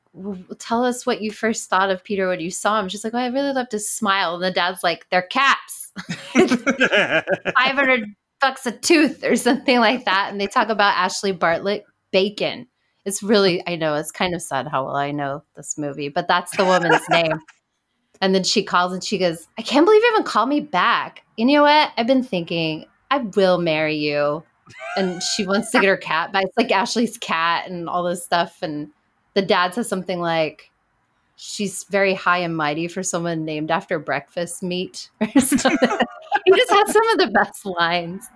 "Tell 0.58 0.84
us 0.84 1.04
what 1.04 1.22
you 1.22 1.32
first 1.32 1.68
thought 1.68 1.90
of 1.90 2.04
Peter 2.04 2.28
when 2.28 2.40
you 2.40 2.50
saw 2.50 2.78
him." 2.78 2.88
She's 2.88 3.02
like, 3.02 3.14
"Oh, 3.14 3.18
I 3.18 3.26
really 3.28 3.52
loved 3.52 3.72
his 3.72 3.88
smile." 3.90 4.34
And 4.34 4.44
the 4.44 4.50
dad's 4.50 4.84
like, 4.84 5.06
"They're 5.10 5.22
caps, 5.22 5.92
five 6.34 7.74
hundred 7.74 8.04
bucks 8.40 8.66
a 8.66 8.72
tooth 8.72 9.24
or 9.24 9.34
something 9.34 9.80
like 9.80 10.04
that." 10.04 10.30
And 10.30 10.40
they 10.40 10.46
talk 10.46 10.68
about 10.68 10.96
Ashley 10.96 11.32
Bartlett 11.32 11.84
bacon. 12.12 12.68
It's 13.06 13.22
really, 13.22 13.66
I 13.66 13.76
know, 13.76 13.94
it's 13.94 14.12
kind 14.12 14.34
of 14.34 14.42
sad 14.42 14.68
how 14.68 14.84
well 14.84 14.96
I 14.96 15.10
know 15.10 15.42
this 15.56 15.78
movie, 15.78 16.10
but 16.10 16.28
that's 16.28 16.54
the 16.56 16.64
woman's 16.64 17.00
name. 17.10 17.40
And 18.20 18.34
then 18.34 18.44
she 18.44 18.62
calls 18.62 18.92
and 18.92 19.02
she 19.02 19.18
goes, 19.18 19.48
I 19.58 19.62
can't 19.62 19.86
believe 19.86 20.02
you 20.02 20.10
even 20.12 20.24
called 20.24 20.48
me 20.48 20.60
back. 20.60 21.24
You 21.36 21.46
know 21.46 21.62
what? 21.62 21.90
I've 21.96 22.06
been 22.06 22.22
thinking, 22.22 22.84
I 23.10 23.18
will 23.18 23.58
marry 23.58 23.96
you. 23.96 24.42
And 24.96 25.22
she 25.22 25.46
wants 25.46 25.70
to 25.70 25.80
get 25.80 25.88
her 25.88 25.96
cat 25.96 26.32
back. 26.32 26.44
It's 26.44 26.56
like 26.56 26.70
Ashley's 26.70 27.16
cat 27.18 27.68
and 27.68 27.88
all 27.88 28.04
this 28.04 28.22
stuff. 28.22 28.58
And 28.62 28.90
the 29.34 29.42
dad 29.42 29.74
says 29.74 29.88
something 29.88 30.20
like, 30.20 30.70
She's 31.42 31.84
very 31.84 32.12
high 32.12 32.38
and 32.38 32.54
mighty 32.54 32.86
for 32.86 33.02
someone 33.02 33.46
named 33.46 33.70
after 33.70 33.98
breakfast 33.98 34.62
meat 34.62 35.08
or 35.22 35.40
something. 35.40 35.88
he 36.44 36.52
just 36.54 36.70
has 36.70 36.92
some 36.92 37.08
of 37.12 37.18
the 37.18 37.30
best 37.32 37.64
lines. 37.64 38.28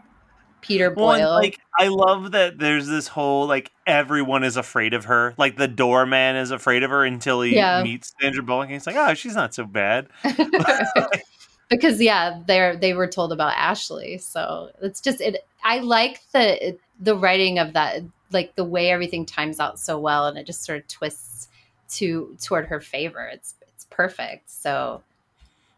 Peter 0.65 0.91
Well, 0.91 1.11
and, 1.13 1.23
Boyle. 1.23 1.35
like 1.35 1.61
I 1.79 1.89
love 1.89 2.33
that 2.33 2.59
there's 2.59 2.87
this 2.87 3.07
whole 3.09 3.47
like 3.47 3.71
everyone 3.87 4.43
is 4.45 4.57
afraid 4.57 4.95
of 4.95 5.05
her. 5.05 5.35
Like 5.37 5.57
the 5.57 5.69
doorman 5.69 6.37
is 6.37 6.51
afraid 6.51 6.83
of 6.83 6.91
her 6.91 7.05
until 7.05 7.43
he 7.43 7.55
Yeah. 7.57 7.83
meets 7.83 8.15
Sandra 8.21 8.43
Bullock 8.43 8.65
and 8.67 8.73
he's 8.73 8.87
like, 8.87 8.97
oh, 8.97 9.15
she's 9.15 9.35
not 9.37 9.53
so 9.55 9.65
bad. 9.67 10.09
because 11.71 12.01
yeah 12.01 12.41
they're 12.47 12.77
they 12.77 12.93
were 12.93 13.07
told 13.07 13.33
about 13.33 13.55
ashley 13.57 14.19
so 14.19 14.71
it's 14.83 15.01
just 15.01 15.21
it 15.23 15.47
i 15.65 15.79
like 15.79 16.21
the 16.33 16.77
the 17.01 17.17
writing 17.17 17.59
of 17.59 17.73
that 17.73 18.03
like 18.33 18.55
the 18.55 18.63
way 18.65 18.91
everything 18.91 19.25
times 19.25 19.59
out 19.59 19.79
so 19.81 19.99
well 19.99 20.27
and 20.27 20.37
it 20.37 20.45
just 20.45 20.63
sort 20.63 20.79
of 20.79 20.87
twists 20.89 21.49
to 21.89 22.37
toward 22.43 22.67
her 22.67 22.81
favor 22.81 23.27
it's 23.33 23.55
it's 23.63 23.87
perfect 23.91 24.49
so 24.51 25.03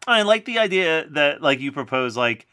I 0.09 0.23
like 0.23 0.45
the 0.45 0.59
idea 0.61 1.07
that 1.11 1.41
like 1.43 1.59
you 1.61 1.73
propose 1.73 2.17
like 2.17 2.47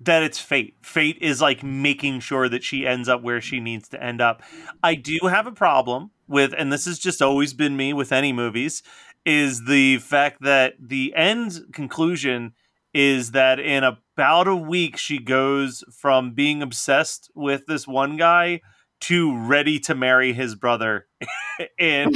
that 0.00 0.22
it's 0.22 0.38
fate. 0.38 0.76
Fate 0.82 1.18
is 1.20 1.40
like 1.40 1.62
making 1.62 2.20
sure 2.20 2.48
that 2.48 2.62
she 2.62 2.86
ends 2.86 3.08
up 3.08 3.22
where 3.22 3.40
she 3.40 3.60
needs 3.60 3.88
to 3.88 4.02
end 4.02 4.20
up. 4.20 4.42
I 4.82 4.94
do 4.94 5.18
have 5.28 5.46
a 5.46 5.52
problem 5.52 6.10
with 6.28 6.54
and 6.56 6.72
this 6.72 6.84
has 6.84 6.98
just 6.98 7.22
always 7.22 7.54
been 7.54 7.76
me 7.76 7.92
with 7.92 8.12
any 8.12 8.32
movies 8.32 8.82
is 9.24 9.64
the 9.66 9.98
fact 9.98 10.42
that 10.42 10.74
the 10.80 11.12
end 11.16 11.60
conclusion 11.72 12.52
is 12.94 13.32
that 13.32 13.58
in 13.58 13.84
about 13.84 14.48
a 14.48 14.56
week 14.56 14.96
she 14.96 15.18
goes 15.18 15.84
from 15.92 16.32
being 16.32 16.62
obsessed 16.62 17.30
with 17.34 17.66
this 17.66 17.86
one 17.86 18.16
guy 18.16 18.60
to 19.00 19.36
ready 19.36 19.78
to 19.78 19.94
marry 19.94 20.32
his 20.32 20.54
brother 20.54 21.06
in 21.78 22.12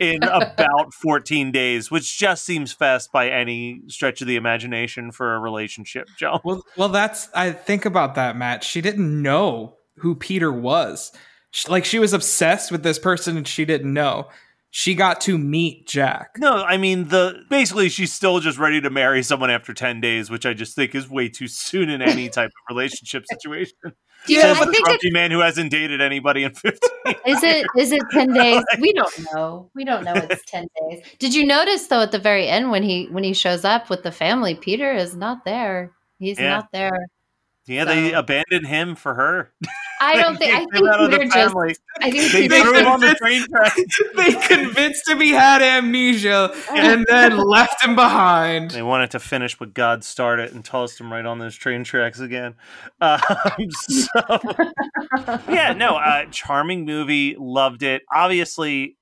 in 0.00 0.22
about 0.22 0.92
14 0.94 1.50
days, 1.50 1.90
which 1.90 2.18
just 2.18 2.44
seems 2.44 2.72
fast 2.72 3.12
by 3.12 3.28
any 3.28 3.82
stretch 3.88 4.20
of 4.20 4.26
the 4.26 4.36
imagination 4.36 5.10
for 5.10 5.34
a 5.34 5.38
relationship, 5.38 6.08
Joe. 6.18 6.40
Well, 6.44 6.62
well, 6.76 6.88
that's 6.88 7.28
I 7.34 7.52
think 7.52 7.84
about 7.84 8.14
that, 8.14 8.36
Matt. 8.36 8.64
She 8.64 8.80
didn't 8.80 9.22
know 9.22 9.76
who 9.98 10.14
Peter 10.14 10.52
was. 10.52 11.12
She, 11.50 11.68
like 11.68 11.84
she 11.84 11.98
was 11.98 12.12
obsessed 12.12 12.70
with 12.70 12.82
this 12.82 12.98
person, 12.98 13.36
and 13.36 13.46
she 13.46 13.64
didn't 13.64 13.92
know. 13.92 14.28
She 14.70 14.94
got 14.94 15.22
to 15.22 15.38
meet 15.38 15.86
Jack. 15.86 16.32
No, 16.36 16.62
I 16.62 16.76
mean 16.76 17.08
the 17.08 17.42
basically 17.48 17.88
she's 17.88 18.12
still 18.12 18.38
just 18.40 18.58
ready 18.58 18.80
to 18.82 18.90
marry 18.90 19.22
someone 19.22 19.50
after 19.50 19.72
10 19.72 20.00
days, 20.00 20.28
which 20.30 20.44
I 20.44 20.52
just 20.52 20.74
think 20.74 20.94
is 20.94 21.08
way 21.08 21.28
too 21.30 21.48
soon 21.48 21.88
in 21.88 22.02
any 22.02 22.28
type 22.28 22.50
of 22.50 22.74
relationship 22.76 23.24
situation. 23.30 23.76
Yeah 24.28 24.42
Says 24.42 24.56
i 24.58 24.64
the 24.64 24.72
think 24.72 24.80
it, 24.80 24.84
grumpy 24.84 25.10
man 25.10 25.30
who 25.30 25.40
hasn't 25.40 25.70
dated 25.70 26.00
anybody 26.00 26.44
in 26.44 26.54
15 26.54 26.90
is 27.26 27.42
it 27.42 27.66
is 27.76 27.92
it 27.92 28.02
10 28.12 28.32
days? 28.34 28.62
We 28.80 28.92
don't 28.92 29.18
know. 29.34 29.70
We 29.74 29.84
don't 29.84 30.04
know 30.04 30.14
it's 30.14 30.44
10 30.44 30.66
days. 30.90 31.02
Did 31.18 31.34
you 31.34 31.46
notice 31.46 31.86
though 31.86 32.02
at 32.02 32.12
the 32.12 32.18
very 32.18 32.46
end 32.48 32.70
when 32.70 32.82
he 32.82 33.06
when 33.10 33.24
he 33.24 33.32
shows 33.34 33.64
up 33.64 33.88
with 33.90 34.02
the 34.02 34.12
family 34.12 34.54
peter 34.54 34.92
is 34.92 35.16
not 35.16 35.44
there. 35.44 35.92
He's 36.18 36.38
Yeah. 36.38 36.50
not 36.50 36.72
there 36.72 36.90
Yeah, 37.68 37.84
they 37.84 38.12
abandoned 38.12 38.66
him 38.66 38.94
for 38.94 39.14
her. 39.14 39.52
i 40.00 40.14
don't 40.20 40.36
think 40.36 40.54
i 40.54 40.58
think 40.60 40.74
of 40.74 41.10
the 41.10 41.30
just 41.32 41.80
i 42.00 42.10
think 42.10 42.32
They 42.32 42.42
Peter 42.48 42.62
threw 42.62 42.74
him 42.78 42.86
on 42.86 43.00
the 43.00 43.14
convinced- 43.14 43.18
train 43.18 43.46
tracks. 43.50 43.98
they 44.16 44.32
convinced 44.56 45.08
him 45.08 45.20
he 45.20 45.30
had 45.30 45.60
amnesia, 45.60 46.54
and 46.72 47.04
then 47.08 47.36
left 47.36 47.82
him 47.84 47.94
behind. 47.94 48.70
They 48.70 48.82
wanted 48.82 49.10
to 49.12 49.18
finish 49.20 49.58
what 49.60 49.74
God 49.74 50.04
started 50.04 50.52
and 50.52 50.64
tossed 50.64 51.00
him 51.00 51.12
right 51.12 51.26
on 51.26 51.38
those 51.38 51.56
train 51.56 51.84
tracks 51.84 52.20
again. 52.20 52.54
Um, 53.00 53.20
so, 53.70 54.08
yeah, 55.48 55.72
no, 55.76 55.96
uh, 55.96 56.24
charming 56.30 56.84
movie, 56.84 57.36
loved 57.38 57.82
it. 57.82 58.02
Obviously, 58.12 58.96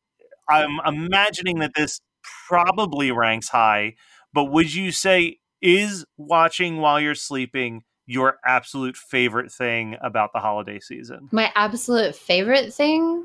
I'm 0.48 0.78
imagining 0.86 1.60
that 1.60 1.72
this 1.74 2.00
probably 2.48 3.10
ranks 3.12 3.48
high, 3.48 3.94
but 4.32 4.44
would 4.44 4.74
you 4.74 4.92
say 4.92 5.38
is 5.62 6.04
watching 6.18 6.76
while 6.78 7.00
you're 7.00 7.14
sleeping 7.14 7.82
your 8.06 8.38
absolute 8.44 8.96
favorite 8.96 9.50
thing 9.52 9.96
about 10.00 10.32
the 10.32 10.38
holiday 10.40 10.78
season? 10.80 11.28
My 11.32 11.52
absolute 11.54 12.14
favorite 12.14 12.72
thing? 12.72 13.24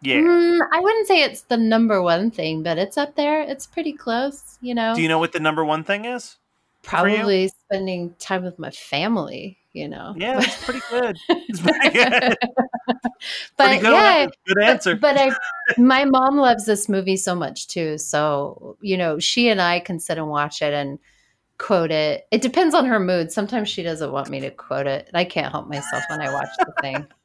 Yeah. 0.00 0.16
Mm, 0.16 0.58
I 0.72 0.80
wouldn't 0.80 1.06
say 1.06 1.22
it's 1.22 1.42
the 1.42 1.56
number 1.56 2.02
one 2.02 2.30
thing, 2.30 2.62
but 2.62 2.78
it's 2.78 2.98
up 2.98 3.14
there. 3.14 3.42
It's 3.42 3.66
pretty 3.66 3.92
close, 3.92 4.58
you 4.60 4.74
know. 4.74 4.94
Do 4.94 5.02
you 5.02 5.08
know 5.08 5.18
what 5.18 5.32
the 5.32 5.40
number 5.40 5.64
one 5.64 5.84
thing 5.84 6.04
is? 6.06 6.36
Probably 6.82 7.48
spending 7.66 8.14
time 8.18 8.42
with 8.42 8.58
my 8.58 8.70
family, 8.70 9.58
you 9.72 9.86
know. 9.88 10.14
Yeah, 10.16 10.40
it's 10.42 10.64
pretty 10.64 10.80
good. 10.90 11.16
It's 11.28 11.60
pretty 11.62 11.90
good. 11.90 12.36
but 13.56 13.66
Pretty 13.66 13.78
good, 13.80 13.92
yeah, 13.92 14.20
one. 14.24 14.30
good 14.48 14.58
answer. 14.64 14.96
but 14.96 15.16
I, 15.16 15.30
my 15.78 16.04
mom 16.04 16.36
loves 16.38 16.66
this 16.66 16.88
movie 16.88 17.16
so 17.16 17.36
much 17.36 17.68
too. 17.68 17.98
So 17.98 18.76
you 18.80 18.96
know, 18.96 19.20
she 19.20 19.48
and 19.48 19.60
I 19.62 19.78
can 19.78 20.00
sit 20.00 20.18
and 20.18 20.28
watch 20.28 20.60
it 20.62 20.74
and 20.74 20.98
quote 21.62 21.92
it. 21.92 22.26
It 22.32 22.42
depends 22.42 22.74
on 22.74 22.86
her 22.86 22.98
mood. 22.98 23.30
Sometimes 23.30 23.68
she 23.68 23.82
doesn't 23.82 24.12
want 24.12 24.28
me 24.28 24.40
to 24.40 24.50
quote 24.50 24.88
it, 24.88 25.06
and 25.06 25.16
I 25.16 25.24
can't 25.24 25.52
help 25.52 25.68
myself 25.68 26.02
when 26.10 26.20
I 26.20 26.32
watch 26.32 26.48
the 26.58 26.74
thing. 26.80 27.06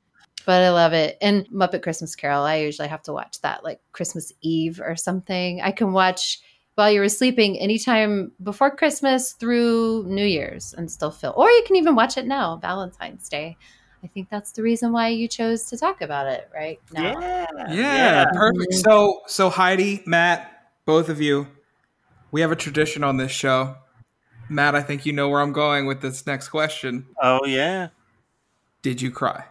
But 0.45 0.61
I 0.61 0.69
love 0.69 0.93
it. 0.93 1.17
And 1.19 1.45
Muppet 1.49 1.83
Christmas 1.83 2.15
Carol, 2.15 2.43
I 2.43 2.59
usually 2.59 2.87
have 2.87 3.01
to 3.03 3.11
watch 3.11 3.41
that 3.41 3.65
like 3.65 3.81
Christmas 3.91 4.31
Eve 4.39 4.79
or 4.79 4.95
something. 4.95 5.59
I 5.59 5.71
can 5.71 5.91
watch 5.91 6.39
while 6.75 6.89
you 6.89 7.01
were 7.01 7.09
sleeping 7.09 7.59
anytime 7.59 8.31
before 8.41 8.73
Christmas 8.73 9.33
through 9.33 10.05
New 10.07 10.25
Year's 10.25 10.73
and 10.73 10.89
still 10.89 11.11
feel, 11.11 11.33
or 11.35 11.49
you 11.49 11.63
can 11.67 11.75
even 11.75 11.95
watch 11.95 12.15
it 12.15 12.25
now, 12.25 12.55
Valentine's 12.61 13.27
Day. 13.27 13.57
I 14.05 14.07
think 14.07 14.29
that's 14.29 14.53
the 14.53 14.63
reason 14.63 14.93
why 14.93 15.09
you 15.09 15.27
chose 15.27 15.65
to 15.65 15.77
talk 15.77 16.01
about 16.01 16.27
it 16.27 16.49
right 16.53 16.79
now. 16.93 17.19
yeah, 17.19 17.45
Yeah, 17.69 18.25
perfect. 18.31 18.71
Mm-hmm. 18.71 18.89
So, 18.89 19.23
so 19.27 19.49
Heidi, 19.49 20.01
Matt, 20.05 20.49
both 20.85 21.09
of 21.09 21.19
you, 21.19 21.47
we 22.31 22.39
have 22.39 22.53
a 22.53 22.55
tradition 22.55 23.03
on 23.03 23.17
this 23.17 23.31
show. 23.33 23.75
Matt, 24.49 24.75
I 24.75 24.81
think 24.81 25.05
you 25.05 25.13
know 25.13 25.29
where 25.29 25.41
I'm 25.41 25.53
going 25.53 25.85
with 25.85 26.01
this 26.01 26.25
next 26.25 26.49
question. 26.49 27.05
Oh 27.21 27.45
yeah. 27.45 27.89
Did 28.81 29.01
you 29.01 29.11
cry? 29.11 29.45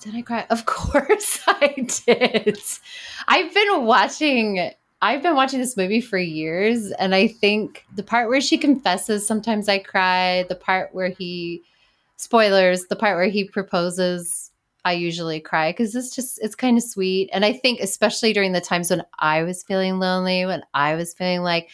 Did 0.00 0.14
I 0.14 0.22
cry? 0.22 0.46
Of 0.50 0.66
course 0.66 1.40
I 1.46 1.86
did. 2.06 2.58
I've 3.26 3.52
been 3.54 3.84
watching 3.84 4.72
I've 5.00 5.22
been 5.22 5.36
watching 5.36 5.60
this 5.60 5.76
movie 5.76 6.00
for 6.00 6.18
years 6.18 6.90
and 6.92 7.14
I 7.14 7.28
think 7.28 7.84
the 7.94 8.02
part 8.02 8.28
where 8.28 8.40
she 8.40 8.58
confesses 8.58 9.26
sometimes 9.26 9.68
I 9.68 9.78
cry, 9.78 10.44
the 10.48 10.56
part 10.56 10.92
where 10.92 11.10
he 11.10 11.62
spoilers, 12.16 12.86
the 12.86 12.96
part 12.96 13.16
where 13.16 13.28
he 13.28 13.44
proposes 13.44 14.50
I 14.84 14.92
usually 14.92 15.40
cry 15.40 15.72
cuz 15.72 15.94
it's 15.94 16.14
just 16.14 16.40
it's 16.42 16.54
kind 16.54 16.78
of 16.78 16.82
sweet 16.82 17.30
and 17.32 17.44
I 17.44 17.52
think 17.52 17.80
especially 17.80 18.32
during 18.32 18.52
the 18.52 18.60
times 18.60 18.90
when 18.90 19.04
I 19.18 19.42
was 19.42 19.62
feeling 19.62 19.98
lonely, 19.98 20.46
when 20.46 20.62
I 20.74 20.94
was 20.94 21.14
feeling 21.14 21.42
like 21.42 21.68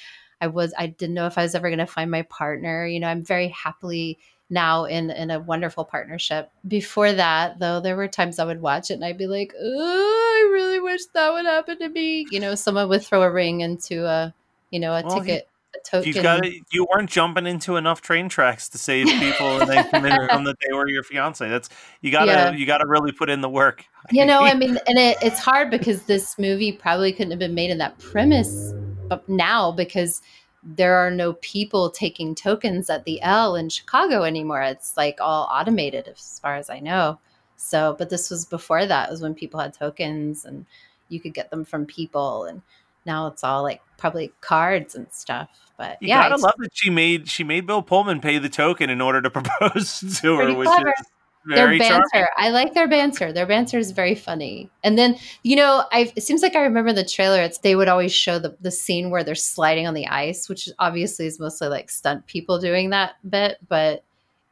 I 0.45 0.49
was 0.49 0.74
I 0.76 0.88
didn't 0.88 1.14
know 1.14 1.26
if 1.26 1.38
I 1.38 1.42
was 1.42 1.55
ever 1.55 1.70
going 1.70 1.78
to 1.78 1.86
find 1.86 2.11
my 2.11 2.22
partner, 2.22 2.86
you 2.86 3.01
know, 3.01 3.09
I'm 3.09 3.24
very 3.24 3.49
happily 3.49 4.18
now 4.51 4.84
in 4.84 5.11
in 5.11 5.30
a 5.30 5.40
wonderful 5.40 5.84
partnership. 5.84 6.51
Before 6.68 7.12
that, 7.12 7.59
though, 7.59 7.80
there 7.80 7.97
were 7.97 8.09
times 8.09 8.38
I 8.38 8.45
would 8.45 8.61
watch 8.61 8.90
it 8.90 8.95
and 8.95 9.05
I'd 9.05 9.16
be 9.18 9.26
like, 9.26 9.55
"Oh, 9.59 10.45
I 10.45 10.53
really 10.53 10.80
wish 10.80 11.01
that 11.14 11.32
would 11.32 11.47
happen 11.47 11.78
to 11.78 11.88
me." 11.88 12.26
You 12.30 12.40
know, 12.40 12.55
someone 12.55 12.88
would 12.90 13.03
throw 13.03 13.22
a 13.22 13.30
ring 13.30 13.61
into 13.61 14.05
a, 14.07 14.34
you 14.70 14.80
know, 14.80 14.92
a 14.95 15.03
Well, 15.03 15.20
ticket, 15.20 15.49
a 15.74 15.78
token. 15.88 16.09
You 16.09 16.22
got 16.22 16.45
You 16.72 16.86
weren't 16.92 17.09
jumping 17.11 17.47
into 17.47 17.76
enough 17.76 18.03
train 18.03 18.28
tracks 18.28 18.68
to 18.70 18.78
save 18.78 19.07
people 19.18 19.59
and 19.59 19.68
then 19.68 19.84
convince 19.88 20.30
them 20.30 20.45
that 20.45 20.57
they 20.61 20.74
were 20.74 20.88
your 20.88 21.03
fiance. 21.05 21.49
That's 21.49 21.70
you 22.03 22.11
gotta 22.12 22.32
Yeah. 22.32 22.51
you 22.53 22.66
gotta 22.66 22.86
really 22.86 23.12
put 23.12 23.30
in 23.30 23.40
the 23.40 23.49
work. 23.49 23.86
You 24.11 24.26
know, 24.26 24.45
I 24.45 24.55
mean, 24.55 24.78
and 24.86 24.99
it, 24.99 25.16
it's 25.22 25.38
hard 25.40 25.70
because 25.70 26.03
this 26.03 26.38
movie 26.38 26.72
probably 26.72 27.12
couldn't 27.12 27.30
have 27.30 27.40
been 27.40 27.55
made 27.55 27.70
in 27.70 27.78
that 27.78 27.99
premise, 27.99 28.74
but 29.09 29.28
now 29.28 29.72
because 29.72 30.22
there 30.62 30.96
are 30.96 31.11
no 31.11 31.34
people 31.34 31.90
taking 31.90 32.34
tokens 32.34 32.88
at 32.88 33.05
the 33.05 33.20
L 33.22 33.55
in 33.55 33.68
Chicago 33.68 34.22
anymore. 34.22 34.62
It's 34.62 34.96
like 34.96 35.18
all 35.20 35.48
automated, 35.52 36.09
as 36.09 36.38
far 36.40 36.57
as 36.57 36.70
I 36.70 36.80
know. 36.80 37.18
So, 37.57 37.94
but 37.98 38.11
this 38.11 38.30
was 38.30 38.44
before 38.46 38.86
that. 38.86 39.09
It 39.09 39.12
was 39.12 39.20
when 39.20 39.34
people 39.34 39.61
had 39.61 39.74
tokens 39.74 40.44
and 40.44 40.64
you 41.09 41.20
could 41.20 41.34
get 41.34 41.50
them 41.50 41.64
from 41.64 41.84
people, 41.86 42.44
and 42.44 42.62
now 43.05 43.26
it's 43.26 43.44
all 43.44 43.62
like 43.62 43.82
probably 43.98 44.32
cards 44.40 44.94
and 44.94 45.07
stuff. 45.12 45.48
But 45.76 45.98
You 46.00 46.09
yeah, 46.09 46.22
gotta 46.22 46.34
it's 46.34 46.42
love 46.42 46.55
that 46.59 46.70
she 46.74 46.88
made 46.90 47.28
she 47.28 47.44
made 47.44 47.66
Bill 47.66 47.82
Pullman 47.82 48.20
pay 48.20 48.38
the 48.38 48.48
token 48.48 48.88
in 48.90 49.00
order 49.00 49.20
to 49.20 49.30
propose 49.38 50.00
to 50.22 50.36
her, 50.36 50.55
which 50.55 50.66
clever. 50.68 50.88
is 50.88 51.07
very 51.47 51.78
their 51.78 51.88
charming. 51.88 52.09
banter. 52.12 52.28
I 52.36 52.51
like 52.51 52.74
their 52.74 52.88
banter. 52.88 53.32
Their 53.32 53.47
banter 53.47 53.78
is 53.78 53.90
very 53.90 54.14
funny. 54.14 54.70
And 54.82 54.99
then, 54.99 55.16
you 55.42 55.57
know, 55.57 55.84
I 55.92 56.12
it 56.16 56.22
seems 56.22 56.42
like 56.42 56.57
I 56.57 56.62
remember 56.62 56.92
the 56.92 57.05
trailer. 57.05 57.40
It's 57.42 57.59
they 57.59 57.76
would 57.76 57.88
always 57.88 58.12
show 58.12 58.38
the 58.38 58.57
the 58.61 58.70
scene 58.70 59.11
where 59.11 59.24
they're 59.24 59.34
sliding 59.34 59.86
on 59.86 59.95
the 59.95 60.07
ice, 60.09 60.49
which 60.49 60.68
obviously 60.78 61.26
is 61.26 61.40
mostly 61.40 61.68
like 61.68 61.90
stunt 61.90 62.26
people 62.26 62.59
doing 62.59 62.90
that 62.90 63.14
bit, 63.28 63.59
but 63.68 64.05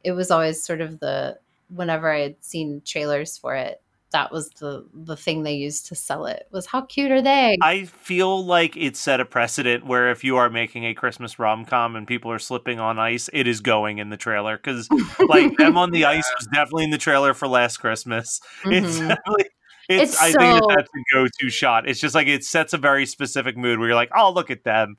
it 0.03 0.11
was 0.11 0.31
always 0.31 0.63
sort 0.63 0.81
of 0.81 0.99
the 0.99 1.37
whenever 1.73 2.11
I 2.11 2.19
had 2.19 2.35
seen 2.43 2.81
trailers 2.85 3.37
for 3.37 3.55
it, 3.55 3.81
that 4.13 4.31
was 4.31 4.49
the 4.59 4.87
the 4.93 5.17
thing 5.17 5.43
they 5.43 5.53
used 5.55 5.87
to 5.87 5.95
sell 5.95 6.25
it. 6.25 6.47
Was 6.51 6.65
how 6.65 6.81
cute 6.81 7.11
are 7.11 7.21
they? 7.21 7.57
I 7.61 7.83
feel 7.85 8.45
like 8.45 8.77
it 8.77 8.95
set 8.95 9.19
a 9.19 9.25
precedent 9.25 9.85
where 9.85 10.09
if 10.09 10.23
you 10.23 10.37
are 10.37 10.49
making 10.49 10.85
a 10.85 10.93
Christmas 10.93 11.37
rom 11.37 11.65
com 11.65 11.95
and 11.97 12.07
people 12.07 12.31
are 12.31 12.39
slipping 12.39 12.79
on 12.79 12.97
ice, 12.97 13.29
it 13.33 13.45
is 13.47 13.59
going 13.59 13.97
in 13.97 14.09
the 14.09 14.17
trailer 14.17 14.55
because 14.57 14.87
like 15.27 15.55
them 15.57 15.77
on 15.77 15.91
the 15.91 16.05
ice 16.05 16.23
was 16.39 16.47
definitely 16.53 16.85
in 16.85 16.91
the 16.91 16.97
trailer 16.97 17.33
for 17.33 17.47
last 17.47 17.77
Christmas. 17.77 18.39
It's 18.65 18.97
Mhm. 18.99 19.09
definitely. 19.09 19.45
It's, 19.89 20.13
It's 20.13 20.21
I 20.21 20.31
think 20.31 20.37
that 20.39 20.75
that's 20.77 20.89
a 20.89 21.13
go-to 21.13 21.49
shot. 21.49 21.89
It's 21.89 21.99
just 21.99 22.15
like 22.15 22.27
it 22.27 22.45
sets 22.45 22.71
a 22.71 22.77
very 22.77 23.05
specific 23.05 23.57
mood 23.57 23.79
where 23.79 23.89
you're 23.89 23.97
like, 23.97 24.11
"Oh, 24.15 24.31
look 24.31 24.49
at 24.49 24.63
them." 24.63 24.95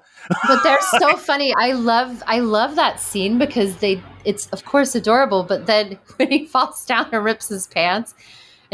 but 0.47 0.63
they're 0.63 0.79
so 1.01 1.17
funny. 1.31 1.55
I 1.57 1.73
love 1.73 2.23
I 2.27 2.41
love 2.41 2.77
that 2.77 3.01
scene 3.01 3.39
because 3.39 3.77
they 3.77 4.03
it's 4.27 4.47
of 4.49 4.67
course 4.67 4.95
adorable, 4.95 5.43
but 5.43 5.65
then 5.65 5.99
when 6.17 6.31
he 6.31 6.45
falls 6.45 6.85
down 6.85 7.09
and 7.13 7.25
rips 7.25 7.49
his 7.49 7.67
pants 7.67 8.15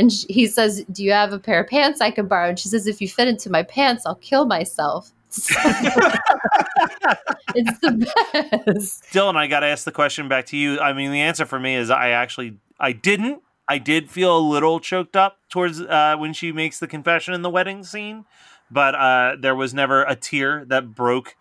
and 0.00 0.12
sh- 0.12 0.24
he 0.28 0.46
says, 0.46 0.84
"Do 0.90 1.04
you 1.04 1.12
have 1.12 1.32
a 1.32 1.38
pair 1.38 1.60
of 1.60 1.68
pants 1.68 2.00
I 2.00 2.10
can 2.10 2.26
borrow?" 2.26 2.48
and 2.48 2.58
she 2.58 2.68
says, 2.68 2.86
"If 2.86 3.00
you 3.00 3.08
fit 3.08 3.28
into 3.28 3.50
my 3.50 3.62
pants, 3.62 4.06
I'll 4.06 4.16
kill 4.16 4.46
myself." 4.46 5.12
it's 5.34 5.48
the 7.78 8.10
best. 8.66 9.04
Dylan, 9.12 9.36
I 9.36 9.46
got 9.46 9.60
to 9.60 9.66
ask 9.66 9.84
the 9.84 9.92
question 9.92 10.28
back 10.28 10.46
to 10.46 10.56
you. 10.56 10.80
I 10.80 10.92
mean, 10.92 11.12
the 11.12 11.20
answer 11.20 11.46
for 11.46 11.60
me 11.60 11.76
is 11.76 11.90
I 11.90 12.08
actually 12.10 12.56
I 12.80 12.92
didn't. 12.92 13.42
I 13.68 13.78
did 13.78 14.10
feel 14.10 14.36
a 14.36 14.40
little 14.40 14.80
choked 14.80 15.14
up 15.14 15.38
towards 15.48 15.80
uh, 15.80 16.16
when 16.18 16.32
she 16.32 16.50
makes 16.50 16.80
the 16.80 16.88
confession 16.88 17.34
in 17.34 17.42
the 17.42 17.50
wedding 17.50 17.84
scene, 17.84 18.24
but 18.70 18.96
uh, 18.96 19.36
there 19.38 19.54
was 19.54 19.72
never 19.72 20.02
a 20.02 20.16
tear 20.16 20.64
that 20.66 20.96
broke 20.96 21.36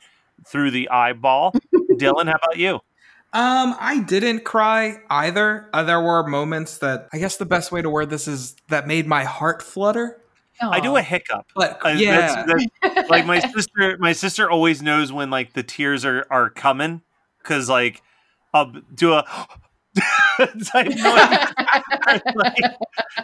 through 0.45 0.70
the 0.70 0.89
eyeball. 0.89 1.53
Dylan, 1.93 2.28
how 2.28 2.36
about 2.36 2.57
you? 2.57 2.82
Um, 3.32 3.76
I 3.80 4.00
didn't 4.08 4.44
cry 4.44 5.02
either. 5.10 5.70
Uh, 5.72 5.84
there 5.84 6.02
were 6.02 6.26
moments 6.28 6.80
that 6.80 7.08
I 7.14 7.20
guess 7.20 7.38
the 7.38 7.46
best 7.46 7.72
way 7.72 7.82
to 7.82 7.90
word 7.90 8.10
this 8.10 8.28
is 8.28 8.56
that 8.70 8.88
made 8.88 9.06
my 9.08 9.24
heart 9.24 9.62
flutter. 9.62 10.22
I 10.62 10.80
do 10.82 10.98
a 10.98 11.02
hiccup. 11.02 11.46
But 11.56 11.80
I- 11.86 11.92
yeah, 11.94 12.18
that's- 12.46 12.66
that's- 12.82 13.10
like 13.10 13.26
my 13.26 13.40
sister, 13.40 13.98
my 14.00 14.12
sister 14.14 14.50
always 14.50 14.82
knows 14.82 15.12
when 15.14 15.30
like 15.30 15.54
the 15.54 15.64
tears 15.64 16.04
are 16.06 16.26
are 16.30 16.50
coming 16.50 17.02
because 17.38 17.70
like 17.70 18.02
I'll 18.54 18.74
do 18.94 19.14
a 19.14 19.24
type 20.40 20.88
noise. 20.88 20.98
it's 20.98 22.36
like, 22.36 22.54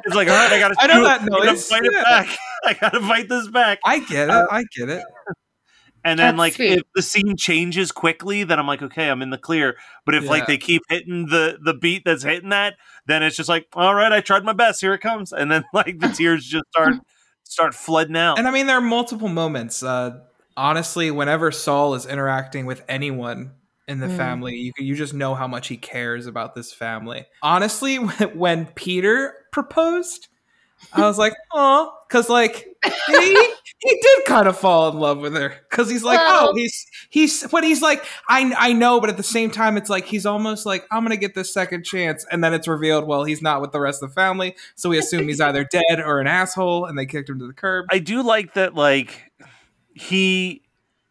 it's 0.06 0.16
like, 0.16 0.28
all 0.30 0.34
right, 0.36 0.52
I 0.52 0.60
gotta, 0.60 0.76
I 0.80 0.88
know 0.88 0.94
do 0.96 1.02
it. 1.02 1.04
that 1.04 1.22
I 1.22 1.26
gotta 1.28 1.46
noise. 1.52 1.68
fight 1.68 1.82
Yeah. 1.92 2.00
it 2.00 2.04
back. 2.04 2.38
I 2.66 2.74
gotta 2.74 3.00
fight 3.02 3.28
this 3.30 3.48
back. 3.50 3.80
I 3.84 4.00
get 4.00 4.30
it. 4.30 4.46
I 4.52 4.64
get 4.78 4.90
it. 4.90 5.04
And 6.06 6.20
then 6.20 6.36
That's 6.36 6.38
like 6.38 6.54
sweet. 6.54 6.78
if 6.78 6.84
the 6.94 7.02
scene 7.02 7.36
changes 7.36 7.92
quickly, 7.92 8.44
then 8.44 8.60
I'm 8.60 8.68
like, 8.68 8.84
okay, 8.84 9.10
I'm 9.10 9.24
in 9.24 9.32
the 9.32 9.40
clear. 9.40 9.76
But 10.06 10.14
if 10.14 10.30
like 10.30 10.46
they 10.46 10.58
keep 10.58 10.84
hitting 10.88 11.26
the 11.26 11.58
the 11.62 11.74
beat 11.74 12.04
that's 12.06 12.22
hitting 12.24 12.50
that, 12.50 12.76
then 13.08 13.24
it's 13.24 13.36
just 13.36 13.50
like, 13.50 13.68
all 13.74 13.96
right, 13.96 14.12
I 14.12 14.22
tried 14.22 14.46
my 14.46 14.54
best. 14.54 14.82
Here 14.82 14.94
it 14.94 15.02
comes. 15.02 15.34
And 15.34 15.52
then 15.52 15.66
like 15.74 16.00
the 16.00 16.08
tears 16.16 16.46
just 16.46 16.66
start 16.70 16.98
start 17.44 17.74
flooding 17.74 18.16
out. 18.16 18.38
And 18.38 18.48
I 18.48 18.52
mean, 18.52 18.68
there 18.68 18.78
are 18.78 18.82
multiple 18.82 19.30
moments. 19.30 19.82
Uh, 19.82 20.20
honestly, 20.56 21.10
whenever 21.10 21.52
Saul 21.52 21.96
is 21.96 22.06
interacting 22.06 22.68
with 22.68 22.84
anyone 22.88 23.54
in 23.88 24.00
the 24.00 24.08
Mm. 24.08 24.18
family, 24.18 24.56
you 24.56 24.74
you 24.78 24.96
just 24.96 25.16
know 25.16 25.34
how 25.34 25.48
much 25.48 25.70
he 25.70 25.78
cares 25.78 26.28
about 26.28 26.54
this 26.54 26.72
family. 26.72 27.26
Honestly, 27.42 27.98
when, 28.00 28.38
when 28.38 28.66
Peter 28.68 29.34
proposed, 29.52 30.28
I 30.94 31.08
was 31.08 31.18
like, 31.18 31.34
oh, 31.52 31.92
because 32.08 32.30
like 32.30 32.68
he 33.08 33.55
he 33.86 33.96
did 34.02 34.26
kind 34.26 34.48
of 34.48 34.58
fall 34.58 34.90
in 34.90 35.00
love 35.00 35.20
with 35.20 35.36
her 35.36 35.54
because 35.70 35.90
he's 35.90 36.04
like, 36.04 36.20
oh, 36.20 36.24
Well- 36.24 36.50
oh, 36.50 36.56
he's 36.56 36.86
he's 37.10 37.48
but 37.48 37.64
he's 37.64 37.82
like, 37.82 38.04
I 38.28 38.54
I 38.58 38.74
know, 38.74 39.00
but 39.00 39.10
at 39.10 39.18
the 39.18 39.24
same 39.24 39.52
time, 39.52 39.78
it's 39.78 39.90
like 39.90 40.06
he's 40.06 40.26
almost 40.26 40.66
like 40.66 40.86
I'm 40.92 41.04
gonna 41.04 41.18
get 41.18 41.36
this 41.36 41.54
second 41.54 41.84
chance, 41.86 42.26
and 42.32 42.44
then 42.44 42.54
it's 42.54 42.68
revealed, 42.68 43.06
well, 43.08 43.24
he's 43.24 43.42
not 43.42 43.62
with 43.62 43.72
the 43.72 43.80
rest 43.80 44.02
of 44.04 44.10
the 44.10 44.16
family, 44.16 44.56
so 44.76 44.90
we 44.90 44.98
assume 44.98 45.28
he's 45.28 45.42
either 45.42 45.64
dead 45.64 46.00
or 46.00 46.20
an 46.20 46.28
asshole, 46.28 46.86
and 46.86 46.98
they 46.98 47.06
kicked 47.06 47.30
him 47.30 47.40
to 47.40 47.48
the 47.48 47.54
curb. 47.54 47.86
I 47.92 48.00
do 48.00 48.24
like 48.24 48.56
that 48.56 48.74
like 48.76 49.32
he 49.94 50.62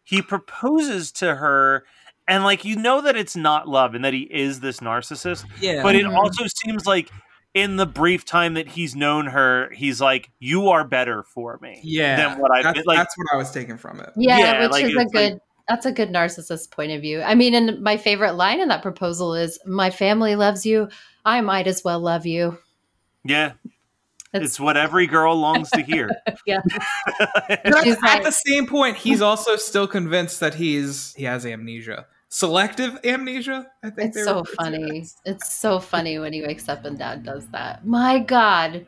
he 0.03 0.21
proposes 0.21 1.11
to 1.13 1.35
her 1.35 1.85
and 2.27 2.43
like 2.43 2.65
you 2.65 2.75
know 2.75 3.01
that 3.01 3.15
it's 3.15 3.35
not 3.35 3.67
love 3.67 3.95
and 3.95 4.05
that 4.05 4.13
he 4.13 4.21
is 4.21 4.59
this 4.59 4.79
narcissist 4.79 5.45
Yeah, 5.59 5.81
but 5.81 5.95
it 5.95 6.05
also 6.05 6.45
seems 6.63 6.85
like 6.85 7.09
in 7.55 7.77
the 7.77 7.85
brief 7.87 8.23
time 8.25 8.53
that 8.53 8.67
he's 8.67 8.95
known 8.95 9.25
her 9.27 9.71
he's 9.73 9.99
like 9.99 10.29
you 10.39 10.67
are 10.69 10.83
better 10.83 11.23
for 11.23 11.57
me 11.61 11.79
yeah, 11.83 12.17
than 12.17 12.37
what 12.39 12.51
I've 12.51 12.63
that's, 12.65 12.85
like 12.85 12.97
that's 12.97 13.17
what 13.17 13.27
I 13.33 13.37
was 13.37 13.49
taking 13.49 13.77
from 13.77 13.99
it. 14.01 14.11
Yeah, 14.15 14.37
Yeah, 14.37 14.61
which 14.63 14.71
like, 14.71 14.83
is 14.85 14.89
a 14.95 14.99
it's 14.99 15.13
like- 15.13 15.31
good 15.31 15.39
that's 15.67 15.85
a 15.87 15.91
good 15.91 16.09
narcissist 16.09 16.69
point 16.69 16.91
of 16.91 17.01
view. 17.01 17.23
I 17.23 17.33
mean, 17.33 17.55
and 17.55 17.81
my 17.81 17.97
favorite 17.97 18.33
line 18.33 18.59
in 18.59 18.67
that 18.67 18.83
proposal 18.83 19.33
is 19.33 19.57
my 19.65 19.89
family 19.89 20.35
loves 20.35 20.63
you. 20.63 20.89
I 21.25 21.41
might 21.41 21.65
as 21.65 21.83
well 21.83 21.99
love 21.99 22.27
you. 22.27 22.59
yeah 23.23 23.53
It's- 24.33 24.49
it's 24.49 24.59
what 24.59 24.75
every 24.77 25.07
girl 25.07 25.35
longs 25.35 25.71
to 25.71 25.81
hear 25.81 26.09
Yeah. 26.45 26.59
But 27.17 27.83
She's 27.83 27.95
at 27.95 28.01
like- 28.03 28.23
the 28.23 28.31
same 28.31 28.67
point, 28.67 28.97
he's 28.97 29.21
also 29.21 29.55
still 29.55 29.87
convinced 29.87 30.39
that 30.41 30.55
he's 30.55 31.13
he 31.15 31.23
has 31.23 31.45
amnesia, 31.45 32.05
selective 32.29 32.99
amnesia. 33.03 33.67
I 33.83 33.89
think 33.89 34.15
It's 34.15 34.23
so 34.23 34.39
refer 34.39 34.51
it 34.51 34.55
funny. 34.55 35.07
It's 35.25 35.53
so 35.53 35.79
funny 35.79 36.19
when 36.19 36.33
he 36.33 36.41
wakes 36.41 36.67
up 36.69 36.85
and 36.85 36.97
dad 36.97 37.23
does 37.23 37.47
that. 37.47 37.85
My 37.85 38.19
God, 38.19 38.85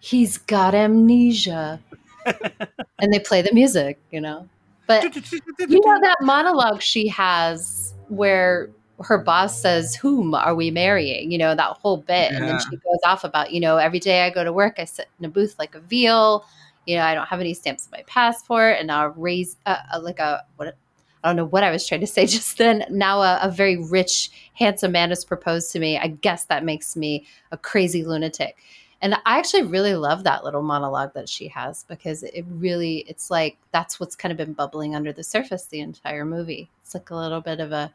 he's 0.00 0.38
got 0.38 0.74
amnesia. 0.74 1.80
and 2.26 3.12
they 3.12 3.18
play 3.18 3.42
the 3.42 3.52
music, 3.52 3.98
you 4.10 4.20
know. 4.20 4.48
But 4.86 5.14
you 5.14 5.80
know 5.84 6.00
that 6.00 6.16
monologue 6.20 6.82
she 6.82 7.06
has 7.08 7.94
where 8.08 8.70
her 9.02 9.18
boss 9.18 9.60
says, 9.60 9.94
Whom 9.94 10.34
are 10.34 10.54
we 10.54 10.70
marrying? 10.70 11.30
You 11.30 11.38
know, 11.38 11.54
that 11.54 11.76
whole 11.76 11.98
bit. 11.98 12.32
And 12.32 12.46
then 12.46 12.58
she 12.58 12.76
goes 12.76 12.98
off 13.04 13.24
about, 13.24 13.52
you 13.52 13.60
know, 13.60 13.76
every 13.76 13.98
day 13.98 14.22
I 14.22 14.30
go 14.30 14.44
to 14.44 14.52
work, 14.52 14.74
I 14.78 14.84
sit 14.84 15.08
in 15.18 15.24
a 15.24 15.28
booth 15.28 15.56
like 15.58 15.74
a 15.74 15.80
veal. 15.80 16.44
You 16.86 16.96
know, 16.96 17.04
I 17.04 17.14
don't 17.14 17.26
have 17.26 17.40
any 17.40 17.54
stamps 17.54 17.86
on 17.86 17.98
my 17.98 18.04
passport. 18.06 18.76
And 18.78 18.88
now 18.88 19.08
raise 19.08 19.56
uh, 19.66 19.76
uh, 19.94 20.00
like 20.00 20.18
a, 20.18 20.44
what, 20.56 20.76
I 21.22 21.28
don't 21.28 21.36
know 21.36 21.44
what 21.44 21.62
I 21.62 21.70
was 21.70 21.86
trying 21.86 22.00
to 22.00 22.06
say 22.06 22.26
just 22.26 22.58
then. 22.58 22.84
Now 22.90 23.20
a, 23.20 23.38
a 23.42 23.50
very 23.50 23.76
rich, 23.76 24.30
handsome 24.54 24.92
man 24.92 25.10
has 25.10 25.24
proposed 25.24 25.72
to 25.72 25.78
me. 25.78 25.98
I 25.98 26.08
guess 26.08 26.44
that 26.44 26.64
makes 26.64 26.96
me 26.96 27.26
a 27.52 27.56
crazy 27.56 28.04
lunatic. 28.04 28.56
And 29.02 29.14
I 29.14 29.38
actually 29.38 29.62
really 29.62 29.94
love 29.94 30.24
that 30.24 30.44
little 30.44 30.62
monologue 30.62 31.14
that 31.14 31.28
she 31.28 31.48
has 31.48 31.84
because 31.84 32.22
it 32.22 32.44
really, 32.50 32.98
it's 33.08 33.30
like 33.30 33.56
that's 33.72 33.98
what's 33.98 34.14
kind 34.14 34.30
of 34.30 34.36
been 34.36 34.52
bubbling 34.52 34.94
under 34.94 35.12
the 35.12 35.22
surface 35.22 35.64
the 35.64 35.80
entire 35.80 36.26
movie. 36.26 36.68
It's 36.82 36.94
like 36.94 37.08
a 37.08 37.16
little 37.16 37.40
bit 37.40 37.60
of 37.60 37.72
a, 37.72 37.92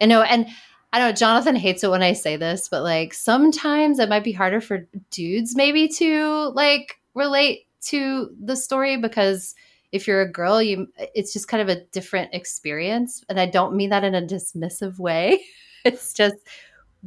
you 0.00 0.06
know, 0.06 0.22
and 0.22 0.46
I 0.92 0.98
don't 1.00 1.08
know, 1.08 1.16
Jonathan 1.16 1.56
hates 1.56 1.82
it 1.82 1.90
when 1.90 2.02
I 2.02 2.12
say 2.12 2.36
this, 2.36 2.68
but 2.68 2.84
like 2.84 3.12
sometimes 3.12 3.98
it 3.98 4.08
might 4.08 4.22
be 4.22 4.32
harder 4.32 4.60
for 4.60 4.86
dudes 5.10 5.56
maybe 5.56 5.88
to 5.88 6.52
like 6.54 7.00
relate 7.14 7.66
to 7.86 8.30
the 8.40 8.56
story 8.56 8.96
because 8.96 9.56
if 9.92 10.06
you're 10.06 10.22
a 10.22 10.30
girl, 10.30 10.62
you 10.62 10.88
it's 11.14 11.32
just 11.32 11.48
kind 11.48 11.62
of 11.62 11.68
a 11.68 11.82
different 11.86 12.34
experience. 12.34 13.24
And 13.28 13.40
I 13.40 13.46
don't 13.46 13.76
mean 13.76 13.90
that 13.90 14.04
in 14.04 14.14
a 14.14 14.22
dismissive 14.22 14.98
way. 14.98 15.44
It's 15.84 16.12
just 16.12 16.34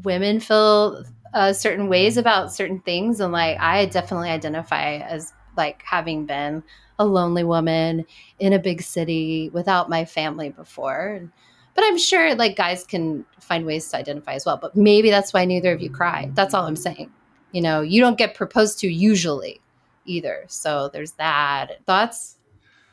women 0.03 0.39
feel 0.39 1.03
uh, 1.33 1.51
certain 1.51 1.89
ways 1.89 2.15
about 2.15 2.53
certain 2.53 2.79
things, 2.79 3.19
and 3.19 3.33
like 3.33 3.59
I 3.59 3.87
definitely 3.87 4.29
identify 4.29 4.99
as 4.99 5.33
like 5.57 5.83
having 5.83 6.25
been 6.25 6.63
a 6.97 7.05
lonely 7.05 7.43
woman 7.43 8.05
in 8.39 8.53
a 8.53 8.59
big 8.59 8.81
city 8.81 9.49
without 9.51 9.89
my 9.89 10.05
family 10.05 10.49
before. 10.49 11.29
But 11.75 11.83
I'm 11.83 11.97
sure 11.97 12.35
like 12.35 12.55
guys 12.55 12.85
can 12.85 13.25
find 13.39 13.65
ways 13.65 13.89
to 13.89 13.97
identify 13.97 14.33
as 14.33 14.45
well. 14.45 14.57
But 14.57 14.75
maybe 14.75 15.09
that's 15.09 15.33
why 15.33 15.45
neither 15.45 15.73
of 15.73 15.81
you 15.81 15.89
cry. 15.89 16.31
That's 16.33 16.53
all 16.53 16.65
I'm 16.65 16.75
saying. 16.75 17.11
You 17.51 17.61
know, 17.61 17.81
you 17.81 18.01
don't 18.01 18.17
get 18.17 18.35
proposed 18.35 18.79
to 18.79 18.87
usually 18.87 19.61
either. 20.05 20.45
So 20.47 20.89
there's 20.91 21.13
that. 21.13 21.85
Thoughts? 21.85 22.38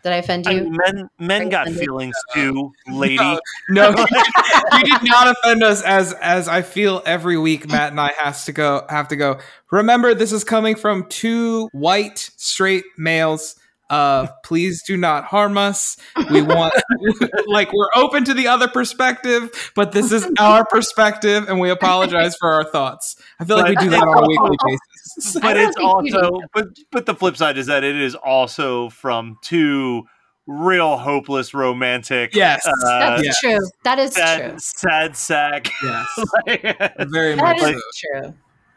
Did 0.02 0.12
I 0.12 0.16
offend 0.16 0.46
I 0.46 0.52
you? 0.52 0.62
mean, 0.64 0.76
men 0.86 1.08
men 1.18 1.48
got 1.48 1.66
offended? 1.66 1.84
feelings 1.84 2.14
too, 2.32 2.72
lady. 2.88 3.16
No, 3.16 3.38
no, 3.68 3.90
you 3.90 4.84
did 4.84 5.10
not 5.10 5.28
offend 5.36 5.62
us. 5.64 5.82
As 5.82 6.12
as 6.14 6.46
I 6.48 6.62
feel 6.62 7.02
every 7.04 7.36
week, 7.36 7.68
Matt 7.68 7.90
and 7.90 8.00
I 8.00 8.12
has 8.18 8.44
to 8.44 8.52
go 8.52 8.86
have 8.88 9.08
to 9.08 9.16
go. 9.16 9.38
Remember, 9.72 10.14
this 10.14 10.32
is 10.32 10.44
coming 10.44 10.76
from 10.76 11.06
two 11.08 11.68
white 11.72 12.30
straight 12.36 12.84
males. 12.96 13.56
Uh, 13.88 14.26
please 14.44 14.82
do 14.82 14.96
not 14.96 15.22
harm 15.24 15.56
us. 15.56 15.96
We 16.30 16.42
want 16.42 16.74
like 17.46 17.72
we're 17.72 17.88
open 17.94 18.24
to 18.24 18.34
the 18.34 18.48
other 18.48 18.66
perspective, 18.66 19.72
but 19.76 19.92
this 19.92 20.10
is 20.10 20.26
our 20.40 20.64
perspective, 20.64 21.48
and 21.48 21.60
we 21.60 21.70
apologize 21.70 22.36
for 22.36 22.50
our 22.52 22.64
thoughts. 22.64 23.14
I 23.38 23.44
feel 23.44 23.56
like 23.58 23.68
we 23.68 23.76
do 23.76 23.90
that 23.90 24.02
on 24.02 24.24
a 24.24 24.26
weekly 24.26 24.56
basis. 24.66 24.80
I 24.80 24.85
but 25.40 25.56
it's 25.56 25.76
also 25.78 26.40
but 26.52 26.68
but 26.92 27.06
the 27.06 27.14
flip 27.14 27.36
side 27.36 27.56
is 27.58 27.66
that 27.66 27.84
it 27.84 27.96
is 27.96 28.14
also 28.14 28.88
from 28.90 29.38
two 29.42 30.04
real 30.46 30.96
hopeless 30.96 31.52
romantic 31.54 32.34
Yes, 32.34 32.64
uh, 32.66 32.72
That's 32.82 33.22
yeah. 33.24 33.32
true. 33.56 33.66
That 33.84 33.98
is 33.98 34.12
sad, 34.14 34.50
true. 34.50 34.58
sad 34.58 35.16
sack 35.16 35.68
yes, 35.82 36.06
Like, 36.46 36.62
very 37.10 37.34
That 37.34 37.58
much 37.58 37.62
is 37.74 37.82
so. 37.90 38.20
true. 38.22 38.34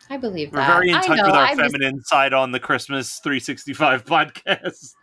I 0.10 0.18
believe 0.18 0.52
we're 0.52 0.58
that. 0.58 0.68
very 0.74 0.90
in 0.90 0.96
I 0.96 1.02
touch 1.02 1.18
know. 1.18 1.26
with 1.26 1.36
our 1.36 1.44
I, 1.44 1.56
just- 1.56 1.62
feminine 1.72 2.02
side 2.04 2.34
on 2.34 2.52
the 2.52 2.60
christmas 2.60 3.20
365 3.24 4.06
podcast 4.06 4.96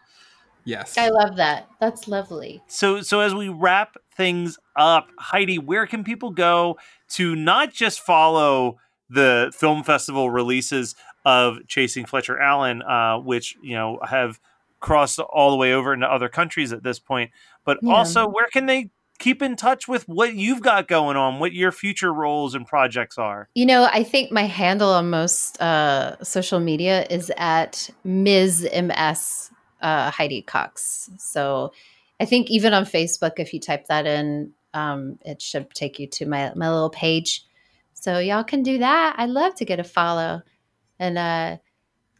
Yes, 0.64 0.98
I 0.98 1.10
love 1.10 1.36
that. 1.36 1.68
That's 1.80 2.08
lovely. 2.08 2.60
so 2.66 3.00
so 3.00 3.20
as 3.20 3.32
we 3.34 3.48
wrap 3.48 3.94
things 4.16 4.58
up 4.74 5.06
heidi 5.18 5.58
where 5.60 5.86
can 5.86 6.02
people 6.02 6.30
go 6.32 6.76
to 7.10 7.36
not 7.36 7.72
just 7.72 8.00
follow 8.00 8.78
the 9.08 9.52
film 9.56 9.84
festival 9.84 10.28
releases 10.30 10.96
of 11.26 11.58
chasing 11.66 12.06
fletcher 12.06 12.38
allen 12.40 12.80
uh, 12.82 13.18
which 13.18 13.56
you 13.62 13.74
know 13.74 13.98
have 14.08 14.40
crossed 14.80 15.18
all 15.18 15.50
the 15.50 15.56
way 15.56 15.74
over 15.74 15.92
into 15.92 16.06
other 16.06 16.28
countries 16.30 16.72
at 16.72 16.82
this 16.82 16.98
point 16.98 17.30
but 17.64 17.78
Yeah. 17.82 17.92
also 17.92 18.26
where 18.28 18.46
can 18.52 18.66
they 18.66 18.90
keep 19.18 19.40
in 19.42 19.56
touch 19.56 19.88
with 19.88 20.06
what 20.06 20.34
you've 20.34 20.60
got 20.60 20.86
going 20.88 21.16
on 21.16 21.40
what 21.40 21.52
your 21.52 21.72
future 21.72 22.12
roles 22.12 22.54
and 22.54 22.66
projects 22.66 23.18
are 23.18 23.48
You 23.54 23.66
know, 23.66 23.88
I 23.90 24.04
think 24.04 24.30
my 24.30 24.42
handle 24.44 24.90
on 24.90 25.08
most 25.10 25.60
uh, 25.60 26.22
social 26.22 26.60
media 26.60 27.06
is 27.10 27.32
at 27.38 27.88
Ms. 28.04 28.68
MS 28.74 29.50
uh, 29.80 30.10
Heidi 30.10 30.42
Cox. 30.42 31.10
So 31.18 31.72
I 32.20 32.26
think 32.26 32.50
even 32.50 32.74
on 32.74 32.84
Facebook, 32.84 33.38
if 33.38 33.52
you 33.54 33.60
type 33.60 33.86
that 33.86 34.06
in, 34.06 34.52
um, 34.74 35.18
it 35.24 35.40
should 35.40 35.70
take 35.74 35.98
you 35.98 36.06
to 36.08 36.26
my, 36.26 36.52
my 36.54 36.70
little 36.70 36.90
page. 36.90 37.42
So 37.94 38.18
y'all 38.18 38.44
can 38.44 38.62
do 38.62 38.78
that. 38.78 39.16
I'd 39.18 39.30
love 39.30 39.54
to 39.56 39.64
get 39.64 39.80
a 39.80 39.84
follow 39.84 40.42
and 40.98 41.18
uh, 41.18 41.56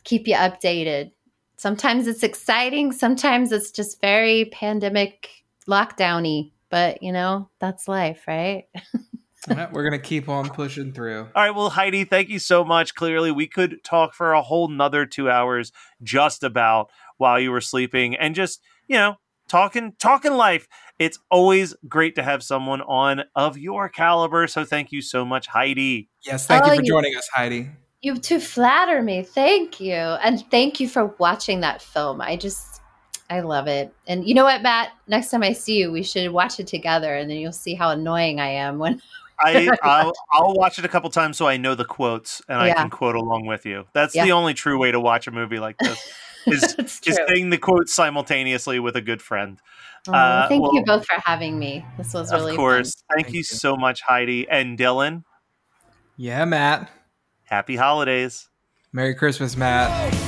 keep 0.05 0.27
you 0.29 0.35
updated. 0.35 1.13
Sometimes 1.57 2.07
it's 2.07 2.23
exciting, 2.23 2.93
sometimes 2.93 3.53
it's 3.53 3.71
just 3.71 4.01
very 4.01 4.47
pandemic 4.47 5.31
lockdowny, 5.69 6.53
but 6.71 7.03
you 7.03 7.13
know, 7.13 7.49
that's 7.61 7.89
life, 7.89 8.25
right? 8.27 8.65
Yeah, 9.49 9.69
we're 9.71 9.85
gonna 9.85 9.99
keep 10.01 10.29
on 10.29 10.49
pushing 10.49 10.93
through. 10.93 11.21
All 11.21 11.31
right, 11.43 11.55
well, 11.55 11.71
Heidi, 11.71 12.05
thank 12.05 12.29
you 12.29 12.39
so 12.41 12.65
much. 12.65 12.95
Clearly, 12.97 13.31
we 13.31 13.47
could 13.47 13.85
talk 13.85 14.13
for 14.13 14.33
a 14.33 14.43
whole 14.43 14.67
nother 14.67 15.07
two 15.07 15.31
hours 15.31 15.71
just 16.03 16.43
about 16.43 16.91
while 17.19 17.39
you 17.39 17.53
were 17.53 17.61
sleeping 17.61 18.17
and 18.17 18.35
just, 18.35 18.61
you 18.89 18.97
know, 18.97 19.17
talking 19.49 19.93
talking 20.01 20.33
life. 20.33 20.67
It's 20.99 21.21
always 21.31 21.77
great 21.89 22.17
to 22.17 22.25
have 22.25 22.43
someone 22.43 22.81
on 22.83 23.23
of 23.37 23.57
your 23.57 23.89
caliber. 23.89 24.49
So 24.49 24.65
thank 24.65 24.91
you 24.91 25.01
so 25.01 25.25
much, 25.25 25.47
Heidi. 25.47 26.09
Yes, 26.25 26.47
thank 26.47 26.65
Oh, 26.65 26.71
you 26.71 26.75
for 26.75 26.83
you- 26.83 26.93
joining 26.93 27.15
us, 27.17 27.29
Heidi. 27.33 27.71
You 28.07 28.17
to 28.17 28.39
flatter 28.39 29.03
me. 29.03 29.25
Thank 29.25 29.81
you. 29.81 29.95
And 29.95 30.49
thank 30.49 30.79
you 30.79 30.89
for 30.89 31.07
watching 31.19 31.59
that 31.63 31.83
film. 31.83 32.21
I 32.21 32.37
just 32.37 32.81
I 33.29 33.41
love 33.41 33.67
it. 33.67 33.93
And 34.07 34.25
you 34.29 34.33
know 34.33 34.45
what, 34.45 34.63
Matt? 34.63 34.93
Next 35.09 35.31
time 35.31 35.43
I 35.43 35.53
see 35.53 35.79
you, 35.79 35.91
we 35.91 36.05
should 36.05 36.31
watch 36.31 36.61
it 36.61 36.69
together 36.69 37.17
and 37.17 37.29
then 37.29 37.39
you'll 37.39 37.51
see 37.51 37.75
how 37.75 37.91
annoying 37.91 38.39
I 38.39 38.51
am 38.51 38.79
when 38.79 39.03
I 39.41 39.77
I'll, 39.83 40.13
I'll 40.33 40.55
watch 40.55 40.79
it 40.79 40.85
a 40.85 40.89
couple 40.89 41.11
times 41.11 41.37
so 41.37 41.49
I 41.49 41.57
know 41.57 41.75
the 41.75 41.85
quotes 41.85 42.41
and 42.49 42.59
I 42.59 42.73
can 42.75 42.91
quote 42.91 43.17
along 43.17 43.47
with 43.47 43.67
you. 43.67 43.87
That's 43.93 44.15
Yeah. 44.15 44.25
the 44.25 44.31
only 44.31 44.55
true 44.55 44.79
way 44.79 44.93
to 44.93 45.01
watch 45.01 45.27
a 45.27 45.33
movie 45.33 45.59
like 45.59 45.77
this. 45.79 45.99
Is 46.47 46.63
it's 46.79 47.01
is 47.05 47.17
true. 47.17 47.27
saying 47.27 47.51
the 47.51 47.59
quotes 47.59 47.93
simultaneously 47.93 48.79
with 48.79 48.95
a 48.95 49.01
good 49.03 49.21
friend. 49.21 49.61
Oh, 50.07 50.13
uh, 50.13 50.47
thank 50.47 50.63
you 50.75 50.85
both 50.87 51.05
for 51.05 51.21
having 51.25 51.59
me. 51.59 51.85
This 51.99 52.15
was 52.15 52.33
really 52.33 52.53
of 52.53 52.57
course. 52.57 53.03
Thank, 53.13 53.27
Thank 53.27 53.35
you 53.35 53.39
you. 53.39 53.43
so 53.43 53.77
much, 53.77 54.01
Heidi 54.03 54.49
and 54.49 54.79
Dylan. 54.79 55.25
Yeah, 56.17 56.45
Matt. 56.45 56.89
Happy 57.47 57.77
holidays. 57.77 58.49
Merry 58.93 59.15
Christmas, 59.15 59.57
Matt. 59.57 60.26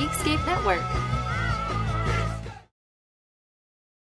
Geekscape 0.00 0.46
Network. 0.46 0.80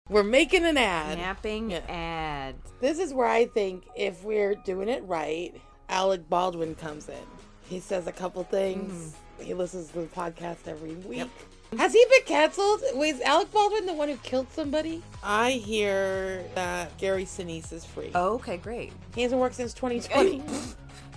We're 0.09 0.23
making 0.23 0.65
an 0.65 0.79
ad. 0.79 1.19
Napping 1.19 1.73
Yeah. 1.73 1.81
ad. 1.91 2.55
This 2.81 2.99
is 2.99 3.13
where 3.13 3.27
I 3.27 3.45
think 3.45 3.85
if 3.95 4.25
we're 4.25 4.55
doing 4.55 4.89
it 4.89 5.03
right, 5.05 5.53
Alec 5.91 6.27
Baldwin 6.31 6.75
comes 6.75 7.11
in. 7.11 7.27
He 7.69 7.81
says 7.81 8.07
a 8.07 8.13
couple 8.13 8.43
things. 8.45 9.15
Mm. 9.41 9.45
He 9.45 9.53
listens 9.53 9.89
to 9.91 10.01
the 10.01 10.07
podcast 10.07 10.67
every 10.67 10.95
week. 10.95 11.29
Has 11.77 11.93
he 11.93 12.03
been 12.09 12.25
canceled? 12.25 12.81
Was 12.95 13.21
Alec 13.21 13.53
Baldwin 13.53 13.85
the 13.85 13.93
one 13.93 14.09
who 14.09 14.17
killed 14.19 14.51
somebody? 14.53 15.03
I 15.23 15.51
hear 15.53 16.45
that 16.55 16.97
Gary 16.97 17.27
Sinise 17.27 17.75
is 17.75 17.85
free. 17.85 18.11
Oh, 18.15 18.37
okay, 18.37 18.57
great. 18.57 18.95
He 19.15 19.21
hasn't 19.21 19.39
worked 19.39 19.57
since 19.57 19.75
2020. 19.75 20.43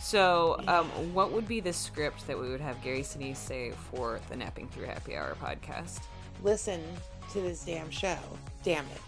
So, 0.01 0.59
um, 0.67 0.85
what 1.13 1.31
would 1.31 1.47
be 1.47 1.59
the 1.59 1.73
script 1.73 2.27
that 2.27 2.39
we 2.39 2.49
would 2.49 2.61
have 2.61 2.81
Gary 2.83 3.01
Sinise 3.01 3.37
say 3.37 3.71
for 3.91 4.19
the 4.29 4.35
Napping 4.35 4.67
Through 4.69 4.85
Happy 4.85 5.15
Hour 5.15 5.35
podcast? 5.41 6.01
Listen 6.43 6.81
to 7.31 7.41
this 7.41 7.65
damn 7.65 7.89
show. 7.89 8.17
Damn 8.63 8.85
it. 8.85 9.01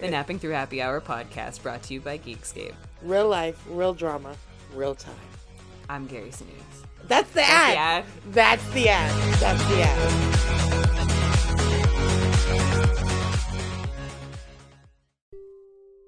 The 0.00 0.10
Napping 0.10 0.38
Through 0.38 0.50
Happy 0.50 0.82
Hour 0.82 1.00
podcast 1.00 1.62
brought 1.62 1.82
to 1.84 1.94
you 1.94 2.00
by 2.00 2.18
Geekscape. 2.18 2.74
Real 3.02 3.28
life, 3.28 3.62
real 3.68 3.94
drama, 3.94 4.34
real 4.74 4.94
time. 4.94 5.14
I'm 5.88 6.06
Gary 6.06 6.30
Sinise. 6.30 6.84
That's 7.06 7.28
the 7.30 7.36
That's 7.36 7.76
ad. 7.76 8.04
the 8.24 8.40
ad. 8.40 8.64
That's 8.64 8.70
the 8.72 8.88
ad. 8.88 9.34
That's 9.40 9.64
the 9.68 9.82
ad. 9.82 10.90